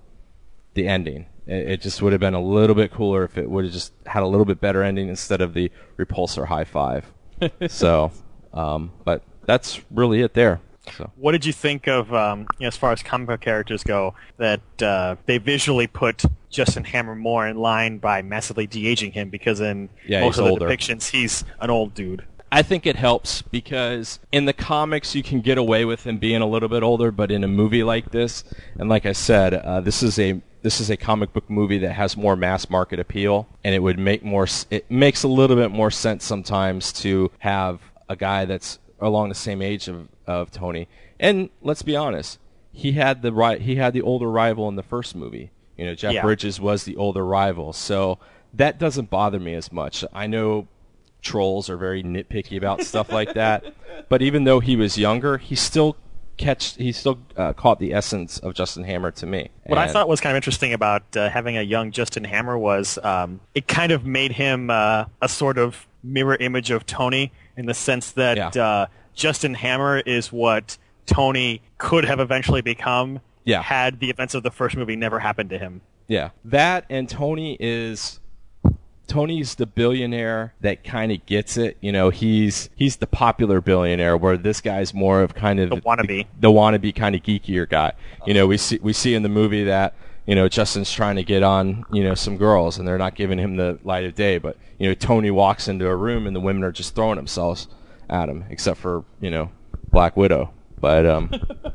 [0.74, 1.26] the ending.
[1.46, 3.92] It, it just would have been a little bit cooler if it would have just
[4.06, 7.12] had a little bit better ending instead of the repulsor high five.
[7.68, 8.12] so,
[8.54, 10.60] um, but that's really it there.
[10.96, 11.10] So.
[11.16, 14.14] What did you think of, um, you know, as far as comic book characters go,
[14.38, 19.60] that uh, they visually put Justin Hammer more in line by massively de-aging him because
[19.60, 20.66] in Yeah, most of the older.
[20.66, 22.24] depictions he's an old dude.
[22.52, 26.42] I think it helps because in the comics you can get away with him being
[26.42, 28.44] a little bit older, but in a movie like this,
[28.78, 31.92] and like I said, uh, this is a this is a comic book movie that
[31.92, 35.72] has more mass market appeal, and it would make more it makes a little bit
[35.72, 40.88] more sense sometimes to have a guy that's along the same age of, of Tony.
[41.18, 42.38] And let's be honest,
[42.72, 45.50] he had the right he had the older rival in the first movie.
[45.76, 46.22] You know, Jeff Yeah.
[46.22, 48.18] Bridges was the older rival, so
[48.54, 50.04] that doesn't bother me as much.
[50.12, 50.68] I know
[51.22, 53.64] trolls are very nitpicky about stuff like that,
[54.08, 55.96] but even though he was younger, he still
[56.36, 59.48] catch he still uh, caught the essence of Justin Hammer to me.
[59.64, 62.98] What I thought was kind of interesting about uh, having a young Justin Hammer was
[63.02, 67.66] um, it kind of made him uh, a sort of mirror image of Tony in
[67.66, 73.62] the sense that uh, Justin Hammer is what Tony could have eventually become Yeah.
[73.62, 75.80] had the events of the first movie never happened to him.
[76.08, 78.20] Yeah, that and Tony is
[79.08, 81.76] Tony's the billionaire that kind of gets it.
[81.80, 85.76] You know, he's he's the popular billionaire, where this guy's more of kind of The
[85.76, 86.26] wannabe.
[86.40, 87.92] the, wannabe kind of geekier guy.
[88.26, 89.94] You know, we see we see in the movie that
[90.26, 93.38] you know Justin's trying to get on you know some girls, and they're not giving
[93.38, 94.38] him the light of day.
[94.38, 97.68] But you know, Tony walks into a room, and the women are just throwing themselves
[98.10, 99.50] at him, except for you know
[99.90, 100.52] Black Widow.
[100.80, 101.30] But um,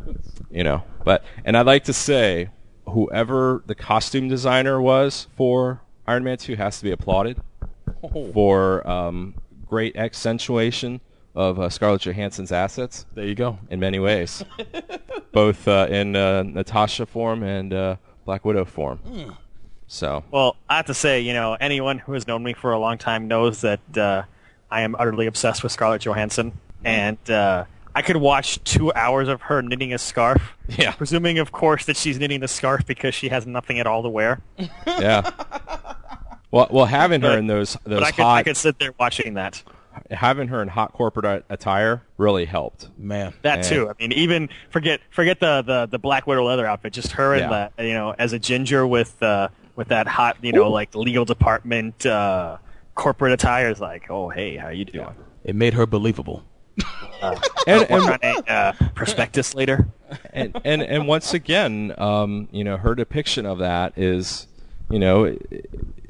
[0.51, 2.49] you know, but and I'd like to say
[2.87, 7.37] whoever the costume designer was for Iron Man 2 has to be applauded
[8.33, 10.99] for um, great accentuation
[11.35, 13.05] of uh, Scarlett Johansson's assets.
[13.13, 13.57] There you go.
[13.69, 14.43] In many ways,
[15.31, 17.95] both uh, in uh, Natasha form and uh,
[18.25, 18.99] Black Widow form.
[19.87, 22.79] So Well, I have to say, you know, anyone who has known me for a
[22.79, 24.23] long time knows that uh,
[24.69, 26.53] I am utterly obsessed with Scarlett Johansson,
[26.85, 30.57] and uh, I could watch two hours of her knitting a scarf.
[30.77, 30.93] Yeah.
[30.93, 34.09] Presuming, of course, that she's knitting the scarf because she has nothing at all to
[34.09, 34.41] wear.
[34.85, 35.29] yeah.
[36.51, 38.93] Well, well, having her in those those but I could, hot I could sit there
[38.99, 39.63] watching that.
[40.11, 42.89] Having her in hot corporate attire really helped.
[42.97, 43.89] Man, That And- too.
[43.89, 46.93] I mean, even forget forget the, the, the Black Widow leather outfit.
[46.93, 47.69] Just her in Yeah.
[47.77, 51.25] the you know as a ginger with uh, with that hot you know like legal
[51.25, 52.57] department uh,
[52.95, 55.15] corporate attire is like, oh hey, how you doing?
[55.43, 56.43] It made her believable.
[57.67, 59.87] And- and- on a uh, prospectus later.
[60.33, 64.47] and and and once again, um, you know, her depiction of that is,
[64.89, 65.37] you know,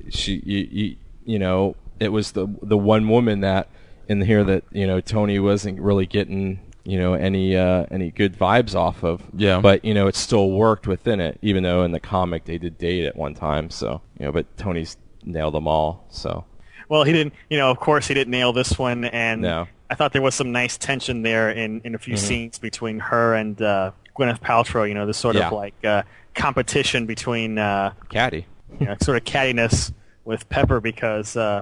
[0.10, 0.96] she, you, you,
[1.26, 3.70] you know, it was the the one woman that
[4.10, 8.38] in here that you know Tony wasn't really getting, you know, any uh, any good
[8.38, 9.22] vibes off of.
[9.38, 9.62] Yeah.
[9.62, 12.78] But you know, it still worked within it, even though in the comic they did
[12.78, 13.70] date at one time.
[13.70, 16.06] So you know, but Tony's nailed them all.
[16.10, 16.44] So
[16.90, 17.34] Well, he didn't.
[17.50, 19.68] You know, of course, he didn't nail this one, and No.
[19.90, 22.20] I thought there was some nice tension there in in a few Mhm.
[22.28, 24.88] scenes between her and uh, Gwyneth Paltrow.
[24.88, 25.48] You know, this sort Yeah.
[25.48, 26.02] of like uh,
[26.34, 28.46] competition between uh, Caddy.
[28.80, 29.94] you know, sort of cattiness
[30.26, 31.38] with Pepper because.
[31.38, 31.62] Uh,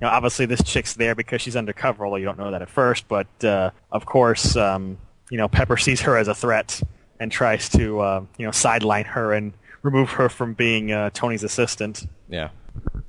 [0.00, 2.70] you know, obviously, this chick's there because she's undercover, although you don't know that at
[2.70, 3.08] first.
[3.08, 4.98] But uh, of course, um,
[5.30, 6.80] you know, Pepper sees her as a threat
[7.18, 9.52] and tries to, uh, you know, sideline her and
[9.82, 12.06] remove her from being uh, Tony's assistant.
[12.28, 12.50] Yeah,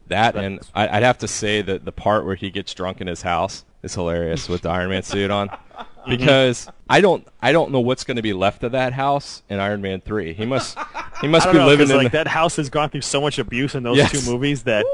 [0.08, 3.22] that and I'd have to say that the part where he gets drunk in his
[3.22, 5.56] house is hilarious with the Iron Man suit on,
[6.08, 9.60] because I don't I don't know what's going to be left of that house in
[9.60, 10.34] Iron Man three.
[10.34, 10.78] He must
[11.22, 12.90] he must I be don't know, living 'cause, in like the, that house has gone
[12.90, 14.12] through so much abuse in those Yes.
[14.12, 14.86] two movies that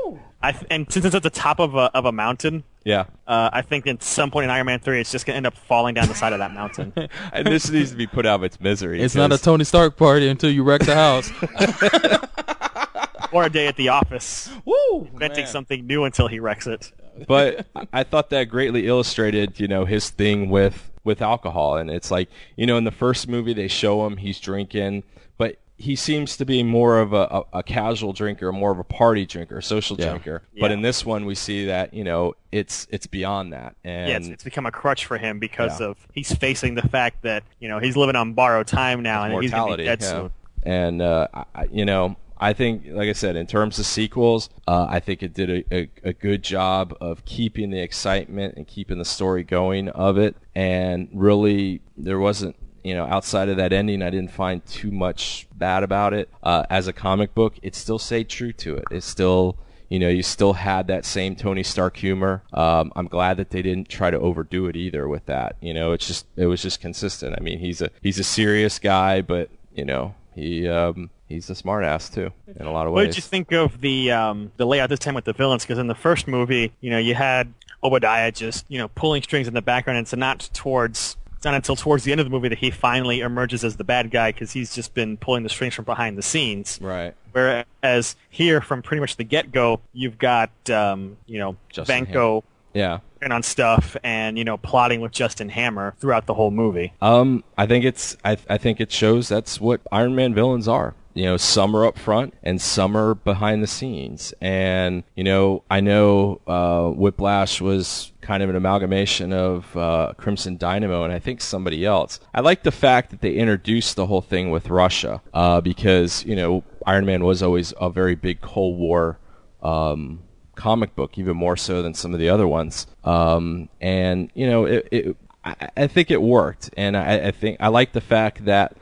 [0.44, 3.06] I and since it's at the top of a of a mountain, yeah.
[3.26, 5.56] uh, I think at some point in Iron Man three, it's just gonna end up
[5.56, 6.94] falling down the side of that mountain.
[7.34, 9.02] And this needs to be put out of its misery.
[9.02, 11.32] It's not a Tony Stark party until you wreck the house.
[13.32, 15.08] or a day at the office, Woo!
[15.14, 15.48] inventing man.
[15.52, 16.92] something new until he wrecks it.
[17.28, 21.78] but I thought that greatly illustrated, you know, his thing with with alcohol.
[21.78, 25.04] And it's like, you know, in the first movie they show him he's drinking,
[25.38, 28.84] but he seems to be more of a, a, a casual drinker, more of a
[28.84, 30.10] party drinker, social Yeah.
[30.12, 30.42] drinker.
[30.60, 33.76] But in this one, we see that you know it's it's beyond that.
[33.84, 35.88] And yeah, it's, it's become a crutch for him because Yeah.
[35.88, 39.42] of he's facing the fact that you know he's living on borrowed time now and
[39.42, 40.08] he's gonna be dead yeah.
[40.10, 40.32] soon.
[40.64, 44.50] And uh, I, I- you know, I think, like I said, in terms of sequels,
[44.68, 48.68] uh, I think it did a, a, a good job of keeping the excitement and
[48.68, 50.36] keeping the story going of it.
[50.54, 52.56] And really, there wasn't.
[52.84, 56.30] You know, outside of that ending, I didn't find too much bad about it.
[56.44, 58.84] Uh, as a comic book, it still stayed true to it.
[58.92, 59.58] It still,
[59.90, 62.44] you know, you still had that same Tony Stark humor.
[62.54, 65.56] Um, I'm glad that they didn't try to overdo it either with that.
[65.62, 67.36] You know, it's just it was just consistent.
[67.36, 71.54] I mean, he's a he's a serious guy, but you know, he um, he's a
[71.54, 73.08] smartass too in a lot of ways.
[73.08, 75.64] What did you think of the um, the layout this time with the villains?
[75.64, 77.54] Because in the first movie, you know, you had
[77.84, 81.54] Obadiah just you know pulling strings in the background, and it's not towards it's not
[81.54, 84.32] until towards the end of the movie that he finally emerges as the bad guy
[84.32, 86.80] because he's just been pulling the strings from behind the scenes.
[86.82, 87.14] Right.
[87.34, 92.44] Whereas here, from pretty much the get go, you've got um, you know Justin Vanko
[92.74, 93.00] Yeah.
[93.22, 96.94] And on stuff and you know plotting with Justin Hammer throughout the whole movie.
[97.02, 100.94] Um, I think it's I, I think it shows that's what Iron Man villains are.
[101.16, 104.34] You know, some are up front and some are behind the scenes.
[104.42, 110.58] And you know, I know uh, Whiplash was kind of an amalgamation of uh, Crimson
[110.58, 112.20] Dynamo and I think somebody else.
[112.34, 116.36] I like the fact that they introduced the whole thing with Russia uh, because you
[116.36, 119.18] know Iron Man was always a very big Cold War.
[119.64, 120.22] Um,
[120.56, 122.88] comic book, even more so than some of the other ones.
[123.04, 127.68] Um, and you know, it, it, I, think it worked, and I, I, think I
[127.68, 128.76] like the fact that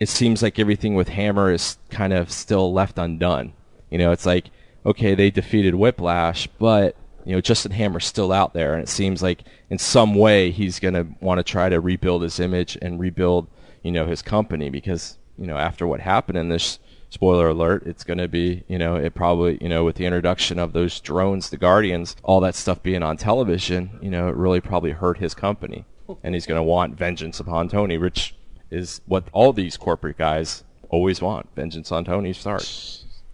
[0.00, 3.52] it seems like everything with Hammer is kind of still left undone.
[3.90, 4.50] You know, it's like
[4.84, 9.22] okay, they defeated Whiplash, but you know, Justin Hammer's still out there, and it seems
[9.22, 12.98] like in some way he's going to want to try to rebuild his image and
[12.98, 13.46] rebuild,
[13.82, 16.78] you know, his company because you know after what happened in this
[17.10, 20.58] spoiler alert, it's going to be, you know, it probably, you know, with the introduction
[20.58, 24.60] of those drones, the Guardians, all that stuff being on television, you know, it really
[24.60, 25.84] probably hurt his company.
[26.22, 28.34] And he's going to want vengeance upon Tony, which
[28.70, 32.64] is what all these corporate guys always want vengeance on Tony Stark.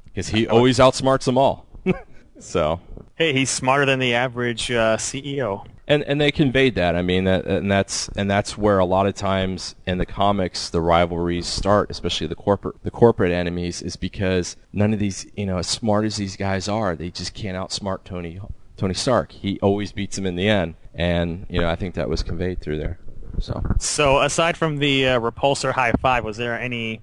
[0.05, 1.67] Because he always outsmarts them all.
[2.39, 2.81] so.
[3.17, 6.97] Hey, he's smarter than the average uh, CEO and and they conveyed that.
[6.97, 10.69] I mean, that, and that's and that's where a lot of times in the comics
[10.69, 15.47] the rivalries start, especially the corporate the corporate enemies, is because none of these, you
[15.47, 18.41] know, as smart as these guys are, they just can't outsmart Tony
[18.77, 19.33] Tony Stark.
[19.33, 22.61] He always beats him in the end, and you know, I think that was conveyed
[22.61, 22.99] through there.
[23.41, 27.01] So, so aside from the uh, repulsor high five, was there any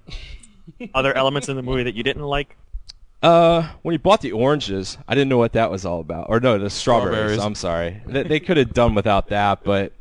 [0.95, 2.57] other elements in the movie that you didn't like?
[3.22, 6.27] Uh, when he bought the oranges, I didn't know what that was all about.
[6.30, 7.15] Or no, the strawberries.
[7.15, 7.39] strawberries.
[7.39, 8.01] I'm sorry.
[8.05, 9.93] they, they could have done without that, but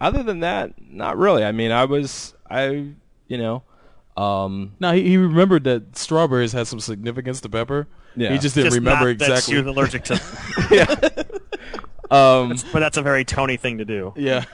[0.00, 1.44] other than that, not really.
[1.44, 2.88] I mean, I was, I,
[3.26, 3.62] you know,
[4.18, 4.74] um.
[4.80, 7.86] No, he, he remembered that strawberries had some significance to Pepper.
[8.16, 8.32] Yeah.
[8.32, 9.60] He just didn't just remember exactly.
[9.60, 10.20] That allergic to.
[10.70, 11.24] yeah.
[12.10, 14.14] Um, that's, but that's a very Tony thing to do.
[14.16, 14.44] Yeah.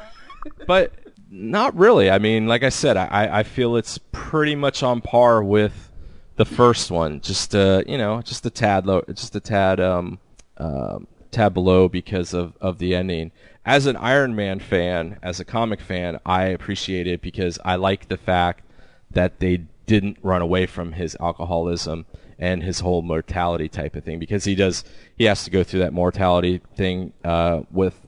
[0.67, 0.93] but
[1.35, 2.11] not really.
[2.11, 5.91] I mean, like I said, I, I feel it's pretty much on par with
[6.37, 10.19] the first one, just uh, you know, just a tad low, just a tad um,
[10.57, 10.99] uh,
[11.33, 13.33] tad below because of of the ending.
[13.67, 18.09] As an Iron Man fan, as a comic fan, I appreciate it because I like
[18.09, 18.63] the fact
[19.11, 22.07] that they didn't run away from his alcoholism
[22.39, 24.85] and his whole mortality type of thing because he does
[25.17, 28.01] he has to go through that mortality thing uh, with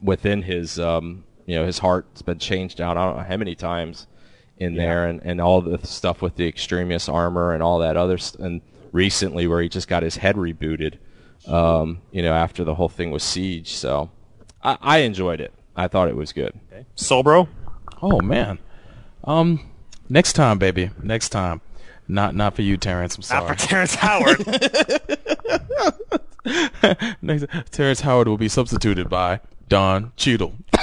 [0.00, 3.54] within his um, you know his heart's been changed out I don't know how many
[3.54, 4.06] times
[4.58, 4.82] in yeah.
[4.82, 8.44] there, and, and all the stuff with the extremis armor and all that other st-
[8.44, 8.60] and
[8.92, 10.98] recently where he just got his head rebooted,
[11.46, 13.74] um, you know, after the whole thing was siege.
[13.74, 14.10] So
[14.62, 15.52] I, I enjoyed it.
[15.76, 16.58] I thought it was good.
[16.72, 16.86] Okay.
[16.96, 17.48] Sobro?
[18.02, 18.58] Oh man,
[19.24, 19.70] um,
[20.08, 21.60] next time, baby, next time.
[22.10, 23.16] Not not for you, Terrence.
[23.16, 23.48] I'm sorry.
[23.48, 24.38] Not for Terrence Howard.
[27.22, 30.54] next, Terrence Howard will be substituted by Don Cheadle.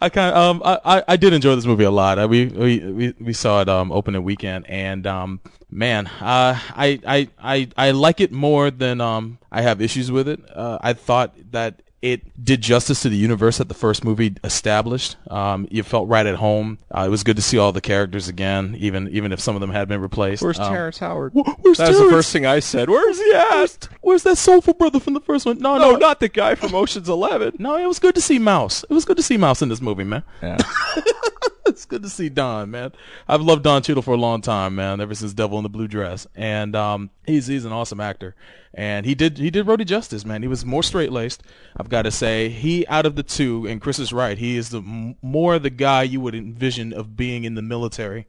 [0.00, 2.18] I kind of, um I, I did enjoy this movie a lot.
[2.18, 5.40] Uh, we we we we saw it um opening weekend and um
[5.70, 10.28] man uh I I I I like it more than um I have issues with
[10.28, 10.40] it.
[10.54, 15.16] Uh, I thought that it did justice to the universe that the first movie established.
[15.30, 16.78] Um, you felt right at home.
[16.94, 19.60] Uh, it was good to see all the characters again, even even if some of
[19.60, 20.42] them had been replaced.
[20.42, 21.32] Where's um, Terrence Howard?
[21.32, 22.00] Wh- where's that Terrence?
[22.00, 22.88] was the first thing I said.
[22.88, 23.50] Where's he at?
[23.50, 25.58] Where's, where's that soulful brother from the first one?
[25.58, 27.54] No, no, no, not the guy from Ocean's Eleven.
[27.58, 28.84] No, it was good to see Mouse.
[28.84, 30.22] It was good to see Mouse in this movie, man.
[30.42, 30.58] Yeah.
[31.78, 32.92] it's good to see Don, man.
[33.28, 35.00] I've loved Don Cheadle for a long time, man.
[35.00, 38.34] Ever since Devil in the Blue Dress, and um, he's he's an awesome actor,
[38.74, 40.42] and he did he did Rhodey justice, man.
[40.42, 41.42] He was more straight laced.
[41.76, 44.38] I've got to say, he out of the two, and Chris is right.
[44.38, 48.26] He is the more the guy you would envision of being in the military,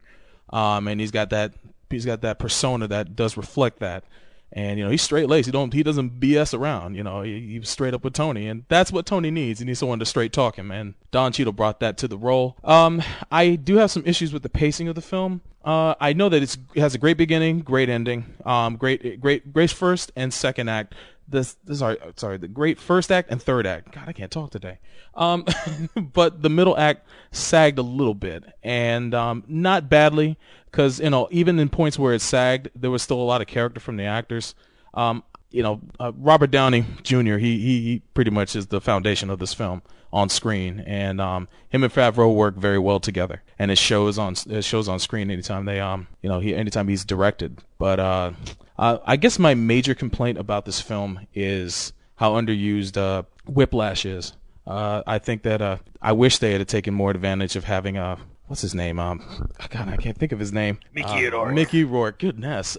[0.52, 1.54] um, and he's got that
[1.90, 4.04] he's got that persona that does reflect that.
[4.52, 5.46] And you know he's straight laced.
[5.46, 6.96] He don't he doesn't BS around.
[6.96, 9.60] You know he, he's straight up with Tony, and that's what Tony needs.
[9.60, 10.72] He needs someone to straight talk him.
[10.72, 12.58] And Don Cheadle brought that to the role.
[12.64, 15.42] Um, I do have some issues with the pacing of the film.
[15.64, 19.70] Uh, I know that it has a great beginning, great ending, um, great great great
[19.70, 20.96] first and second act.
[21.28, 23.92] This, this sorry sorry the great first act and third act.
[23.92, 24.80] God, I can't talk today.
[25.14, 25.46] Um,
[26.14, 30.38] but the middle act sagged a little bit, and um, not badly
[30.72, 33.48] because you know even in points where it sagged, there was still a lot of
[33.48, 34.56] character from the actors.
[34.94, 37.38] Um, you know, uh, Robert Downey Jr.
[37.38, 39.82] He, he, pretty much is the foundation of this film
[40.14, 44.36] on screen, and um, him and Favreau work very well together, and it shows on
[44.48, 47.64] it shows on screen anytime they um you know he anytime he's directed.
[47.78, 48.32] But uh,
[48.78, 54.34] uh I guess my major complaint about this film is how underused uh, Whiplash is.
[54.68, 58.20] Uh, I think that uh, I wish they had taken more advantage of having a
[58.50, 59.00] what's his name?
[59.00, 59.22] Um,
[59.70, 60.80] God, I can't think of his name.
[60.94, 61.54] Mickey uh, Rourke.
[61.54, 62.20] Mickey Rourke.
[62.20, 62.78] Goodness.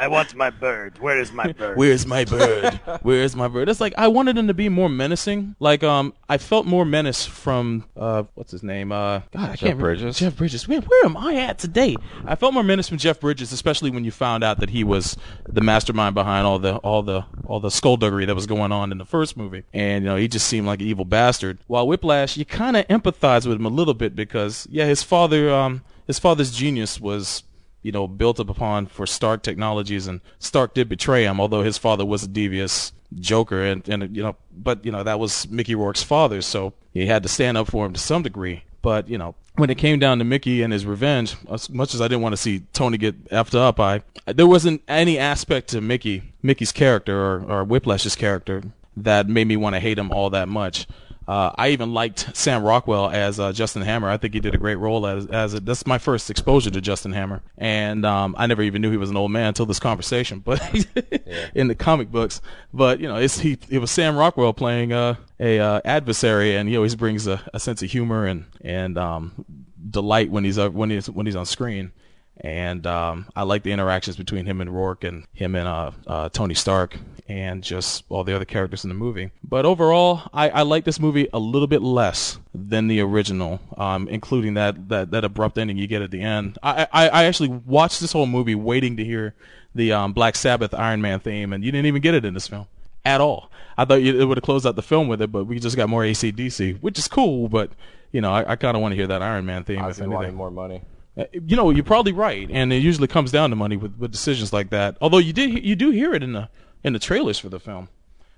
[0.00, 0.98] I want my bird.
[1.00, 1.76] Where is my bird?
[1.76, 2.80] Where's my bird?
[3.02, 3.68] Where's my bird?
[3.68, 5.56] It's like I wanted him to be more menacing.
[5.58, 8.92] Like um, I felt more menace from uh, what's his name?
[8.92, 9.84] Uh, God, I Jeff can't remember.
[9.86, 10.18] Bridges?
[10.18, 10.68] Jeff Bridges.
[10.68, 11.96] Where, where am I at today?
[12.24, 15.16] I felt more menace from Jeff Bridges, especially when you found out that he was
[15.48, 18.98] the mastermind behind all the all the all the skullduggery that was going on in
[18.98, 19.64] the first movie.
[19.72, 21.58] And you know, he just seemed like an evil bastard.
[21.66, 25.52] While Whiplash, you kind of empathize with him a little bit because yeah, his father
[25.52, 27.42] um his father's genius was
[27.82, 31.78] you know, built up upon for Stark Technologies, and Stark did betray him, although his
[31.78, 35.74] father was a devious joker, and, and you know, but you know that was Mickey
[35.74, 38.64] Rourke's father, so he had to stand up for him to some degree.
[38.82, 42.00] But you know, when it came down to Mickey and his revenge, as much as
[42.00, 45.80] I didn't want to see Tony get effed up, I there wasn't any aspect to
[45.80, 48.62] Mickey, Mickey's character or, or Whiplash's character
[48.96, 50.86] that made me want to hate him all that much.
[51.28, 54.08] Uh, I even liked Sam Rockwell as uh, Justin Hammer.
[54.08, 56.80] I think he did a great role as as a, that's my first exposure to
[56.80, 59.78] Justin Hammer, and um, I never even knew he was an old man until this
[59.78, 60.38] conversation.
[60.38, 60.86] But
[61.54, 62.40] in the comic books,
[62.72, 66.66] but you know, it's he it was Sam Rockwell playing uh, a uh, adversary, and
[66.66, 69.44] he always brings a, a sense of humor and and um,
[69.90, 71.92] delight when he's uh, when he's when he's on screen.
[72.40, 76.28] And um, I like the interactions between him and Rourke and him and uh, uh,
[76.30, 76.96] Tony Stark
[77.28, 79.30] and just all the other characters in the movie.
[79.44, 84.08] But overall, I, I like this movie a little bit less than the original, um,
[84.08, 86.58] including that, that, that abrupt ending you get at the end.
[86.62, 89.34] I, I, I actually watched this whole movie waiting to hear
[89.74, 92.48] the um, Black Sabbath Iron Man theme, and you didn't even get it in this
[92.48, 92.66] film
[93.04, 93.50] at all.
[93.76, 95.76] I thought you, it would have closed out the film with it, but we just
[95.76, 97.70] got more ACDC, which is cool, but,
[98.10, 99.78] you know, I, I kind of want to hear that Iron Man theme.
[99.80, 100.34] if Ozzy anything.
[100.34, 100.80] more money.
[101.16, 104.10] Uh, You know, you're probably right, and it usually comes down to money with, with
[104.10, 104.96] decisions like that.
[105.02, 106.48] Although you did, you do hear it in the
[106.84, 107.88] in the trailers for the film,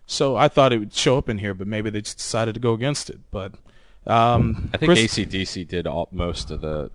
[0.07, 2.61] so I thought it would show up in here, but maybe they just decided to
[2.61, 3.19] go against it.
[3.31, 3.55] But
[4.07, 6.91] um, I think Chris- ACDC did all, most of the,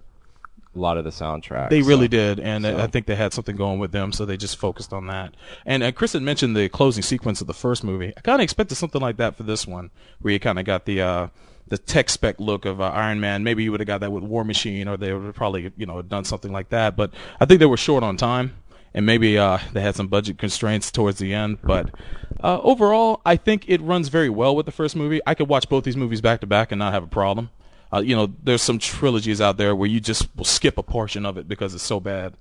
[0.75, 1.69] a lot of the soundtrack.
[1.69, 4.25] They really so- did, and so- I think they had something going with them, so
[4.25, 5.33] they just focused on that.
[5.65, 8.11] And uh, Chris had mentioned the closing sequence of the first movie.
[8.17, 10.85] I kind of expected something like that for this one, where you kind of got
[10.85, 11.27] the uh,
[11.67, 13.43] the tech spec look of uh, Iron Man.
[13.43, 15.85] Maybe you would have got that with War Machine, or they would have probably you
[15.85, 16.95] know done something like that.
[16.97, 18.55] But I think they were short on time,
[18.95, 21.59] and maybe uh, they had some budget constraints towards the end.
[21.61, 21.93] But
[22.41, 25.21] uh, overall, I think it runs very well with the first movie.
[25.27, 27.49] I could watch both these movies back to back and not have a problem.
[27.93, 31.25] Uh, you know, there's some trilogies out there where you just will skip a portion
[31.25, 32.35] of it because it's so bad.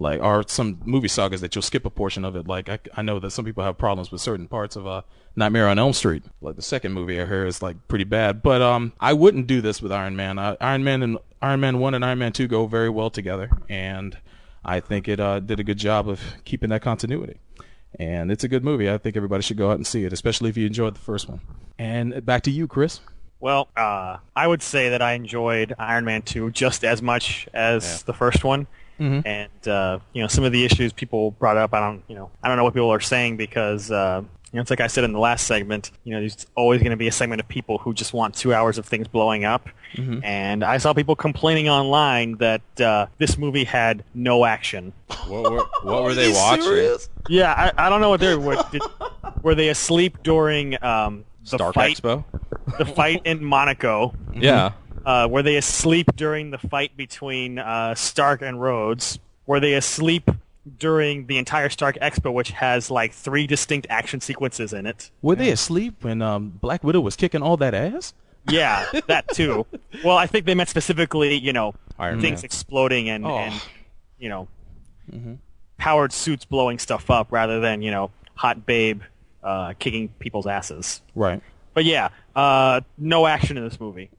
[0.00, 2.48] Like, or some movie sagas that you'll skip a portion of it.
[2.48, 5.02] Like, I, I know that some people have problems with certain parts of uh,
[5.36, 6.24] Nightmare on Elm Street.
[6.40, 8.42] Like the second movie I heard is like pretty bad.
[8.42, 10.38] But um, I wouldn't do this with Iron Man.
[10.38, 14.16] Iron Man and Iron Man One and Iron Man Two go very well together, and
[14.64, 17.38] I think it uh, did a good job of keeping that continuity.
[17.98, 18.90] And it's a good movie.
[18.90, 21.28] I think everybody should go out and see it, especially if you enjoyed the first
[21.28, 21.40] one.
[21.78, 23.00] And back to you, Chris.
[23.40, 28.02] Well, uh, I would say that I enjoyed Iron Man 2 just as much as
[28.02, 28.66] the first one.
[29.00, 29.26] Mhm.
[29.26, 32.30] And uh, you know, some of the issues people brought up, I don't, you know,
[32.42, 34.22] I don't know what people are saying because uh,
[34.52, 35.92] you know, it's like I said in the last segment.
[36.04, 38.52] You know, there's always going to be a segment of people who just want two
[38.52, 39.68] hours of things blowing up.
[39.94, 40.24] Mhm.
[40.24, 44.92] And I saw people complaining online that uh, this movie had no action.
[45.28, 46.96] What were, what were they watching?
[47.28, 48.38] Yeah, I, I don't know what they're.
[48.38, 48.82] Were, did,
[49.42, 51.96] were they asleep during um, the Stark fight?
[51.96, 52.24] Expo?
[52.78, 54.14] The fight in Monaco.
[54.34, 54.72] Yeah.
[55.04, 59.18] Uh, were they asleep during the fight between uh, Stark and Rhodes?
[59.46, 60.30] Were they asleep
[60.78, 65.10] during the entire Stark Expo, which has like three distinct action sequences in it?
[65.22, 68.12] Were they asleep when um, Black Widow was kicking all that ass?
[68.48, 69.66] Yeah, that too.
[70.04, 72.44] well, I think they meant specifically, you know, Iron things Man.
[72.46, 73.36] exploding and, Oh.
[73.38, 73.54] and
[74.18, 74.48] you know,
[75.12, 75.38] Mhm.
[75.78, 79.02] powered suits blowing stuff up rather than you know, hot babe
[79.42, 81.00] uh, kicking people's asses.
[81.14, 81.42] Right.
[81.74, 84.10] But yeah, uh, no action in this movie.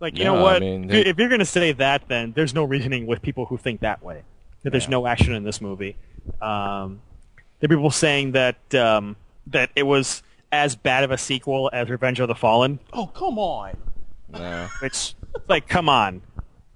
[0.00, 0.56] Like you No, know what?
[0.56, 3.46] I mean, they- if you're going to say that, then there's no reasoning with people
[3.46, 4.22] who think that way.
[4.68, 4.90] That there's Yeah.
[4.90, 5.96] no action in this movie.
[6.40, 7.00] Um,
[7.60, 9.16] there are people saying that um,
[9.48, 10.22] that it was
[10.52, 12.78] as bad of a sequel as Revenge of the Fallen.
[12.92, 13.76] Oh, come on.
[14.32, 14.68] No.
[14.82, 15.14] It's
[15.48, 16.22] like, come on,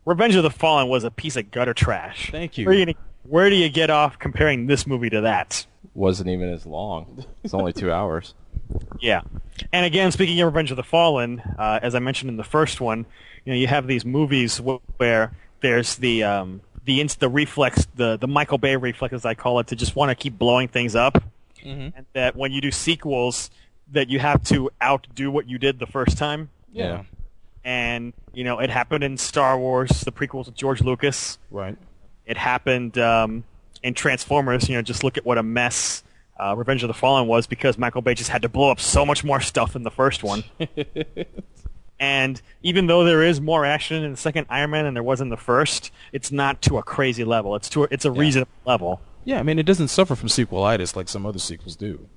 [0.05, 2.31] Revenge of the Fallen was a piece of gutter trash.
[2.31, 2.67] Thank you.
[2.67, 5.67] Where, you gonna, where do you get off comparing this movie to that?
[5.95, 7.25] Wasn't even as long.
[7.45, 8.35] It's only two hours.
[9.01, 9.21] Yeah.
[9.71, 12.81] And again, speaking of Revenge of the Fallen, uh, as I mentioned in the first
[12.81, 13.05] one,
[13.45, 17.87] you know, you have these movies wh- where there's the um, the inst- the reflex,
[17.95, 20.69] the the Michael Bay reflex, as I call it, to just want to keep blowing
[20.69, 21.23] things up,
[21.65, 21.93] Mhm.
[21.97, 23.51] and that when you do sequels,
[23.93, 26.49] that you have to outdo what you did the first time.
[26.73, 27.03] Yeah.
[27.65, 31.39] And you know, it happened in Star Wars, the prequels with George Lucas.
[31.51, 31.77] Right.
[32.27, 33.45] It happened um,
[33.83, 34.69] in Transformers.
[34.69, 36.03] You know, just look at what a mess
[36.41, 39.05] uh, Revenge of the Fallen was because Michael Bay just had to blow up so
[39.07, 40.43] much more stuff than the first one.
[42.03, 45.21] and even though there is more action in the second Iron Man than there was
[45.21, 47.55] in the first, it's not to a crazy level.
[47.55, 49.01] It's to a, it's a reasonable level.
[49.25, 52.09] Yeah, I mean, it doesn't suffer from sequelitis like some other sequels do.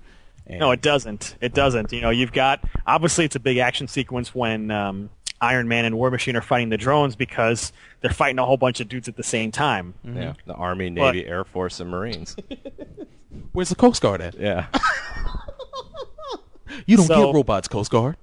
[0.48, 1.36] And No, it doesn't.
[1.40, 1.92] It doesn't.
[1.92, 5.96] You know, you've got obviously it's a big action sequence when um, Iron Man and
[5.98, 7.72] War Machine are fighting the drones because
[8.02, 9.94] they're fighting a whole bunch of dudes at the same time.
[10.04, 12.36] Yeah, the Army, But- Navy, Air Force, and Marines.
[13.52, 14.34] Where's the Coast Guard at?
[14.40, 14.66] yeah.
[16.88, 18.18] You don't So- get robots, Coast Guard.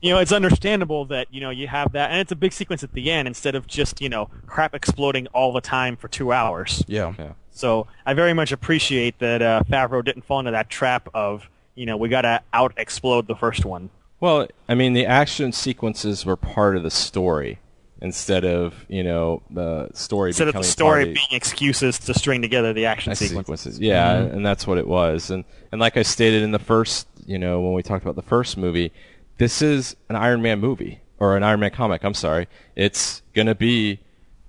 [0.00, 2.82] You know, it's understandable that you know you have that, and it's a big sequence
[2.82, 6.32] at the end instead of just you know crap exploding all the time for two
[6.32, 6.82] hours.
[6.86, 7.12] Yeah.
[7.18, 7.32] Yeah.
[7.50, 11.84] So I very much appreciate that uh, Favreau didn't fall into that trap of you
[11.86, 13.90] know we got to out explode the first one.
[14.20, 17.58] Well, I mean, the action sequences were part of the story
[18.02, 22.14] instead of you know the story Instead of the story part of- being excuses to
[22.14, 23.60] string together the action sequences.
[23.60, 23.80] sequences.
[23.80, 25.30] Yeah, and that's what it was.
[25.30, 28.22] And and like I stated in the first, you know, when we talked about the
[28.22, 28.92] first movie,
[29.40, 32.04] this is an Iron Man movie or an Iron Man comic.
[32.04, 32.46] I'm sorry,
[32.76, 34.00] it's gonna be,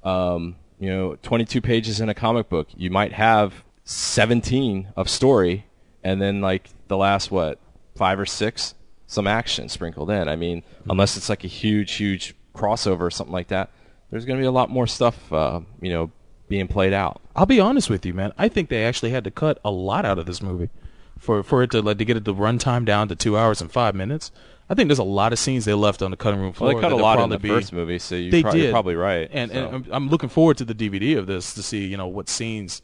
[0.04, 2.68] um, you know, 22 pages in a comic book.
[2.76, 5.66] You might have 17 of story,
[6.04, 7.58] and then like the last what
[7.96, 8.76] five or six,
[9.08, 10.28] some action sprinkled in.
[10.28, 13.70] I mean, unless it's like a huge, huge crossover or something like that.
[14.10, 16.12] There's going to be a lot more stuff, uh, you know,
[16.50, 17.22] being played out.
[17.34, 18.34] I'll be honest with you, man.
[18.38, 20.70] I think they actually had to cut a lot out of this movie
[21.18, 23.72] for for it to like to get it the runtime down to two hours and
[23.72, 24.32] five minutes.
[24.72, 26.69] I think there's a lot of scenes they left on the cutting room floor.
[26.69, 28.68] Well, they cut a lot in the be- first movie, so you they prob- you're
[28.68, 28.72] did.
[28.72, 29.57] probably right, And, so.
[29.65, 32.30] and I'm, I'm looking forward to the DVD of this to see you know what
[32.30, 32.81] scenes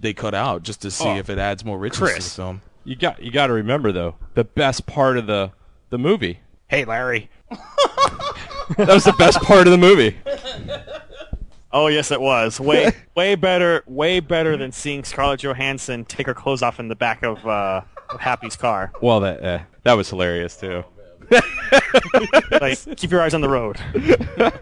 [0.00, 2.62] they cut out just to see Oh, if it adds more richness to the film.
[2.84, 5.50] you got you got to remember though, the best part of the
[5.90, 6.38] the movie.
[6.68, 7.28] Hey, Larry.
[7.50, 10.16] that was the best part of the movie.
[11.72, 16.34] Oh yes, it was way way better, way better than seeing Scarlett Johansson take her
[16.34, 18.92] clothes off in the back of, uh, of Happy's car.
[19.02, 20.84] Well, that uh, that was hilarious too.
[22.60, 23.78] like, keep your eyes on the road.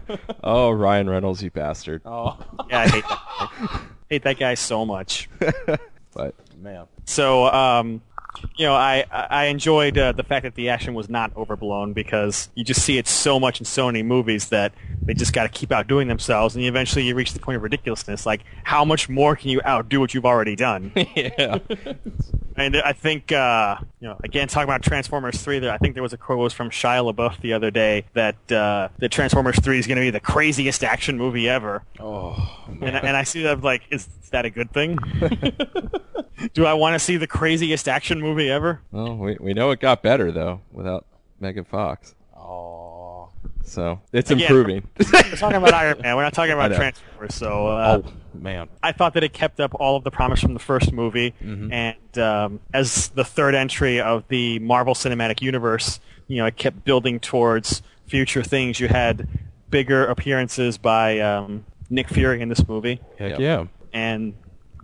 [0.47, 2.03] Oh, Ryan Reynolds, you bastard.
[2.05, 2.37] Oh,
[2.69, 3.19] yeah, I hate that.
[3.39, 3.79] Guy.
[4.09, 5.27] hate that guy so much.
[6.13, 8.01] But man, So, um,
[8.55, 12.47] you know, I I enjoyed uh, the fact that the action was not overblown because
[12.55, 14.71] you just see it so much in so many movies that
[15.01, 18.25] they just got to keep outdoing themselves, and eventually you reach the point of ridiculousness.
[18.25, 20.91] Like, how much more can you outdo what you've already done?
[21.15, 21.57] yeah.
[22.57, 26.03] And I think, uh, you know, again, talking about Transformers 3, there, I think there
[26.03, 29.77] was a quote was from Shia LaBeouf the other day that uh, that Transformers 3
[29.77, 31.83] is going to be the craziest action movie ever.
[31.99, 34.97] Oh, and, and I see that like, is that a good thing?
[36.53, 38.81] Do I want to see the craziest action movie ever?
[38.91, 41.05] Well, we we know it got better though without
[41.39, 42.15] Megan Fox.
[42.35, 43.29] Oh.
[43.63, 44.87] So it's Again, improving.
[44.97, 46.15] We're talking about Iron Man.
[46.15, 46.73] We're not talking about.
[46.73, 47.33] Transformers.
[47.33, 50.53] So, uh, oh man, I thought that it kept up all of the promise from
[50.53, 51.71] the first movie, Mhm.
[51.71, 56.83] and um, as the third entry of the Marvel Cinematic Universe, you know, it kept
[56.85, 58.79] building towards future things.
[58.79, 59.27] You had
[59.69, 63.65] bigger appearances by um, Nick Fury in this movie, heck yeah.
[63.93, 64.33] and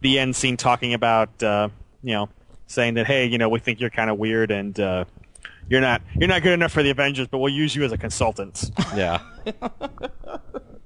[0.02, 1.70] the end scene talking about, uh,
[2.04, 2.30] you know,
[2.68, 4.80] saying that hey, you know, we think you're kind of weird and.
[4.80, 5.06] Uh,
[5.70, 7.98] you're not you're not good enough for the Avengers, but we'll use you as a
[7.98, 8.72] consultant.
[8.94, 9.20] yeah.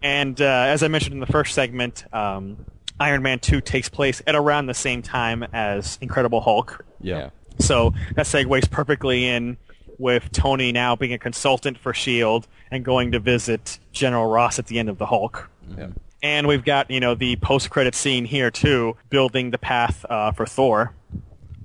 [0.06, 2.64] And uh, as I mentioned in the first segment, um,
[3.00, 6.86] Iron Man 2 takes place at around the same time as Incredible Hulk.
[7.02, 7.32] Yeah.
[7.58, 9.58] So that segues perfectly in
[9.98, 12.48] with Tony now being a consultant for S.H.I.E.L.D.
[12.70, 15.50] and going to visit General Ross at the end of the Hulk.
[15.76, 15.88] Yeah.
[16.22, 20.46] And we've got, you know, the post-credit scene here, too, building the path uh, for
[20.46, 20.94] Thor.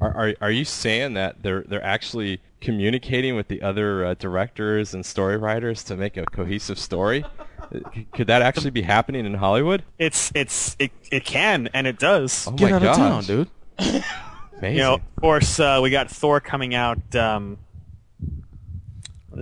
[0.01, 4.95] Are, are are you saying that they're they're actually communicating with the other uh, directors
[4.95, 7.23] and story writers to make a cohesive story?
[7.73, 9.83] C- Could that actually be happening in Hollywood?
[9.99, 12.47] It's, it's, it, it can, and it does.
[12.47, 13.49] Oh Get my out of town, dude.
[13.79, 14.77] Amazing.
[14.77, 17.59] You know, of course, uh, we got Thor coming out, um,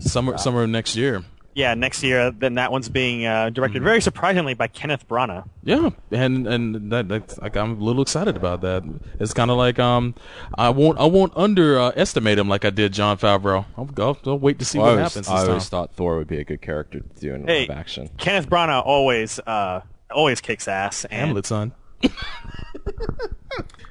[0.00, 1.24] Summer summer of next year.
[1.58, 2.30] Yeah, next year.
[2.30, 5.48] Then that one's being uh, directed very surprisingly by Kenneth Branagh.
[5.64, 8.84] Yeah, and and that, that's like I'm a little excited about that.
[9.18, 10.14] It's kind of like um,
[10.56, 13.64] I won't I won't underestimate him like I did Jon Favreau.
[13.76, 15.70] I'll, I'll, I'll wait to see Well, what I always, happens I always time.
[15.70, 17.66] thought Thor would be a good character to do in Hey.
[17.66, 18.08] live action.
[18.18, 19.80] Kenneth Branagh always uh,
[20.12, 21.06] always kicks ass.
[21.06, 21.72] And Hamlet, son.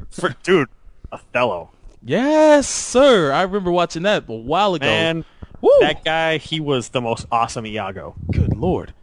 [0.09, 0.69] for, dude,
[1.11, 1.71] Othello.
[2.01, 3.33] Yes, sir.
[3.33, 4.85] I remember watching that a while ago.
[4.85, 5.25] Man,
[5.61, 5.71] Woo!
[5.81, 8.15] that guy, he was the most awesome Iago.
[8.31, 8.93] Good lord.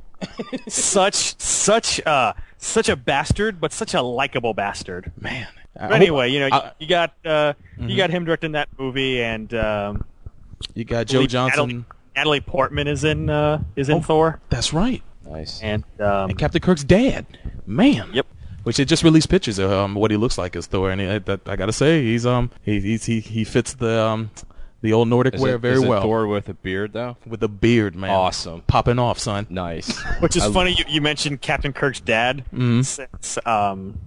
[0.69, 5.13] such such uh such a bastard, but such a likable bastard.
[5.21, 5.47] Man.
[5.77, 7.91] I But hope- anyway, you know, I- you got uh, Mhm.
[7.91, 10.05] you got him directing that movie, and um,
[10.75, 11.67] you got I Joe Johnston.
[11.69, 11.85] Natalie,
[12.17, 14.01] Natalie Portman is in uh, is in Oh.
[14.01, 15.03] Thor, That's right.
[15.29, 15.61] Nice.
[15.63, 17.27] and um, And Captain Kirk's dad.
[17.67, 18.11] Man.
[18.13, 18.27] Yep.
[18.63, 21.19] Which they just released pictures of um, what he looks like as Thor, and he,
[21.19, 24.31] that, I gotta say he's um he he's, he he fits the um
[24.85, 27.17] the old Nordic Is wear it, very is it well Thor with a beard though?
[27.27, 28.11] with a beard, man.
[28.11, 28.61] Awesome.
[28.67, 29.47] popping off, son.
[29.49, 29.99] Nice.
[30.21, 30.73] which is I- funny.
[30.75, 32.85] You, you mentioned Captain Kirk's dad, Mhm.
[32.85, 33.99] since um,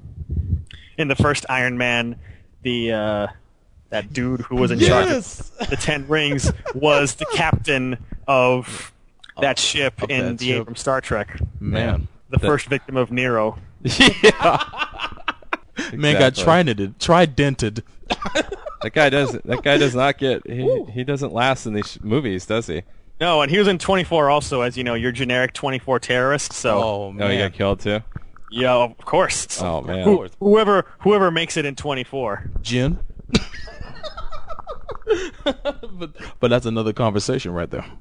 [0.98, 2.20] in the first Iron Man,
[2.62, 3.28] the uh,
[3.90, 7.98] that dude who was in charge of the Ten Rings was the captain
[8.28, 8.92] of
[9.42, 10.62] that ship Of in that the ship.
[10.62, 11.40] Abrams Star Trek.
[11.60, 12.08] Man.
[12.30, 13.58] The That- first victim of Nero.
[13.84, 14.64] Yeah.
[15.94, 16.44] Man got Exactly.
[16.74, 16.96] tridented.
[16.98, 18.54] Tridented.
[18.82, 19.34] That guy does.
[19.46, 20.46] That guy does not get.
[20.48, 22.84] He, he doesn't last in these sh- movies, does he?
[23.20, 26.54] No, and he was in 24 also, as you know, your generic 24 terrorist.
[26.54, 28.02] So, Oh man, Oh, he got killed too.
[28.52, 29.60] yeah, of course.
[29.62, 30.04] Oh man.
[30.06, 32.52] who- whoever whoever makes it in 24.
[32.62, 33.00] Jin.
[35.44, 37.86] but, but that's another conversation right there.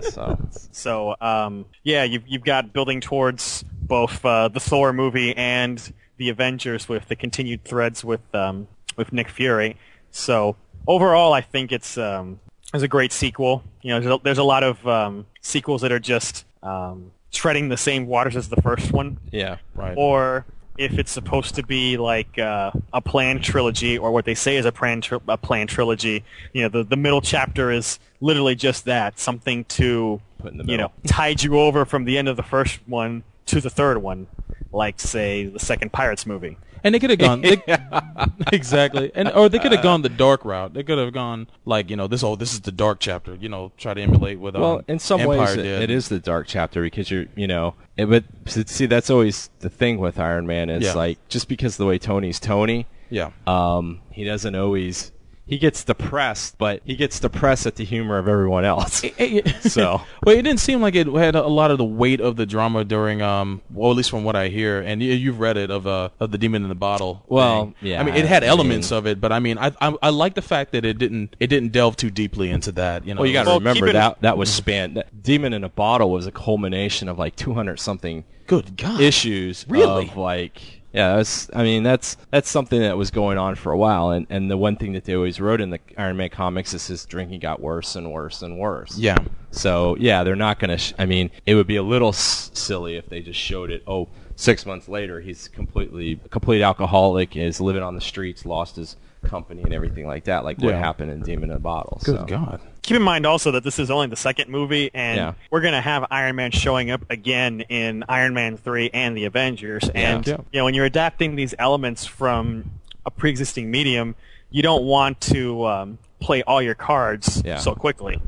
[0.00, 0.38] So
[0.70, 6.28] So, um, yeah, you've you've got building towards both uh, the Thor movie and the
[6.30, 9.76] Avengers with the continued threads with um, with Nick Fury.
[10.10, 10.56] So
[10.86, 12.40] overall, I think it's um,
[12.74, 13.62] it's a great sequel.
[13.82, 17.68] You know, there's a, there's a lot of um, sequels that are just um, treading
[17.68, 19.18] the same waters as the first one.
[19.30, 19.58] yeah.
[19.74, 19.94] right.
[19.96, 20.44] or
[20.78, 24.64] if it's supposed to be like uh, a planned trilogy, or what they say is
[24.64, 26.24] a planned tri- a planned trilogy.
[26.52, 30.64] You know, the the middle chapter is literally just that, something to Put in the
[30.64, 33.98] you know tide you over from the end of the first one to the third
[33.98, 34.28] one,
[34.72, 36.56] like say the second Pirates movie.
[36.84, 37.62] And they could have gone they,
[38.52, 40.74] exactly, and or they could have gone the dark route.
[40.74, 42.22] They could have gone like you know this.
[42.22, 43.34] Oh, this is the dark chapter.
[43.34, 44.54] You know, try to emulate with.
[44.54, 47.46] Well, um, in some Empire ways, it, it is the dark chapter because you're, you
[47.46, 48.24] know, it, but
[48.68, 50.94] see, that's always the thing with Iron Man is Yeah.
[50.94, 55.12] like just because the way Tony's Tony, Yeah, um, he doesn't always.
[55.48, 59.02] He gets depressed, but he gets depressed at the humor of everyone else.
[59.60, 62.44] So- well, it didn't seem like it had a lot of the weight of the
[62.46, 65.70] drama during, um, well, at least from what I hear, and you, you've read it
[65.70, 67.24] of uh, of the Demon in the Bottle.
[67.28, 67.74] Well, thing.
[67.80, 70.34] yeah, I mean, it had elements of it, but I mean, I, I I like
[70.34, 73.06] the fact that it didn't it didn't delve too deeply into that.
[73.06, 74.96] You know, Well, you got to Well, remember that that was spanned.
[74.98, 79.64] That Demon in a Bottle was a culmination of like 200 something good God, issues
[79.68, 80.08] Really?
[80.08, 83.78] of like yeah that's i mean that's that's something that was going on for a
[83.78, 86.74] while and and the one thing that they always wrote in the iron man comics
[86.74, 89.16] is his drinking got worse and worse and worse Yeah.
[89.52, 92.96] so yeah they're not gonna sh- i mean it would be a little s- silly
[92.96, 97.82] if they just showed it oh six months later he's completely complete alcoholic is living
[97.82, 100.78] on the streets lost his company and everything like that like what Yeah.
[100.80, 102.24] happened in demon in a bottle Good so.
[102.24, 102.60] God.
[102.88, 105.32] Keep in mind also that this is only the second movie, and Yeah.
[105.50, 109.26] we're going to have Iron Man showing up again in Iron Man 3 and the
[109.26, 109.90] Avengers.
[109.94, 110.38] And, Yeah.
[110.52, 112.70] you know, when you're adapting these elements from
[113.04, 114.14] a pre-existing medium,
[114.50, 117.58] you don't want to um, play all your cards Yeah.
[117.58, 118.22] so quickly.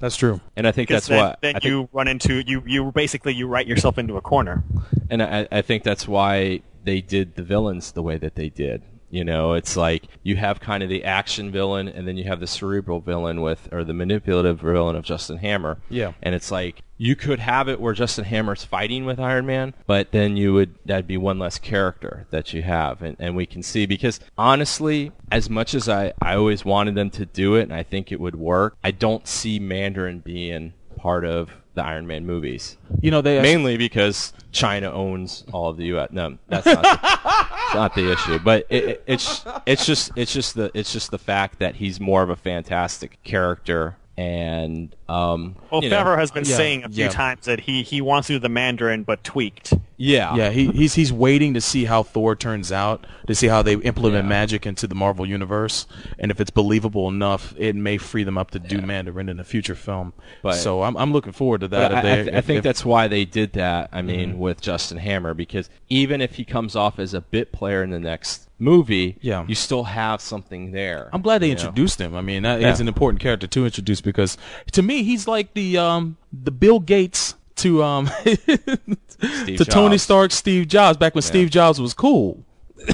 [0.00, 0.40] That's true.
[0.56, 2.90] and i think Because that's then, what then I think- you run into, you, you
[2.92, 4.64] basically, you write yourself into a corner.
[5.10, 8.82] and I, I think that's why they did the villains the way that they did.
[9.16, 12.38] You know, it's like you have kind of the action villain, and then you have
[12.38, 15.78] the cerebral villain with, or the manipulative villain of Justin Hammer.
[15.88, 16.12] Yeah.
[16.22, 20.12] And it's like you could have it where Justin Hammer's fighting with Iron Man, but
[20.12, 23.62] then you would that'd be one less character that you have, and and we can
[23.62, 27.72] see because honestly, as much as I I always wanted them to do it, and
[27.72, 32.26] I think it would work, I don't see Mandarin being part of the Iron Man
[32.26, 32.76] movies.
[33.00, 36.08] You know, they Mainly because China owns all of the U.S.
[36.10, 38.40] No, that's not the, not the issue.
[38.40, 42.00] But it, it, it's it's just it's just the it's just the fact that he's
[42.00, 46.84] more of a fantastic character, and um, Well, you know, Favreau has been yeah, saying
[46.84, 47.10] a few yeah.
[47.10, 49.72] times that he, he wants to do the Mandarin, but tweaked.
[49.96, 53.62] yeah, Yeah, he, he's he's waiting to see how Thor turns out, to see how
[53.62, 54.28] they implement Yeah.
[54.28, 55.86] magic into the Marvel universe,
[56.18, 59.44] and if it's believable enough, it may free them up to do Mandarin in a
[59.44, 60.12] future film.
[60.42, 61.90] But- so I'm I'm looking forward to that.
[61.90, 63.88] But I, they- I, th- I think if- that's why they did that.
[63.92, 64.38] I mean, Mm-hmm.
[64.38, 68.00] with Justin Hammer, because even if he comes off as a bit player in the
[68.00, 69.44] next movie, Yeah.
[69.46, 71.10] you still have something there.
[71.12, 71.60] I'm glad they you know?
[71.60, 72.16] introduced him.
[72.16, 72.72] I mean, that Yeah.
[72.72, 74.38] is an important character to introduce because
[74.72, 80.68] to me he's like the um the Bill Gates to um to Tony Stark, Steve
[80.68, 82.42] Jobs back when Steve Jobs was cool.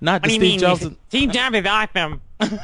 [0.00, 0.80] Not the Steve Jobs.
[0.80, 2.20] that- Steve Jobs is awesome.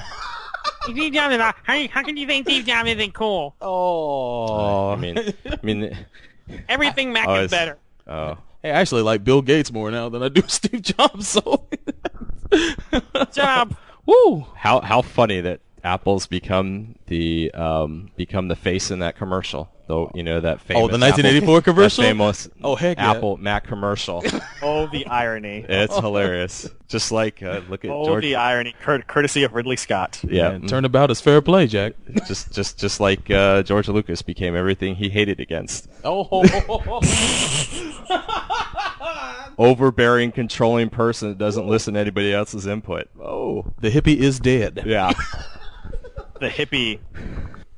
[0.85, 1.61] Steve Jobs is awesome.
[1.65, 3.55] How, how can you think Steve Jobs isn't cool?
[3.61, 5.97] Oh, I mean, I mean,
[6.69, 7.79] Everything Mac Oh, is better.
[8.07, 8.37] oh.
[8.63, 11.29] Hey, I actually like Bill Gates more now than I do Steve Jobs.
[11.29, 11.67] So,
[13.33, 13.77] Job.
[14.07, 14.47] woo.
[14.55, 19.71] how how funny that Apple's become the um, become the face in that commercial.
[19.87, 22.05] Though you know that famous Oh, the 1984 Apple- that commercial?
[22.05, 23.11] famous Oh, heck yeah.
[23.11, 24.25] Apple Mac commercial.
[24.63, 25.63] Oh, the irony.
[25.69, 26.67] it's hilarious.
[26.89, 28.23] Just like uh, look at Oh, George.
[28.25, 30.21] the irony, cur- courtesy of Ridley Scott.
[30.27, 31.93] yeah, And turnabout is fair play, Jack.
[32.27, 35.87] just just just like uh, George Lucas became everything he hated against.
[36.03, 36.25] Oh,
[39.59, 43.09] Overbearing, controlling person that doesn't listen to anybody else's input.
[43.21, 44.83] Oh, the hippie is dead.
[44.87, 45.13] yeah.
[46.41, 46.99] The hippie.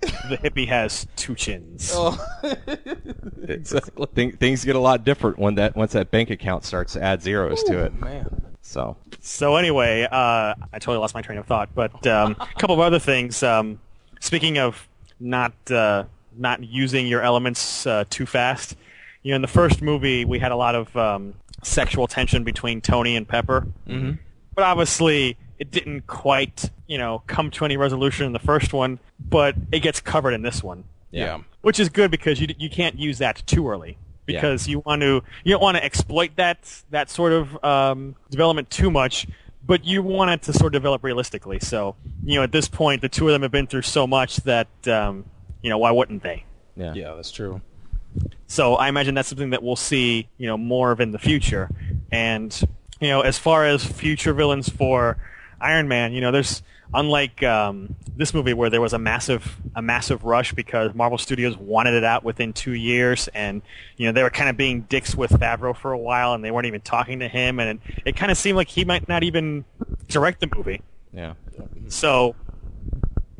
[0.00, 1.94] The hippie has two chins.
[3.48, 4.06] exactly.
[4.14, 7.22] Thing, things get a lot different when that once that bank account starts to add
[7.22, 7.94] zeros to it.
[7.94, 8.42] Man.
[8.62, 11.70] So So anyway, uh, I totally lost my train of thought.
[11.74, 13.42] But um, a couple of other things.
[13.42, 13.80] Um,
[14.20, 14.86] speaking of
[15.18, 16.04] not uh,
[16.36, 18.76] not using your elements uh, too fast,
[19.22, 22.80] you know, in the first movie we had a lot of um, sexual tension between
[22.80, 23.66] Tony and Pepper.
[23.88, 24.12] Mm-hmm.
[24.54, 28.98] But obviously, it didn't quite, you know, come to any resolution in the first one.
[29.18, 31.38] But it gets covered in this one, Yeah.
[31.62, 33.96] which is good because you you can't use that too early
[34.26, 34.40] Yeah.
[34.40, 36.58] because you want to you don't want to exploit that
[36.90, 39.26] that sort of um, development too much.
[39.66, 41.58] But you want it to sort of develop realistically.
[41.58, 44.36] So, you know, at this point, the two of them have been through so much
[44.44, 45.24] that, um,
[45.60, 46.44] you know, why wouldn't they?
[46.76, 47.60] yeah, Yeah, that's true.
[48.46, 51.68] So I imagine that's something that we'll see, you know, more of in the future.
[52.12, 52.56] And
[53.00, 55.16] you know, as far as future villains for
[55.60, 56.62] Iron Man, you know, there's
[56.94, 61.56] unlike um, this movie where there was a massive a massive rush because Marvel Studios
[61.56, 63.62] wanted it out within two years, and
[63.96, 66.50] you know they were kind of being dicks with Favreau for a while, and they
[66.50, 69.22] weren't even talking to him, and it, it kind of seemed like he might not
[69.24, 69.64] even
[70.08, 70.82] direct the movie.
[71.12, 71.34] yeah.
[71.88, 72.34] So,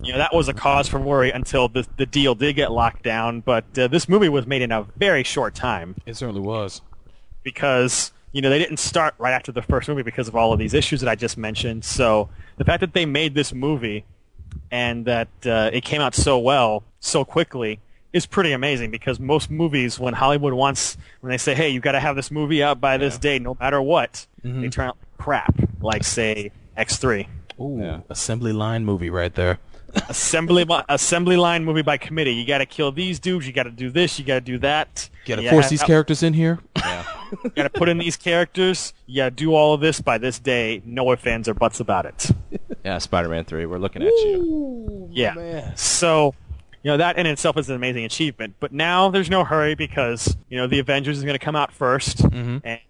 [0.02, 3.02] you know, that was a cause for worry until the the deal did get locked
[3.02, 3.40] down.
[3.40, 6.80] But uh, this movie was made in a very short time It certainly was.
[7.42, 10.58] because you know they didn't start right after the first movie because of all of
[10.58, 11.84] these issues that I just mentioned.
[11.84, 14.04] So the fact that they made this movie
[14.70, 17.80] and that uh, it came out so well so quickly
[18.12, 21.92] is pretty amazing because most movies when Hollywood wants when they say hey you've got
[21.92, 25.54] to have this movie out by this date no matter what they turn out crap
[25.80, 27.26] like say X3
[27.60, 28.00] Ooh, Yeah.
[28.10, 29.58] assembly line movie right there.
[30.08, 33.70] Assembly assembly line movie by committee you got to kill these dudes you got to
[33.70, 36.60] do this you got to do that Got to force these have- characters in here.
[36.76, 40.18] you got to put in these characters you got to do all of this by
[40.18, 42.30] this day no ifs ands or buts about it
[42.86, 43.66] Yeah, Spider-Man three.
[43.66, 45.08] We're looking at you.
[45.10, 45.74] Yeah.
[45.74, 46.36] So,
[46.84, 48.54] you know, that in itself is an amazing achievement.
[48.60, 51.76] But now there's no hurry because, you know, the Avengers is going to come out
[51.76, 52.58] 1st mm-hmm.
[52.62, 52.80] And,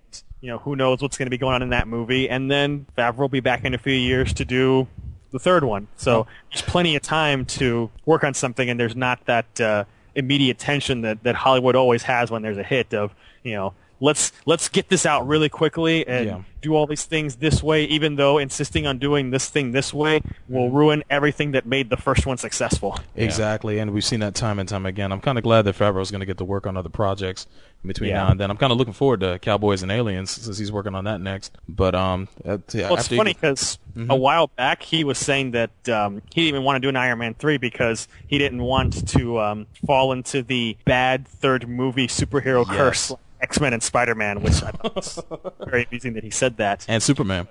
[0.42, 2.28] you know, who knows what's going to be going on in that movie.
[2.28, 4.86] And then Favreau will be back in a few years to do
[5.32, 5.88] the third one.
[5.96, 9.84] So there's plenty of time to work on something and there's not that uh,
[10.14, 14.32] immediate tension that, that Hollywood always has when there's a hit of, you know, let's
[14.44, 16.38] let's get this out really quickly and Yeah.
[16.60, 20.20] do all these things this way, even though insisting on doing this thing this way
[20.48, 22.98] will ruin everything that made the first one successful.
[23.14, 25.12] Exactly, and we've seen that time and time again.
[25.12, 27.46] I'm kind of glad that Favreau's going to get to work on other projects
[27.84, 28.24] between Yeah.
[28.24, 28.50] now and then.
[28.50, 31.56] I'm kind of looking forward to Cowboys and Aliens since he's working on that next.
[31.68, 33.78] But um, yeah, Well, it's funny because
[34.08, 36.96] a while back he was saying that um, he didn't even want to do an
[36.96, 42.08] Iron Man 3 because he didn't want to um, fall into the bad third movie
[42.08, 43.12] superhero curse
[43.46, 45.22] like X-Men and Spider-Man, which I thought was
[45.64, 46.84] very amusing that he said that.
[46.88, 47.46] and Superman.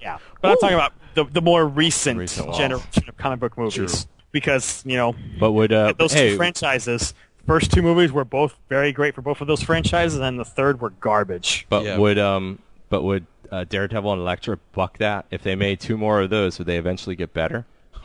[0.00, 0.18] Yeah.
[0.40, 2.58] But I'm talking about the, the more recent, Recent ones.
[2.58, 4.06] generation of comic book movies.
[4.32, 7.14] Because, you know, But would uh, those hey, two franchises,
[7.46, 10.80] first two movies were both very great for both of those franchises, and the third
[10.80, 11.66] were garbage.
[11.68, 11.96] but Yeah.
[11.96, 12.58] would um,
[12.90, 15.24] but would uh, Daredevil and Elektra buck that?
[15.30, 17.64] If they made two more of those, would they eventually get better?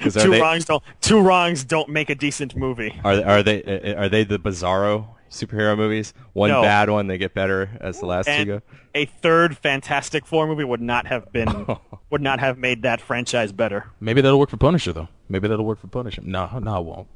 [0.00, 2.98] 'Cause are Two they, wrongs don't two wrongs don't make a decent movie.
[3.04, 6.12] Are are they uh, are they the Bizarro superhero movies?
[6.32, 6.62] One No.
[6.62, 8.62] bad one, they get better as the last two go.
[8.94, 11.66] a third Fantastic Four movie would not have been
[12.10, 13.86] would not have made that franchise better.
[14.00, 15.08] Maybe that'll work for Punisher though.
[15.28, 16.22] Maybe that'll work for Punisher.
[16.24, 17.08] No, no, it won't.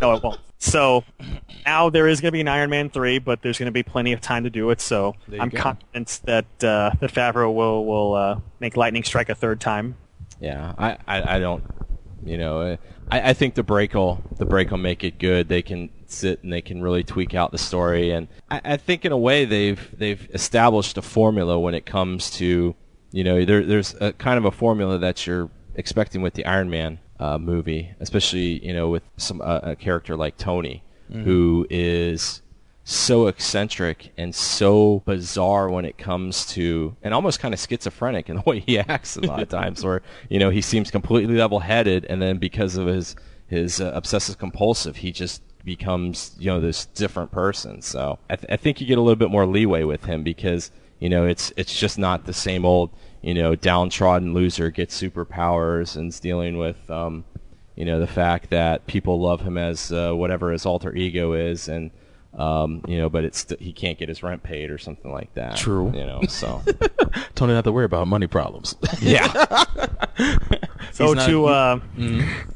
[0.00, 0.38] No, it won't.
[0.58, 1.04] So
[1.64, 3.82] now there is going to be an Iron Man three, but there's going to be
[3.82, 4.80] plenty of time to do it.
[4.80, 5.58] So I'm go.
[5.58, 9.96] confident that uh, that Favreau will will uh, make lightning strike a third time.
[10.40, 11.62] Yeah, I, I, I don't,
[12.24, 12.76] you know, uh,
[13.10, 15.48] I, I think the break will the break will make it good.
[15.48, 19.04] They can sit and they can really tweak out the story, and I, I think
[19.04, 22.74] in a way they've they've established a formula when it comes to,
[23.12, 26.70] you know, there, there's a kind of a formula that you're expecting with the Iron
[26.70, 32.40] Man uh, movie, especially you know with some uh, a character like Tony, who is
[32.82, 38.36] so eccentric and so bizarre when it comes to and almost kind of schizophrenic in
[38.36, 42.04] the way he acts a lot of times where you know he seems completely level-headed
[42.06, 43.14] and then because of his
[43.46, 47.82] his uh, obsessive compulsive he just becomes you know this different person.
[47.82, 50.70] So I, th- I think you get a little bit more leeway with him because
[50.98, 52.90] you know it's it's just not the same old
[53.22, 57.24] you know downtrodden loser gets superpowers and dealing with um
[57.76, 61.68] you know the fact that people love him as uh, whatever his alter ego is
[61.68, 61.90] and
[62.34, 65.32] um, you know, but it's st- he can't get his rent paid or something like
[65.34, 65.56] that.
[65.56, 65.86] True.
[65.94, 66.62] You know, so
[67.34, 68.76] Tony don't have to worry about money problems.
[69.00, 69.26] yeah,
[70.92, 71.80] So He's not- to uh,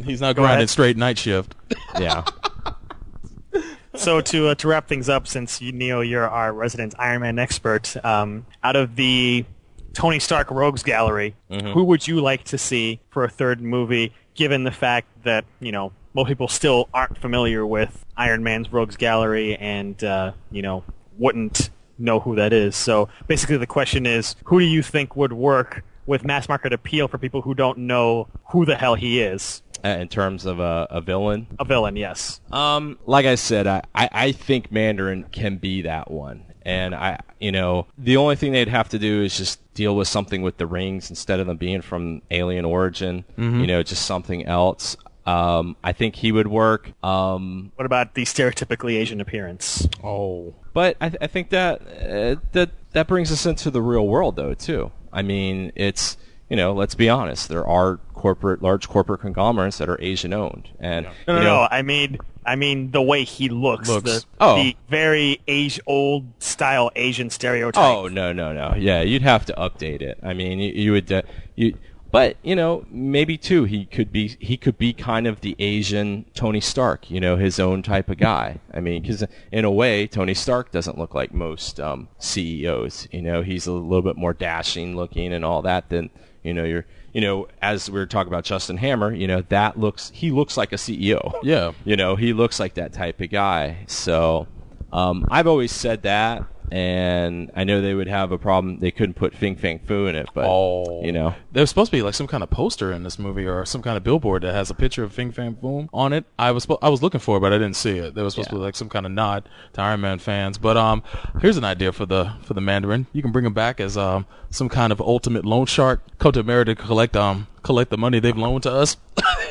[0.04, 0.70] He's not grinding ahead.
[0.70, 1.54] straight night shift.
[1.98, 2.24] yeah.
[3.94, 7.38] so to uh, to wrap things up, since you, Neo, you're our resident Iron Man
[7.38, 9.44] expert, um, out of the
[9.92, 14.12] Tony Stark Rogues Gallery, who would you like to see for a third movie?
[14.34, 18.96] Given the fact that you know most people still aren't familiar with Iron Man's Rogues
[18.96, 20.84] Gallery, and uh, you know
[21.18, 22.74] wouldn't know who that is.
[22.76, 27.08] So basically, the question is, who do you think would work with mass market appeal
[27.08, 29.62] for people who don't know who the hell he is?
[29.84, 31.46] Uh, in terms of a, a villain.
[31.58, 32.40] A villain, yes.
[32.50, 36.46] Um, like I said, I, I, I think Mandarin can be that one.
[36.62, 40.08] And I, you know, the only thing they'd have to do is just deal with
[40.08, 43.26] something with the rings instead of them being from alien origin.
[43.36, 43.60] Mhm.
[43.60, 44.96] You know, just something else.
[45.26, 46.92] Um, I think he would work.
[47.02, 49.88] Um, What about the stereotypically Asian appearance?
[50.02, 54.06] Oh, but I, th- I think that uh, that that brings us into the real
[54.06, 54.92] world, though, too.
[55.12, 56.16] I mean, it's
[56.50, 57.48] you know, let's be honest.
[57.48, 61.56] There are corporate, large corporate conglomerates that are Asian owned, and No, no, you know,
[61.62, 61.68] no.
[61.70, 63.88] I mean, I mean the way he looks.
[63.88, 64.04] Looks.
[64.04, 64.56] The, Oh.
[64.56, 67.82] the very age old style Asian stereotype.
[67.82, 68.74] Oh no no no!
[68.76, 70.18] Yeah, you'd have to update it.
[70.22, 71.22] I mean, you, you would uh,
[71.54, 71.78] you,
[72.14, 76.24] but you know, maybe too he could be he could be kind of the Asian
[76.32, 77.10] Tony Stark.
[77.10, 78.60] You know, his own type of guy.
[78.72, 83.08] I mean, because in a way, Tony Stark doesn't look like most um, CEOs.
[83.10, 86.08] You know, he's a little bit more dashing looking and all that than
[86.44, 86.86] you know you're.
[87.12, 90.56] You know, as we were talking about Justin Hammer, you know that looks he looks
[90.56, 91.34] like a CEO.
[91.42, 91.72] Yeah.
[91.84, 93.86] You know, he looks like that type of guy.
[93.88, 94.46] So
[94.92, 98.78] um, I've always said that, and I know they would have a problem.
[98.80, 101.96] They couldn't put Fin Fang Foom in it, but oh, you know, There's supposed to
[101.96, 104.54] be like some kind of poster in this movie or some kind of billboard that
[104.54, 106.24] has a picture of Fin Fang Foom on it.
[106.38, 108.14] I was I was looking for it, but I didn't see it.
[108.14, 110.58] There was supposed to be like some kind of nod to Iron Man fans.
[110.58, 111.02] But um,
[111.40, 113.06] here's an idea for the for the Mandarin.
[113.12, 116.02] You can bring him back as um some kind of ultimate loan shark.
[116.18, 118.96] Come to America to collect um collect the money they've loaned to us.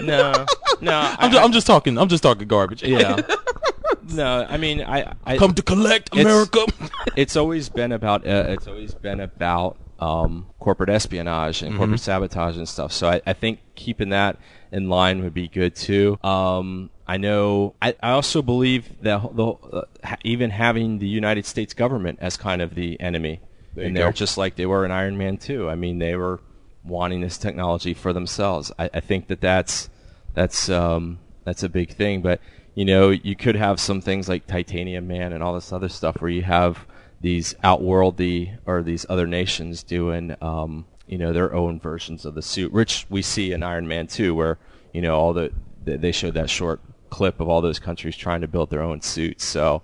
[0.02, 0.46] no,
[0.82, 1.16] no.
[1.20, 1.98] I'm, ju- I'm just talking.
[1.98, 2.84] I'm just talking garbage.
[2.84, 3.18] Yeah.
[4.10, 6.66] no, I mean, I, I Come to collect America.
[7.16, 12.04] it's always been about uh, it's always been about um, corporate espionage and corporate Mhm.
[12.04, 12.92] sabotage and stuff.
[12.92, 14.38] So I, I think keeping that
[14.72, 16.18] in line would be good too.
[16.24, 17.76] Um, I know.
[17.82, 22.38] I, I also believe that the, uh, ha- even having the United States government as
[22.38, 23.40] kind of the enemy
[23.76, 24.14] There in you there, go.
[24.14, 25.70] just like they were in Iron Man 2.
[25.70, 26.40] I mean, they were
[26.84, 28.72] wanting this technology for themselves.
[28.80, 29.90] I, I think that that's
[30.34, 32.22] that's um, that's a big thing.
[32.22, 32.42] But
[32.76, 36.22] you know, you could have some things like Titanium Man and all this other stuff
[36.22, 36.86] where you have
[37.22, 42.42] these outworldly or these other nations doing um, you know their own versions of the
[42.42, 44.58] suit, which we see in Iron Man 2, where
[44.92, 45.52] you know all the
[45.86, 49.46] they showed that short clip of all those countries trying to build their own suits.
[49.46, 49.84] So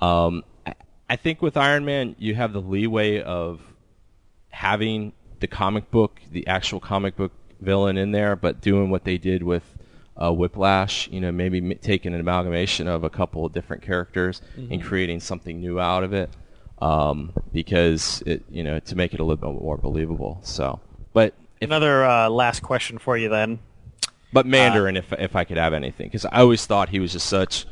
[0.00, 0.74] um, I,
[1.08, 3.60] I think with Iron Man, you have the leeway of
[4.50, 9.18] having the comic book, the actual comic book villain in there, but doing what they
[9.18, 9.75] did with
[10.20, 14.40] uh, Whiplash, you know, maybe m- taking an amalgamation of a couple of different characters
[14.56, 14.82] and Mhm.
[14.84, 16.30] creating something new out of it,
[16.80, 20.38] um, because it, you know, to make it a little bit more believable.
[20.42, 20.80] So,
[21.12, 23.58] but Another uh, last question for you then.
[24.32, 27.26] but Mandarin, if if I could have anything, because I always thought he was just
[27.26, 27.66] such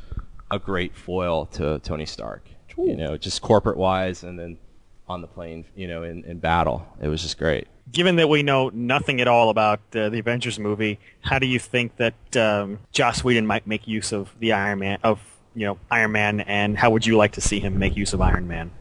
[0.51, 2.49] a great foil to Tony Stark.
[2.79, 4.59] You know, just corporate wise, and then
[5.07, 7.69] on the plane, you know, in, in battle, it was just great.
[7.93, 11.59] Given that we know nothing at all about uh, the Avengers movie, how do you
[11.59, 15.21] think that um, Joss Whedon might make use of the Iron Man of
[15.55, 18.21] you know Iron Man, and how would you like to see him make use of
[18.21, 18.73] Iron Man?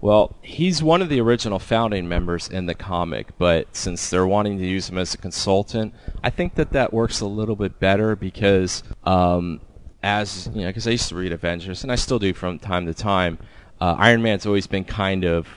[0.00, 4.58] Well, he's one of the original founding members in the comic, but since they're wanting
[4.58, 8.14] to use him as a consultant, I think that that works a little bit better
[8.14, 9.62] because, um,
[10.02, 12.84] as you know, because I used to read Avengers and I still do from time
[12.84, 13.38] to time.
[13.80, 15.48] Uh, Iron Man's always been kind of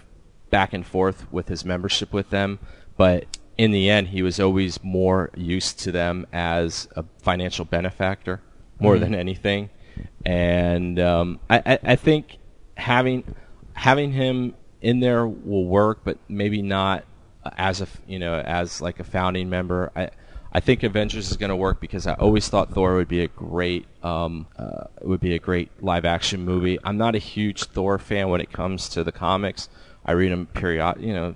[0.49, 2.59] back and forth with his membership with them,
[2.95, 3.25] but
[3.57, 8.41] in the end, he was always more used to them as a financial benefactor
[8.79, 8.99] more Mhm.
[8.99, 9.69] than anything.
[10.25, 12.37] And um, I, I, I think
[12.75, 13.23] having
[13.73, 17.03] having him in there will work, but maybe not
[17.57, 19.91] as a you know as like a founding member.
[19.95, 20.09] I
[20.53, 23.27] I think Avengers is going to work because I always thought Thor would be a
[23.27, 26.77] great um, uh, would be a great live action movie.
[26.83, 29.69] I'm not a huge Thor fan when it comes to the comics.
[30.07, 31.35] I read them period you know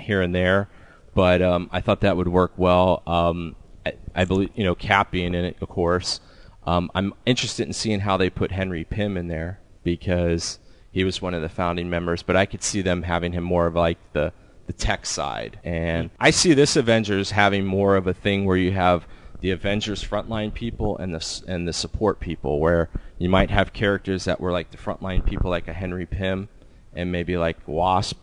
[0.00, 0.68] here and there,
[1.14, 3.02] but um, I thought that would work well.
[3.06, 3.56] Um,
[3.86, 6.20] I, I believe you know Cap being in it, of course.
[6.64, 10.58] Um, I'm interested in seeing how they put Henry Pym in there because
[10.92, 13.66] he was one of the founding members, but I could see them having him more
[13.66, 14.32] of like the
[14.66, 15.58] the tech side.
[15.64, 19.06] And I see this Avengers having more of a thing where you have
[19.40, 22.88] the Avengers frontline people and the and the support people, where
[23.18, 26.48] you might have characters that were like the frontline people, like a Henry Pym,
[26.94, 28.18] and maybe like Wasp.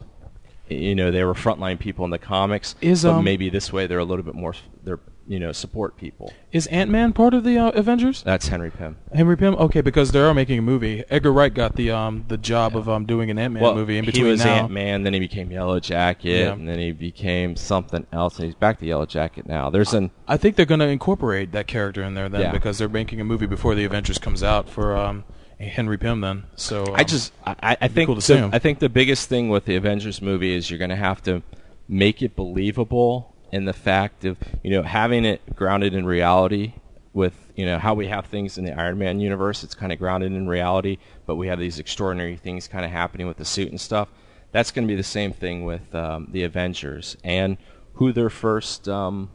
[0.68, 3.88] You know, they were frontline people in the comics, Is, but um, maybe this way
[3.88, 4.54] they're a little bit more.
[4.84, 6.32] They're you know support people.
[6.52, 8.22] Is Ant Man part of the uh, Avengers?
[8.24, 8.98] That's Henry Pym.
[9.14, 9.56] Henry Pym.
[9.56, 11.04] Okay, because they are making a movie.
[11.10, 13.98] Edgar Wright got the um the job of um doing an Ant Man well, movie
[13.98, 14.26] in between.
[14.26, 14.42] he was.
[14.42, 16.54] Ant Man, then he became Yellow Jacket, Yeah.
[16.54, 19.72] and then he became something else, and he's back to Yellow Jacket now.
[19.72, 22.52] There's an I think they're going to incorporate that character in there then Yeah.
[22.52, 25.24] because they're making a movie before the Avengers comes out for um
[25.60, 26.46] Henry Pym then.
[26.56, 28.50] So I um, just I, I think cool the.
[28.54, 31.44] I think the biggest thing with the Avengers movie is you're going to have to
[31.88, 36.74] make it believable in the fact of you know having it grounded in reality
[37.14, 39.64] with you know how we have things in the Iron Man universe.
[39.64, 43.28] It's kind of grounded in reality, but we have these extraordinary things kind of happening
[43.28, 44.10] with the suit and stuff.
[44.52, 47.58] That's going to be the same thing with um, the Avengers and
[47.94, 49.30] who their first um,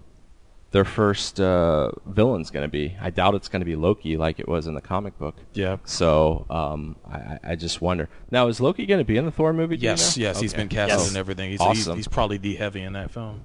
[0.74, 2.96] their first uh, villain's going to be.
[3.00, 5.36] I doubt it's going to be Loki like it was in the comic book.
[5.52, 5.76] Yeah.
[5.84, 8.08] So um, I, I- just wonder.
[8.32, 9.76] Now, is Loki going to be in the Thor movie?
[9.76, 10.22] do you Yes, know?
[10.24, 11.08] yes, he's been casted Yes.
[11.08, 11.50] and everything.
[11.52, 11.94] He's, awesome.
[11.94, 13.44] he's, he's probably D heavy in that film.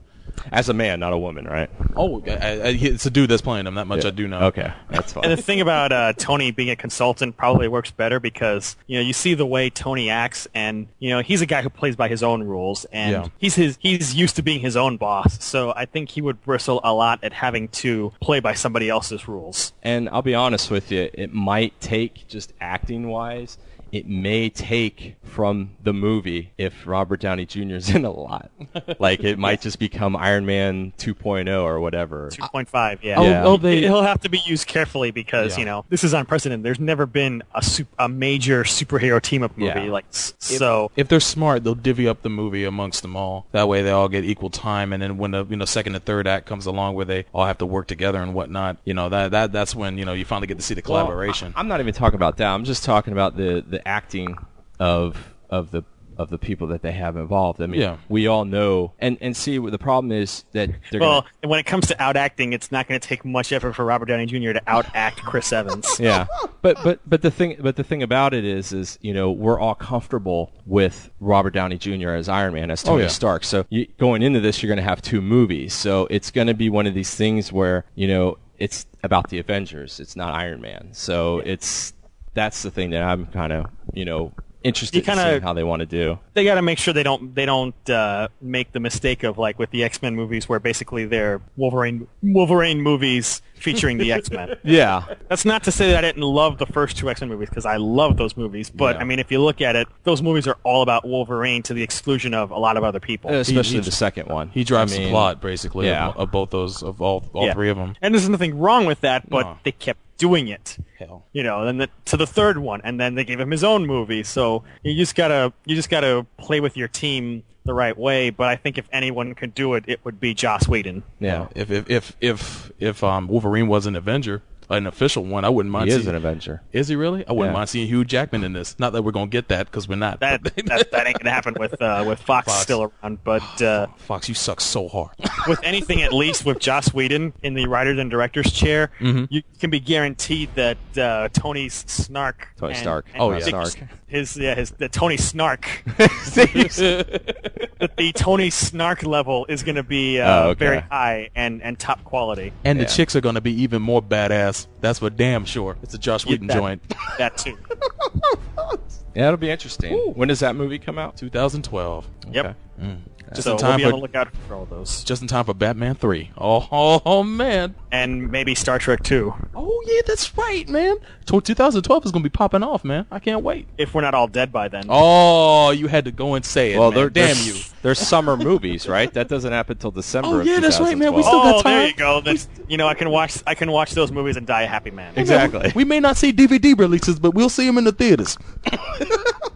[0.51, 1.69] As a man, not a woman, right?
[1.95, 3.75] Oh, I, I, it's a dude that's playing him.
[3.75, 4.39] That much I do know.
[4.43, 5.25] Okay, that's fine.
[5.25, 9.01] And the thing about uh, Tony being a consultant probably works better because you know
[9.03, 12.07] you see the way Tony acts, and you know he's a guy who plays by
[12.07, 13.27] his own rules, and Yeah.
[13.37, 15.43] he's his he's used to being his own boss.
[15.43, 19.27] So I think he would bristle a lot at having to play by somebody else's
[19.27, 19.73] rules.
[19.83, 23.57] And I'll be honest with you, it might take just acting wise.
[23.91, 27.75] It may take from the movie if Robert Downey Jr.
[27.75, 28.51] is in a lot.
[28.99, 32.29] like it might just become Iron Man 2.0 or whatever.
[32.31, 33.15] 2.5, yeah.
[33.17, 33.43] Oh, Yeah.
[33.45, 35.59] oh, they- He'll have to be used carefully because Yeah.
[35.59, 36.63] you know this is unprecedented.
[36.63, 39.91] There's never been a sup- a major superhero team up movie Yeah.
[39.91, 40.91] like s- so.
[40.95, 43.45] If they're smart, they'll divvy up the movie amongst them all.
[43.51, 44.93] That way, they all get equal time.
[44.93, 47.45] And then when the you know second and third act comes along, where they all
[47.45, 50.25] have to work together and whatnot, you know that that that's when you know you
[50.25, 51.53] finally get to see the Well, collaboration.
[51.55, 52.47] I, am not even talking about that.
[52.47, 54.37] I'm just talking about the the acting
[54.79, 55.83] of of the
[56.17, 57.61] of the people that they have involved.
[57.61, 57.95] I mean, Yeah.
[58.09, 61.65] we all know, and and see the problem is that they're Well, gonna, when it
[61.65, 64.51] comes to outacting, it's not going to take much effort for Robert Downey Jr.
[64.51, 65.87] to outact Chris Evans.
[65.99, 66.25] yeah
[66.61, 69.57] but but but the thing but the thing about it is is you know we're
[69.57, 73.07] all comfortable with robert downey jr as iron man as Oh, tony yeah.
[73.07, 76.47] stark so you, going into this you're going to have two movies so it's going
[76.47, 80.33] to be one of these things where you know it's about the avengers it's not
[80.33, 81.93] iron man so it's
[82.33, 84.31] that's the thing that i'm kind of you know
[84.63, 86.19] interested You kinda- in seeing how they want to do.
[86.33, 89.57] They got to make sure they don't they don't uh, make the mistake of like
[89.57, 94.55] with the X Men movies, where basically they're Wolverine Wolverine movies featuring the X Men.
[94.63, 97.49] yeah That's not to say that I didn't love the first two X Men movies
[97.49, 98.69] because I love those movies.
[98.69, 99.01] But Yeah.
[99.01, 101.83] I mean, if you look at it, those movies are all about Wolverine to the
[101.83, 103.29] exclusion of a lot of other people.
[103.31, 106.07] especially he- the second one he drives I the plot basically yeah.
[106.09, 107.53] of, of both those of all all Yeah.
[107.53, 107.95] three of them.
[108.01, 109.57] And there's nothing wrong with that, but No.
[109.63, 110.77] they kept doing it.
[110.97, 111.25] Hell.
[111.31, 113.85] You know, and the, to the third one, and then they gave him his own
[113.87, 114.23] movie.
[114.23, 118.31] So you just gotta you just gotta play with your team the right way.
[118.31, 121.03] But I think if anyone could do it, it would be Joss Whedon.
[121.19, 125.49] yeah If if if if if um, Wolverine was an Avenger, an official one, I
[125.49, 125.89] wouldn't mind.
[125.89, 127.25] he is seeing, an avenger Is he really?
[127.27, 127.57] I wouldn't Yeah.
[127.59, 128.77] mind seeing Hugh Jackman in this.
[128.79, 130.19] Not that we're gonna get that because we're not.
[130.19, 132.61] That, that that ain't gonna happen with uh, with Fox, Fox.
[132.61, 133.23] still around.
[133.23, 135.09] But uh, Fox, you suck so hard.
[135.47, 139.27] with anything at least with Joss Whedon in the writers and directors chair, Mhm.
[139.31, 142.47] you can be guaranteed that uh, Tony's snark.
[142.57, 143.05] Tony and- Stark.
[143.13, 143.39] and Oh, yeah.
[143.39, 143.73] Snark.
[144.07, 145.67] His yeah his the Tony Snark.
[145.97, 150.59] that the Tony Snark level is going to be uh, Oh, okay.
[150.65, 152.51] very high and, and top quality.
[152.63, 152.85] and Yeah.
[152.85, 154.58] the chicks are gonna be even more badass.
[154.81, 155.77] That's for damn sure.
[155.81, 156.95] It's a Joss Whedon that, joint.
[157.17, 157.57] That too.
[159.15, 162.07] yeah it'll be interesting when does that movie come out 2012.
[162.31, 162.45] Yep.
[162.45, 162.55] Okay.
[162.81, 162.99] Mm.
[163.35, 165.27] Just so in we'll time be on for the lookout for all those, just in
[165.27, 166.31] time for Batman three.
[166.37, 167.75] Oh, oh, oh man.
[167.91, 169.33] and maybe Star Trek two.
[169.55, 170.97] Oh yeah, that's right, man.
[171.25, 173.05] 2012 is gonna be popping off, man.
[173.11, 173.67] I can't wait.
[173.77, 174.85] if we're not all dead by then.
[174.89, 176.79] Oh, you had to go and say it.
[176.79, 176.99] well, man.
[176.99, 177.55] they're, damn you.
[177.81, 179.13] They're summer movies, right?
[179.13, 180.27] That doesn't happen till December.
[180.27, 181.13] Oh, of yeah, that's right, man.
[181.13, 181.25] We 2012.
[181.25, 181.87] still got oh, there time.
[181.87, 182.21] you go.
[182.21, 182.37] Then
[182.67, 185.13] you know I can watch I can watch those movies and die a happy man.
[185.15, 185.71] Exactly.
[185.75, 188.37] We may not see DVD releases, but we'll see them in the theaters.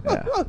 [0.06, 0.24] Yeah.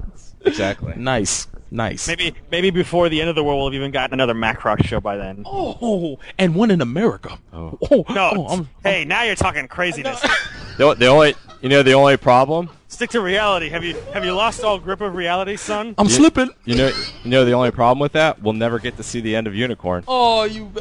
[0.44, 0.94] Exactly.
[0.96, 2.06] Nice, nice.
[2.08, 5.00] Maybe maybe before the end of the world, we'll have even gotten another Macross show
[5.00, 5.42] by then.
[5.46, 7.38] Oh, and one in America.
[7.52, 7.78] Oh.
[7.90, 10.24] Oh, oh No, oh, I'm- hey, now you're talking craziness.
[10.76, 12.68] The, the only, you know, the only problem.
[12.88, 13.68] Stick to reality.
[13.68, 15.94] Have you have you lost all grip of reality, son?
[15.96, 16.50] I'm You- slipping.
[16.64, 16.88] You know,
[17.22, 18.42] you know the only problem with that.
[18.42, 20.02] We'll never get to see the end of Unicorn.
[20.08, 20.72] Oh, you.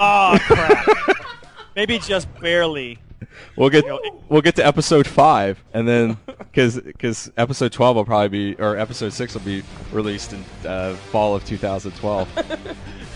[0.00, 0.86] Oh crap.
[1.76, 2.98] maybe just barely.
[3.56, 7.72] We'll get, You know, it- we'll get to episode five, and then because because episode
[7.72, 9.62] twelve will probably be, or episode six will be
[9.92, 12.28] released in uh, fall of 2012.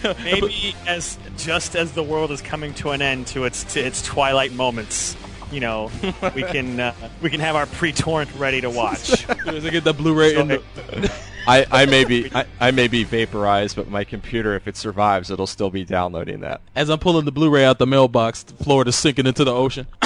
[0.24, 4.02] Maybe as just as the world is coming to an end to its to its
[4.02, 5.16] twilight moments,
[5.50, 5.90] you know,
[6.34, 9.28] we can uh, we can have our pre-torrent ready to watch.
[9.28, 11.12] As soon I get that Blu-ray in the.
[11.46, 15.30] I, I may be I, I may be vaporized, but my computer, if it survives,
[15.30, 16.60] it'll still be downloading that.
[16.74, 19.86] As I'm pulling the Blu-ray out the mailbox, Florida's sinking into the ocean.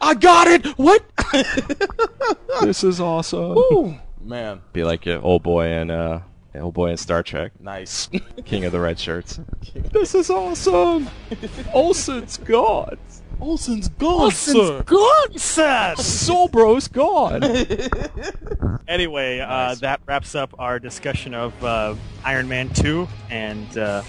[0.00, 0.66] I got it.
[0.78, 1.04] What?
[2.62, 3.56] this is awesome.
[3.56, 6.22] Ooh, man, Be like your old boy in uh,
[6.54, 8.10] old boy in Star Trek, nice.
[8.44, 9.40] King of the Red Shirts.
[9.74, 11.08] this is awesome.
[11.72, 12.98] Olsen's God.
[13.42, 14.82] Olsen's gone, Olsen's sir.
[14.84, 15.94] gone, sir.
[15.96, 17.42] Sobro's gone.
[18.88, 21.94] Anyway, uh, that wraps up our discussion of uh,
[22.24, 24.02] Iron Man 2, and uh,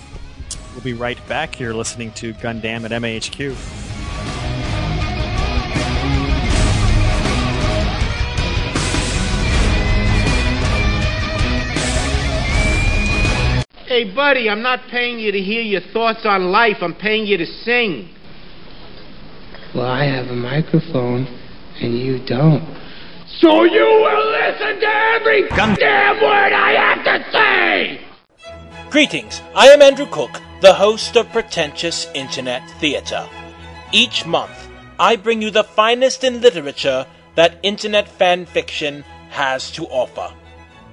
[0.73, 3.53] we'll be right back here listening to Gundam at MAHQ.
[13.85, 16.77] Hey, buddy, I'm not paying you to hear your thoughts on life.
[16.81, 18.09] I'm paying you to sing.
[19.73, 21.27] Well, I have a microphone,
[21.81, 22.63] and you don't.
[23.39, 27.99] So you will listen to every damn word I have to say!
[28.91, 33.27] Greetings, I am Andrew Cook, the host of Pretentious Internet Theater.
[33.91, 34.69] Each month,
[34.99, 40.31] I bring you the finest in literature that internet fan fiction has to offer.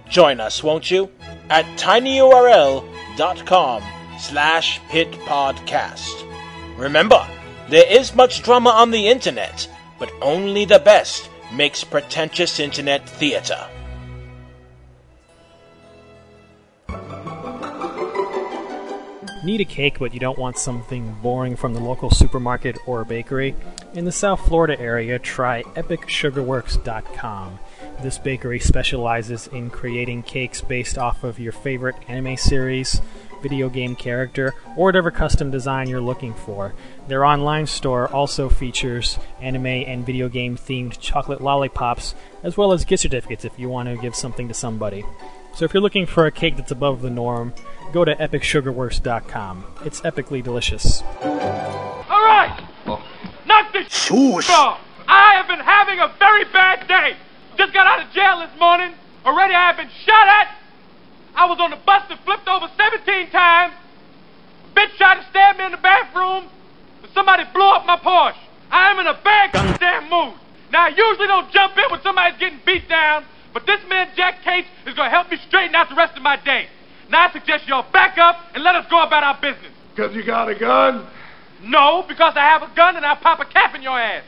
[0.09, 1.11] Join us, won't you?
[1.51, 2.83] At tinyurl.com
[4.19, 6.27] slash pitpodcast.
[6.79, 7.29] Remember,
[7.71, 9.69] there is much drama on the internet,
[9.99, 13.67] but only the best makes pretentious internet theater.
[19.43, 23.55] Need a cake, but you don't want something boring from the local supermarket or bakery?
[23.95, 27.59] In the South Florida area, try EpicSugarWorks.com.
[28.03, 33.01] This bakery specializes in creating cakes based off of your favorite anime series,
[33.43, 36.75] video game character, or whatever custom design you're looking for.
[37.09, 42.85] Their online store also features anime and video game themed chocolate lollipops, as well as
[42.85, 45.05] gift certificates if you want to give something to somebody.
[45.55, 47.53] So if you're looking for a cake that's above the norm,
[47.93, 49.67] go to epicsugarworks.com.
[49.85, 51.03] It's epically delicious.
[51.23, 52.57] All right!
[53.47, 54.81] Knock this shit off!
[55.09, 57.17] I have been having a very bad day.
[57.59, 58.95] Just got out of jail this morning.
[59.27, 60.60] Already I have been shot at.
[61.35, 63.75] I was on the bus that flipped over 17 times.
[64.75, 66.49] Bitch tried to stab me in the bathroom.
[67.01, 68.39] But somebody blew up my Porsche.
[68.71, 70.35] I am in a bad goddamn mood.
[70.71, 74.43] Now, I usually don't jump in when somebody's getting beat down, but this man, Jack
[74.45, 76.69] Cates, is going to help me straighten out the rest of my day.
[77.11, 79.73] Now, I suggest y'all back up and let us go about our business.
[79.95, 81.09] Because you got a gun?
[81.63, 84.23] No, because I have a gun and I'll pop a cap in your ass.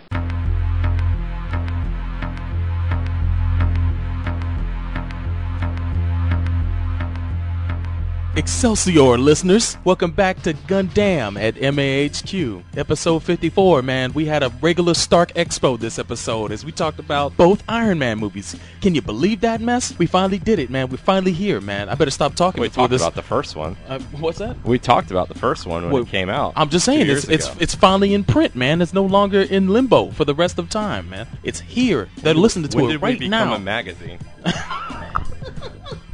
[8.34, 12.62] Excelsior listeners, welcome back to Gundam at MAHQ.
[12.78, 14.10] Episode 54, man.
[14.14, 18.18] We had a regular Stark Expo this episode as we talked about both Iron Man
[18.18, 18.56] movies.
[18.80, 19.98] Can you believe that mess?
[19.98, 20.88] We finally did it, man.
[20.88, 21.90] We're finally here, man.
[21.90, 23.02] I better stop talking We talked this.
[23.02, 23.76] about the first one.
[23.86, 24.56] Uh, what's that?
[24.64, 26.54] We talked about the first one when Well, it came out.
[26.56, 28.80] I'm just saying, it's it's it's finally in print, man.
[28.80, 31.26] It's no longer in limbo for the rest of time, man.
[31.42, 32.08] It's here.
[32.16, 33.54] They're listening to when it did right we become now.
[33.56, 34.20] a magazine?
[34.46, 35.22] I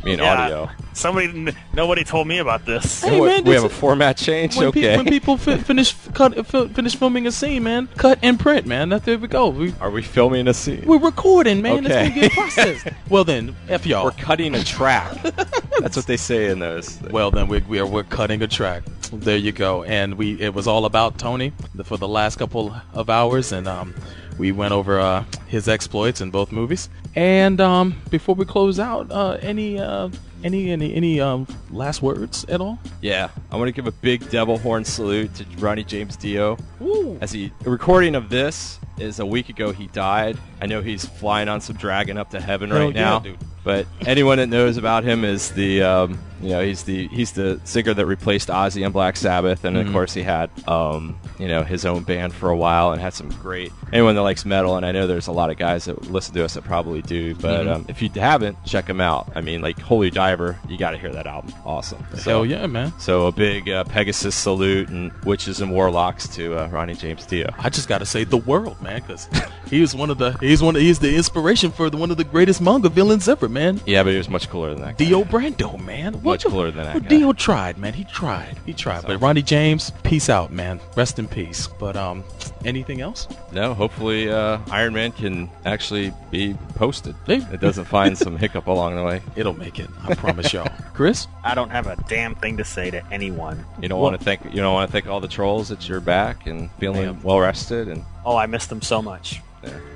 [0.03, 0.71] mean, Yeah, audio.
[0.99, 3.03] Somebody, nobody told me about this.
[3.05, 4.57] Hey, man, we have a format change.
[4.57, 4.97] when, pe- okay.
[4.97, 8.89] when people fi- finish cut, fi- finish filming a scene, man, cut and print, man.
[8.89, 9.49] That's there we go.
[9.49, 10.83] We, Are we filming a scene?
[10.87, 11.87] we're recording, man.
[11.87, 12.09] It's Okay.
[12.09, 12.87] gonna get processed.
[13.09, 14.05] well then, f y'all.
[14.05, 15.23] We're cutting a track.
[15.79, 16.99] That's what they say in those.
[17.11, 18.83] Well, then we, we are we're cutting a track.
[19.13, 19.85] There you go.
[19.85, 23.69] And we it was all about Tony the, for the last couple of hours, and
[23.69, 23.95] um,
[24.39, 26.89] we went over uh, his exploits in both movies.
[27.15, 30.11] And um, before we close out, uh, any uh,
[30.45, 32.79] any any any um, last words at all?
[33.01, 36.57] Yeah, I want to give a big devil horn salute to Ronnie James Dio.
[36.79, 37.19] Woo.
[37.21, 39.73] As he the recording of this is a week ago.
[39.73, 40.39] He died.
[40.61, 43.19] I know he's flying on some dragon up to heaven Hell right yeah, now.
[43.21, 43.39] dude.
[43.69, 47.61] But anyone that knows about him is the um, you know he's the he's the
[47.65, 49.87] singer that replaced Ozzy in Black Sabbath, and Mhm.
[49.87, 53.13] of course he had um, you know his own band for a while and had
[53.13, 54.79] some great anyone that likes metal.
[54.79, 57.35] And I know there's a lot of guys that listen to us that probably do.
[57.35, 57.75] But Mhm.
[57.75, 59.31] um, if you haven't, check him out.
[59.35, 61.53] I mean, like Holy Diver, you got to hear that album.
[61.67, 62.03] Awesome.
[62.25, 62.95] Hell yeah, man.
[62.99, 67.53] So a big uh, Pegasus salute and witches and warlocks to uh, Ronnie James Dio.
[67.59, 69.29] I just got to say the world, man, because
[69.69, 72.17] he was one of the he's one of, he's the inspiration for the, one of
[72.17, 73.58] the greatest manga villains ever, man.
[73.87, 74.99] Yeah, but he was much cooler than that.
[74.99, 75.05] Guy.
[75.07, 76.15] Dio Brando, man.
[76.15, 77.09] What Much the- cooler than that Well, guy.
[77.09, 77.93] Dio tried, man.
[77.95, 78.57] He tried.
[78.67, 79.05] He tried.
[79.07, 80.81] But Ronnie James, peace out, man.
[80.97, 81.67] Rest in peace.
[81.79, 82.25] But um,
[82.65, 83.29] anything else?
[83.53, 87.15] No, hopefully uh, Iron Man can actually be posted.
[87.27, 87.39] Hey.
[87.53, 89.23] It doesn't find some hiccup along the way.
[89.37, 89.89] It'll make it.
[90.07, 90.71] I promise y'all.
[90.95, 91.27] Chris?
[91.45, 93.65] I don't have a damn thing to say to anyone.
[93.81, 95.89] You don't Well- want to thank you don't want to thank all the trolls that
[95.89, 97.23] you're back and feeling Damn.
[97.23, 99.41] well rested and Oh, I miss them so much.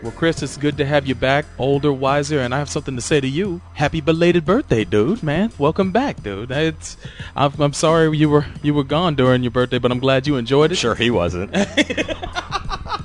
[0.02, 3.02] Well, Chris, it's good to have you back, older, wiser, and I have something to
[3.02, 3.60] say to you.
[3.74, 5.52] Happy belated birthday, dude, man.
[5.58, 6.50] Welcome back, dude.
[6.50, 6.96] It's
[7.36, 10.36] I'm, I'm sorry you were you were gone during your birthday, but I'm glad you
[10.36, 10.76] enjoyed it.
[10.76, 11.54] sure he wasn't.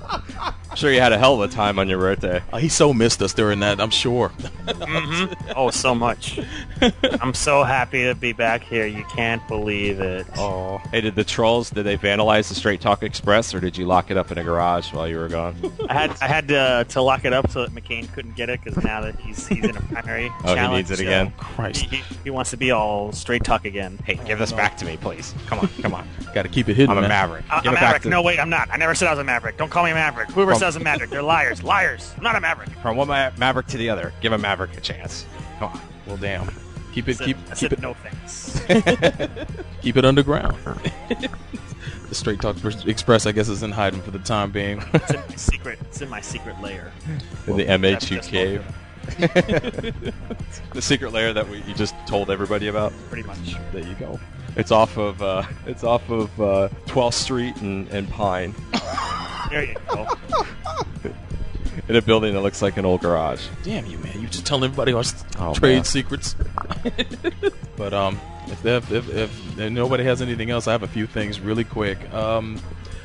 [0.78, 2.42] sure you had a hell of a time on your birthday.
[2.54, 3.80] Uh, he so missed us during that.
[3.82, 4.30] I'm sure.
[4.30, 5.26] hmm
[5.56, 6.40] Oh, so much.
[7.22, 8.86] I'm so happy to be back here.
[8.86, 10.26] You can't believe it.
[10.38, 10.78] Oh.
[10.92, 14.12] Hey, did the trolls did they vandalize the Straight Talk Express, or did you lock
[14.12, 15.56] it up in a garage while you were gone?
[15.90, 18.60] I had I had to, to lock it up so that McCain couldn't get it
[18.64, 21.32] because now that he's he's in a primary Oh, he challenge, needs it so again?
[21.38, 21.82] Christ.
[21.82, 23.98] He, he- he wants to be all straight talk again.
[24.06, 25.34] Hey, give this back to me, please.
[25.46, 26.06] Come on, come on.
[26.34, 26.92] Got to keep it hidden.
[26.92, 27.10] I'm a man.
[27.10, 27.46] maverick.
[27.50, 28.02] I, am a maverick.
[28.04, 28.70] to No, wait, I'm not.
[28.70, 29.56] I never said I was a maverick.
[29.58, 30.30] Don't call me a maverick.
[30.32, 31.64] Whoever Well- says a maverick, they're liars.
[31.64, 32.14] Liars.
[32.18, 32.70] I'm not a maverick.
[32.82, 34.14] From one ma- maverick to the other.
[34.22, 35.26] Give a maverick a chance.
[35.60, 35.82] Come on.
[36.06, 36.48] Well, damn.
[36.94, 37.12] Keep it.
[37.12, 37.80] I said, keep I keep it.
[37.82, 38.60] no thanks.
[39.82, 40.58] keep it underground.
[41.08, 44.84] the Straight Talk Express, I guess, is in hiding for the time being.
[44.94, 45.80] it's in my secret.
[45.82, 46.92] It's in my secret layer.
[47.48, 48.66] In the Well, MH2 cave.
[50.74, 52.92] the secret layer that we, you just told everybody about.
[53.10, 53.56] Pretty much.
[53.72, 54.20] there you go.
[54.58, 58.56] It's off of uh, it's off of uh, 12th Street and, and Pine,
[59.50, 60.08] There you go.
[61.88, 63.46] in a building that looks like an old garage.
[63.64, 64.20] Damn you, man!
[64.22, 65.84] You just telling everybody our s- Oh, trade man.
[65.84, 66.36] secrets.
[67.78, 71.08] but um, if, if, if, if, if nobody has anything else, I have a few
[71.08, 72.12] things really quick.
[72.14, 72.60] Um,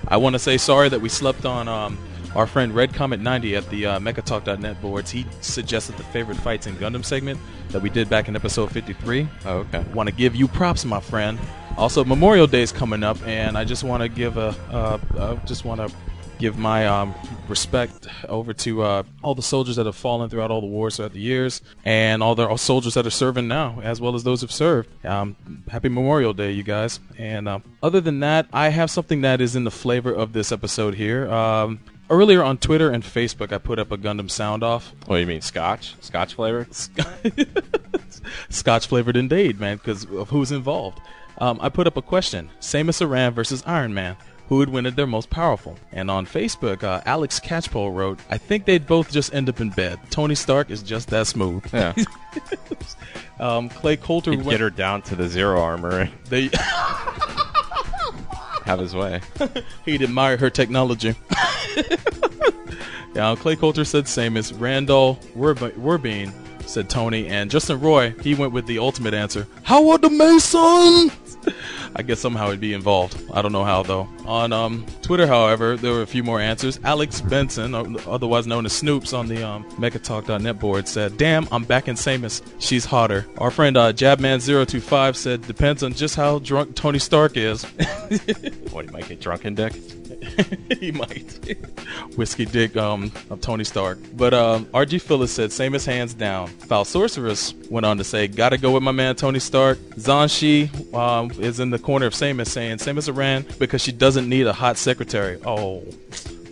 [0.09, 1.97] I want to say sorry that we slept on um,
[2.35, 5.11] our friend Red Comet 90 at the uh, MechaTalk.net boards.
[5.11, 7.39] He suggested the favorite fights in Gundam segment
[7.69, 9.29] that we did back in episode 53.
[9.45, 9.85] Oh, okay.
[9.95, 11.39] Want to give you props, my friend.
[11.77, 15.37] Also, Memorial Day is coming up, and I just want to give a uh, uh,
[15.47, 15.95] just want to
[16.43, 17.15] give my um,
[17.49, 21.13] respect over to uh, all the soldiers that have fallen throughout all the wars throughout
[21.13, 24.51] the years, and all the soldiers that are serving now, as well as those who've
[24.51, 24.89] served.
[25.07, 25.37] Um,
[25.69, 26.99] happy Memorial Day, you guys!
[27.17, 30.51] And um, other than that, I have something that is in the flavor of this
[30.51, 31.31] episode here.
[31.31, 31.79] Um,
[32.11, 34.93] earlier on Twitter and Facebook, I put up a Gundam sound off.
[35.07, 35.95] What do you mean, Scotch?
[36.01, 36.67] Scotch flavor?
[38.51, 41.01] Scotch flavored indeed, man, because of who's involved.
[41.39, 44.17] Um, I put up a question: Samus Aran versus Iron Man.
[44.49, 45.79] Who would win if they're most powerful?
[45.93, 49.71] And on Facebook, uh, Alex Catchpole wrote, "I think they'd both just end up in
[49.71, 49.99] bed.
[50.11, 51.95] Tony Stark is just that smooth." Yeah.
[53.41, 56.51] um, Clay Coulter went- get her down to the zero armor They
[58.67, 59.21] have his way.
[59.87, 61.15] He'd admire her technology.
[63.15, 64.53] yeah, Clay Coulter said Samus.
[64.59, 66.33] Randall Werbe- Werbeen
[66.67, 67.27] said Tony.
[67.29, 69.47] And Justin Roy, he went with the ultimate answer.
[69.65, 71.11] Howard the Mason!
[71.97, 73.23] I guess somehow he'd be involved.
[73.33, 74.09] I don't know how, though.
[74.27, 76.79] On um, Twitter, however, there were a few more answers.
[76.85, 81.89] Alex Benson, otherwise known as Snoops on the um, MechaTalk.net board, said, Damn, I'm back
[81.89, 82.43] in Samus.
[82.59, 83.27] She's hotter.
[83.39, 87.65] Our friend uh, Jabman025 said, Depends on just how drunk Tony Stark is.
[88.71, 89.75] what, he might get drunk in dick?
[90.81, 91.57] he might.
[92.17, 93.99] Whiskey dick um, of Tony Stark.
[94.15, 96.49] But um, RG Phyllis said, Samus hands down.
[96.49, 99.79] Foul Sorceress went on to say, Gotta go with my man Tony Stark.
[99.97, 104.47] Zanshi um, is in the corner of Samus saying, Samus Aran because she doesn't need
[104.47, 105.41] a hot secretary.
[105.45, 105.83] Oh,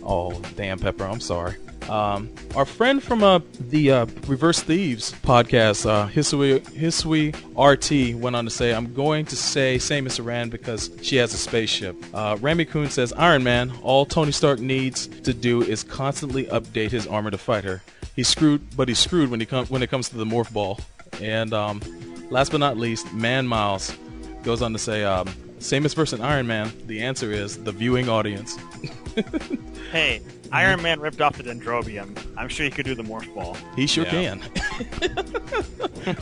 [0.03, 1.55] oh, damn, Pepper, I'm sorry.
[1.89, 8.35] Um, our friend from uh, the uh, Reverse Thieves podcast, uh, Hisui, Hisui RT, went
[8.35, 11.95] on to say, I'm going to say Samus Aran because she has a spaceship.
[12.13, 16.91] Uh, Rami Kun says, Iron Man, all Tony Stark needs to do is constantly update
[16.91, 17.81] his armor to fight her.
[18.15, 20.79] He's screwed, but he's screwed when, he com- when it comes to the morph ball.
[21.19, 21.81] And um,
[22.29, 23.95] last but not least, Man Miles
[24.43, 25.27] goes on to say, um,
[25.61, 28.57] Samus versus Iron Man, the answer is the viewing audience.
[29.91, 30.21] Hey,
[30.53, 32.17] Iron Man ripped off the Dendrobium.
[32.37, 33.57] I'm sure he could do the morph ball.
[33.75, 34.37] He sure Yeah.
[34.37, 34.43] can.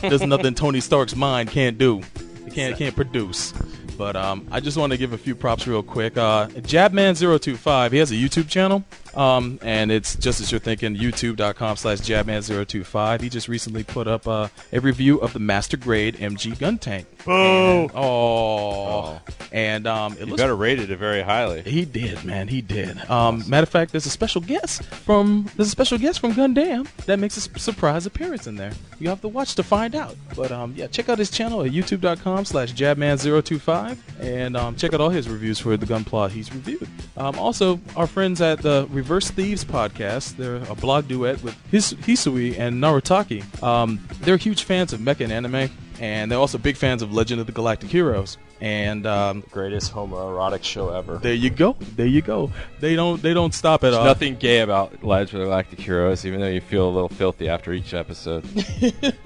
[0.00, 2.02] There's nothing Tony Stark's mind can't do.
[2.44, 3.52] He can't can't produce.
[3.96, 6.16] But um, I just want to give a few props real quick.
[6.16, 8.82] Uh, Jabman025, he has a YouTube channel,
[9.16, 13.20] um, and it's just as you're thinking, youtube.com slash Jabman025.
[13.20, 17.06] He just recently put up uh, a review of the Master Grade MG Guntank.
[17.24, 17.32] Boo!
[17.32, 19.20] And- oh.
[19.52, 21.62] And um, it You looks better rated it very highly.
[21.62, 22.46] he did, man.
[22.48, 22.98] He did.
[23.10, 26.86] Um, matter of fact, there's a special guest from there's a special guest from Gundam
[27.06, 28.72] that makes a surprise appearance in there.
[29.00, 30.16] You have to watch to find out.
[30.36, 35.10] But um, yeah, check out his channel at youtube.com/slash Jabman025 and um, check out all
[35.10, 36.88] his reviews for the gunpla he's reviewed.
[37.16, 41.94] Um, also, our friends at the Reverse Thieves podcast, they're a blog duet with His-
[41.94, 43.40] Hisui and Narutaki.
[43.62, 47.40] Um, they're huge fans of mecha and anime, and they're also big fans of Legend
[47.40, 48.36] of the Galactic Heroes.
[48.60, 51.16] And um, Greatest homoerotic show ever.
[51.16, 51.76] there you go.
[51.96, 52.52] There you go.
[52.78, 53.20] They don't.
[53.22, 54.04] They don't stop at There's all.
[54.04, 57.72] nothing gay about Legend of Galactic Heroes, even though you feel a little filthy after
[57.72, 58.44] each episode.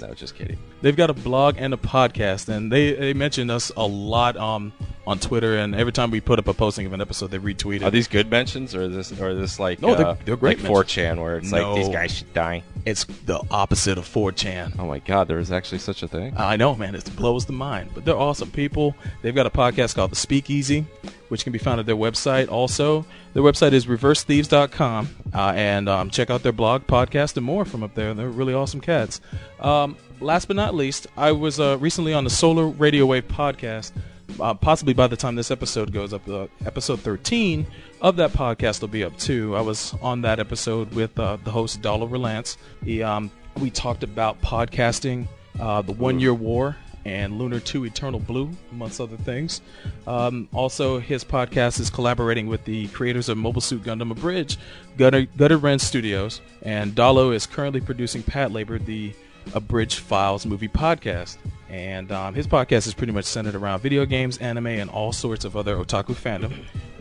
[0.00, 0.58] no, just kidding.
[0.80, 4.72] They've got a blog and a podcast, and they they mention us a lot um
[5.06, 7.76] on Twitter, and every time we put up a posting of an episode, they retweet
[7.76, 7.82] it.
[7.84, 10.36] Are these good mentions, or is this, or is this like No, they're- uh, they're
[10.36, 11.72] great like 4chan, where it's No.
[11.72, 12.62] like these guys should die?
[12.84, 14.74] It's the opposite of 4chan.
[14.78, 16.34] Oh my God, there is actually such a thing.
[16.36, 16.94] I know, man.
[16.94, 17.90] It blows the mind.
[17.94, 18.96] But they're awesome people.
[19.22, 20.84] They've got a podcast called The Speakeasy,
[21.28, 22.50] which can be found at their website.
[22.50, 25.08] Also, their website is reversethieves.com.
[25.32, 28.14] Uh, and um, check out their blog, podcast, and more from up there.
[28.14, 29.20] They're really awesome cats.
[29.60, 33.92] Um, last but not least, I was uh, recently on the Solar Radio Wave podcast.
[34.40, 37.64] Uh, possibly by the time this episode goes up, uh, episode 13
[38.02, 39.54] of that podcast will be up too.
[39.56, 42.58] I was on that episode with uh, the host, Dollar Relance.
[42.84, 43.30] He, um,
[43.60, 45.28] we talked about podcasting,
[45.60, 46.76] uh, the One Year War,
[47.08, 49.62] and Lunar 2 Eternal Blue, amongst other things.
[50.06, 54.58] Um, also, his podcast is collaborating with the creators of Mobile Suit Gundam Abridged,
[54.98, 59.14] Gutter, Gutter Ren Studios, and Dalo is currently producing Patlabor, the
[59.54, 61.38] Abridged Files movie podcast.
[61.70, 65.46] And um, his podcast is pretty much centered around video games, anime, and all sorts
[65.46, 66.52] of other otaku fandom.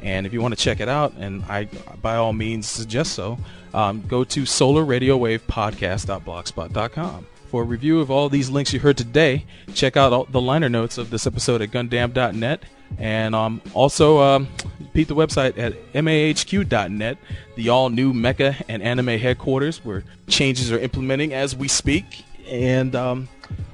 [0.01, 1.65] And if you want to check it out, and I
[2.01, 3.37] by all means suggest so,
[3.73, 7.25] um, go to solarradiowavepodcast.blogspot.com.
[7.47, 10.67] For a review of all these links you heard today, check out all the liner
[10.67, 12.63] notes of this episode at gundam.net.
[12.97, 14.47] And um, also, um,
[14.93, 17.17] the website at mahq.net,
[17.55, 22.25] the all new mecha and anime headquarters where changes are implementing as we speak.
[22.49, 23.29] And um,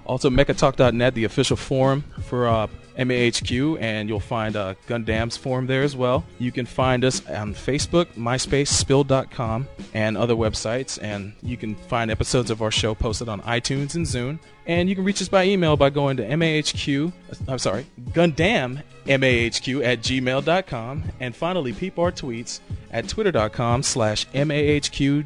[0.06, 2.68] also, mechatalk.net, the official forum for uh,
[2.98, 6.26] MAHQ, and you'll find uh, Gundam's forum there as well.
[6.40, 11.02] You can find us on Facebook, MySpace, Spill.com, and other websites.
[11.02, 14.40] And you can find episodes of our show posted on iTunes and Zune.
[14.66, 17.12] And you can reach us by email by going to MAHQ,
[17.48, 21.04] I'm sorry, Gundam MAHQ at gmail.com.
[21.20, 22.60] And finally, peep our tweets
[22.92, 25.24] at twitter.com slash MAHQDOTNET.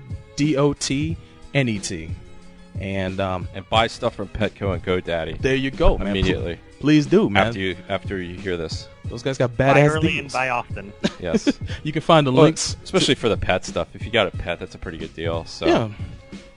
[2.80, 5.42] And um, and buy stuff from Petco and GoDaddy.
[5.42, 6.10] There you go, man.
[6.10, 6.60] Immediately.
[6.80, 7.48] Please do, man.
[7.48, 8.88] After you after you hear this.
[9.06, 10.20] Those guys got Buy badass early deals.
[10.20, 10.94] and buy often.
[11.20, 11.58] Yes.
[11.84, 13.88] You can find the Well, links, especially for the pet stuff.
[13.96, 15.46] If you got a pet, that's a pretty good deal.
[15.46, 15.90] So Yeah.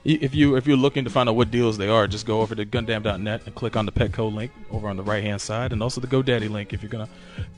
[0.02, 2.55] If you if you're looking to find out what deals they are, just go over
[2.55, 5.82] to Gundam.net and click on the Petco link over on the right hand side, and
[5.82, 7.09] also the GoDaddy link if you're gonna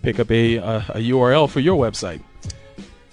[0.03, 2.21] pick up a uh, a URL for your website.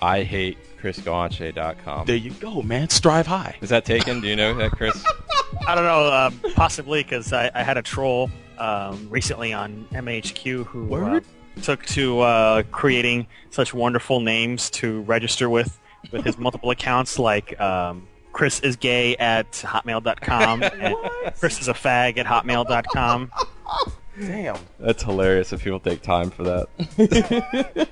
[0.02, 2.06] I hate ChrisGalanche.com.
[2.08, 2.90] There you go, man.
[2.90, 3.56] Strive high.
[3.62, 4.20] Is that taken?
[4.22, 5.04] Do you know that, Chris?
[5.68, 8.30] I don't know, uh, possibly because I, I had a troll
[8.60, 11.20] um, recently on MHQ who uh,
[11.62, 15.80] took to uh, creating such wonderful names to register with
[16.12, 20.96] with his multiple accounts, like um, Chris is gay at hotmail.com and
[21.40, 23.32] Chris is a fag at hotmail.com.
[24.20, 24.58] Damn.
[24.80, 27.88] That's hilarious if people take time for that.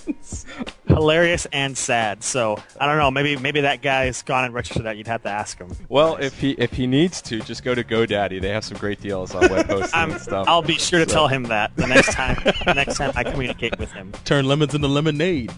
[0.88, 2.24] Hilarious and sad.
[2.24, 3.10] So I don't know.
[3.12, 4.98] Maybe maybe that guy's gone and registered that.
[4.98, 5.72] You'd have to ask him.
[5.90, 8.42] Well, if he if he needs to, just go to GoDaddy.
[8.42, 10.48] They have some great deals on web hosting I'm, and stuff.
[10.50, 12.36] I'll be sure to So- tell him that the next time
[12.66, 14.12] the next time I communicate with him.
[14.26, 15.52] Turn lemons into lemonade.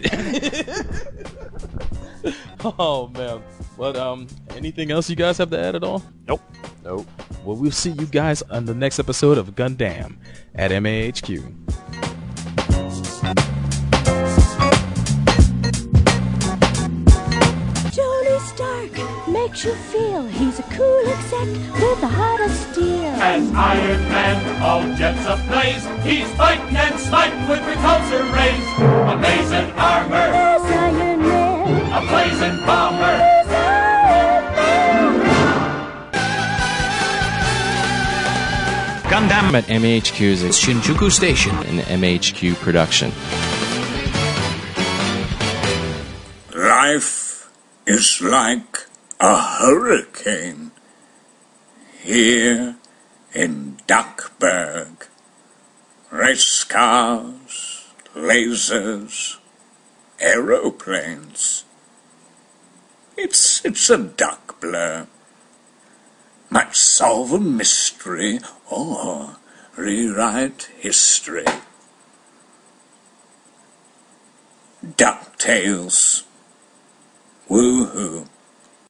[2.80, 3.42] oh man.
[3.78, 6.04] But um, anything else you guys have to add at all?
[6.28, 6.42] Nope.
[6.84, 7.08] Nope.
[7.46, 10.18] Well, we'll see you guys on the next episode of Gundam
[10.56, 12.50] at MAHQ.
[17.96, 18.92] Tony Stark
[19.28, 21.48] makes you feel he's a cool exec
[21.80, 23.06] with a heart of steel.
[23.24, 28.66] As Iron Man, all jets ablaze, he's fighting and smiting with repulsor rays.
[29.16, 30.89] Amazing armor, There's Iron Man.
[31.92, 33.18] A blazing bomber.
[33.18, 35.50] There's Iron Man.
[39.10, 43.12] Gundam at MHQ's at Shinjuku Station, an MHQ production.
[46.54, 47.50] Life
[47.88, 48.86] is like
[49.20, 50.72] a hurricane
[52.02, 52.76] here
[53.34, 55.08] in Duckburg.
[56.12, 59.38] Race cars, lasers,
[60.20, 61.66] aeroplanes.
[63.22, 65.06] It's, it's a duck blur.
[66.50, 68.40] Might solve a mystery
[68.72, 69.36] or
[69.76, 71.44] rewrite history.
[74.96, 76.24] Duck DuckTales.
[77.50, 78.30] Woohoo.